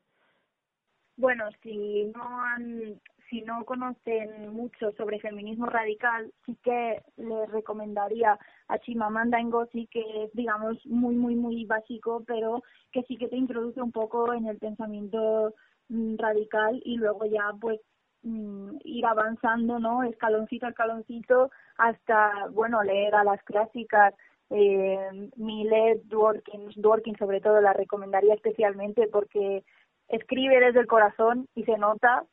Bueno, 1.16 1.44
si 1.62 2.04
no 2.14 2.22
han 2.42 3.00
si 3.28 3.42
no 3.42 3.64
conocen 3.64 4.52
mucho 4.54 4.92
sobre 4.92 5.20
feminismo 5.20 5.66
radical, 5.66 6.32
sí 6.46 6.56
que 6.62 7.02
les 7.16 7.50
recomendaría 7.50 8.38
a 8.68 8.78
Chimamanda 8.78 9.40
Ngozi, 9.42 9.86
que 9.88 10.24
es, 10.24 10.32
digamos, 10.32 10.84
muy, 10.86 11.14
muy, 11.14 11.34
muy 11.34 11.64
básico, 11.64 12.22
pero 12.26 12.62
que 12.92 13.02
sí 13.04 13.16
que 13.16 13.28
te 13.28 13.36
introduce 13.36 13.80
un 13.80 13.92
poco 13.92 14.32
en 14.32 14.46
el 14.46 14.58
pensamiento 14.58 15.54
mm, 15.88 16.16
radical 16.16 16.80
y 16.84 16.96
luego 16.96 17.26
ya, 17.26 17.52
pues, 17.60 17.80
mm, 18.22 18.78
ir 18.84 19.06
avanzando, 19.06 19.78
¿no? 19.78 20.02
Escaloncito 20.04 20.66
a 20.66 20.70
escaloncito 20.70 21.50
hasta, 21.76 22.48
bueno, 22.52 22.82
leer 22.82 23.14
a 23.14 23.24
las 23.24 23.42
clásicas. 23.44 24.14
Eh, 24.50 25.30
Millet, 25.36 26.02
Dworkin, 26.04 26.70
Dworkin 26.76 27.16
sobre 27.18 27.40
todo 27.42 27.60
la 27.60 27.74
recomendaría 27.74 28.32
especialmente 28.32 29.06
porque 29.08 29.62
escribe 30.08 30.58
desde 30.58 30.80
el 30.80 30.86
corazón 30.86 31.46
y 31.54 31.64
se 31.64 31.76
nota 31.76 32.24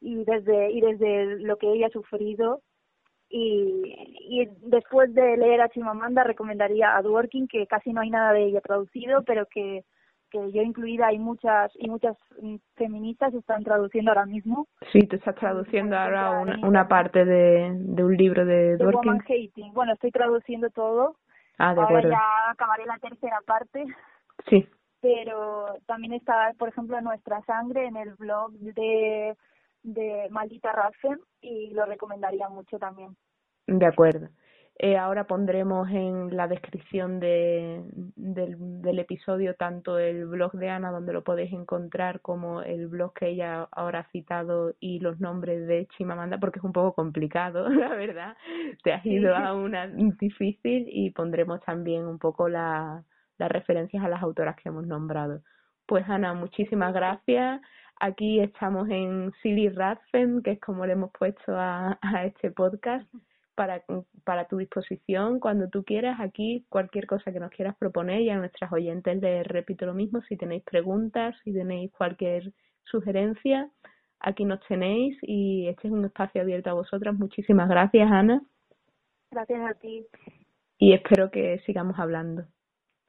y 0.00 0.24
desde 0.24 0.70
y 0.70 0.80
desde 0.80 1.40
lo 1.40 1.56
que 1.56 1.72
ella 1.72 1.86
ha 1.86 1.90
sufrido. 1.90 2.62
Y, 3.30 3.94
y 4.20 4.48
después 4.62 5.12
de 5.12 5.36
leer 5.36 5.60
a 5.60 5.68
Chimamanda 5.68 6.24
recomendaría 6.24 6.96
a 6.96 7.02
Dworkin 7.02 7.46
que 7.46 7.66
casi 7.66 7.92
no 7.92 8.00
hay 8.00 8.08
nada 8.08 8.32
de 8.32 8.44
ella 8.44 8.62
traducido 8.62 9.22
pero 9.24 9.44
que 9.44 9.84
que 10.30 10.52
yo 10.52 10.62
incluida 10.62 11.08
hay 11.08 11.18
muchas 11.18 11.72
y 11.76 11.88
muchas 11.88 12.16
feministas 12.76 13.32
están 13.34 13.64
traduciendo 13.64 14.10
ahora 14.10 14.26
mismo. 14.26 14.66
Sí 14.92 15.00
te 15.06 15.16
estás 15.16 15.34
traduciendo 15.36 15.96
ahora 15.96 16.30
una, 16.40 16.66
una 16.66 16.88
parte 16.88 17.24
de, 17.24 17.72
de 17.74 18.04
un 18.04 18.16
libro 18.16 18.44
de, 18.44 18.76
Dworkin. 18.76 19.20
Hating. 19.22 19.72
bueno 19.72 19.94
estoy 19.94 20.10
traduciendo 20.10 20.70
todo. 20.70 21.16
Ah, 21.58 21.74
de 21.74 21.80
ahora 21.80 22.08
ya 22.08 22.50
acabaré 22.50 22.86
la 22.86 22.98
tercera 22.98 23.40
parte. 23.46 23.84
Sí. 24.48 24.68
Pero 25.00 25.66
también 25.86 26.12
está 26.12 26.52
por 26.58 26.68
ejemplo 26.68 27.00
nuestra 27.00 27.40
sangre 27.42 27.86
en 27.86 27.96
el 27.96 28.14
blog 28.14 28.52
de 28.52 29.36
de 29.82 30.28
Maldita 30.30 30.72
Raffen 30.72 31.18
y 31.40 31.70
lo 31.70 31.84
recomendaría 31.86 32.48
mucho 32.48 32.78
también. 32.78 33.16
De 33.66 33.86
acuerdo. 33.86 34.28
Eh, 34.80 34.96
ahora 34.96 35.24
pondremos 35.26 35.88
en 35.90 36.36
la 36.36 36.46
descripción 36.46 37.18
de, 37.18 37.82
del, 38.14 38.54
del, 38.80 38.98
episodio 39.00 39.56
tanto 39.56 39.98
el 39.98 40.26
blog 40.26 40.52
de 40.52 40.70
Ana, 40.70 40.92
donde 40.92 41.12
lo 41.12 41.24
podéis 41.24 41.52
encontrar, 41.52 42.20
como 42.20 42.62
el 42.62 42.86
blog 42.86 43.12
que 43.12 43.30
ella 43.30 43.66
ahora 43.72 44.00
ha 44.00 44.10
citado 44.12 44.74
y 44.78 45.00
los 45.00 45.18
nombres 45.18 45.66
de 45.66 45.88
Chimamanda, 45.96 46.38
porque 46.38 46.60
es 46.60 46.64
un 46.64 46.72
poco 46.72 46.94
complicado, 46.94 47.68
la 47.68 47.88
verdad. 47.88 48.36
Te 48.84 48.92
has 48.92 49.04
ido 49.04 49.34
a 49.34 49.52
una 49.52 49.88
difícil 49.88 50.86
y 50.88 51.10
pondremos 51.10 51.60
también 51.62 52.06
un 52.06 52.20
poco 52.20 52.48
la, 52.48 53.02
las 53.36 53.50
referencias 53.50 54.04
a 54.04 54.08
las 54.08 54.22
autoras 54.22 54.54
que 54.54 54.68
hemos 54.68 54.86
nombrado. 54.86 55.42
Pues 55.86 56.08
Ana, 56.08 56.34
muchísimas 56.34 56.94
gracias. 56.94 57.60
Aquí 58.00 58.40
estamos 58.40 58.88
en 58.90 59.32
Silly 59.42 59.68
Radfen, 59.70 60.42
que 60.42 60.52
es 60.52 60.60
como 60.60 60.86
le 60.86 60.92
hemos 60.92 61.10
puesto 61.12 61.56
a, 61.56 61.98
a 62.00 62.24
este 62.26 62.50
podcast 62.52 63.08
para, 63.56 63.82
para 64.24 64.46
tu 64.46 64.56
disposición 64.58 65.40
cuando 65.40 65.68
tú 65.68 65.84
quieras. 65.84 66.20
Aquí 66.20 66.64
cualquier 66.68 67.08
cosa 67.08 67.32
que 67.32 67.40
nos 67.40 67.50
quieras 67.50 67.76
proponer 67.76 68.20
y 68.20 68.30
a 68.30 68.36
nuestras 68.36 68.72
oyentes 68.72 69.20
les 69.20 69.44
repito 69.46 69.84
lo 69.84 69.94
mismo. 69.94 70.22
Si 70.22 70.36
tenéis 70.36 70.62
preguntas, 70.62 71.34
si 71.42 71.52
tenéis 71.52 71.90
cualquier 71.90 72.52
sugerencia, 72.84 73.68
aquí 74.20 74.44
nos 74.44 74.60
tenéis 74.68 75.18
y 75.22 75.66
este 75.66 75.88
es 75.88 75.92
un 75.92 76.04
espacio 76.04 76.40
abierto 76.40 76.70
a 76.70 76.74
vosotras. 76.74 77.16
Muchísimas 77.16 77.68
gracias, 77.68 78.08
Ana. 78.08 78.40
Gracias 79.32 79.60
a 79.68 79.74
ti. 79.74 80.06
Y 80.78 80.92
espero 80.92 81.32
que 81.32 81.58
sigamos 81.66 81.98
hablando. 81.98 82.44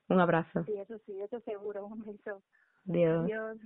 Un 0.10 0.20
abrazo. 0.20 0.64
Sí, 0.64 0.74
eso 0.78 0.98
sí, 1.06 1.22
eso 1.22 1.40
seguro. 1.42 1.86
Un 1.86 2.04
beso. 2.04 2.42
Adiós. 2.90 3.26
Adiós. 3.26 3.58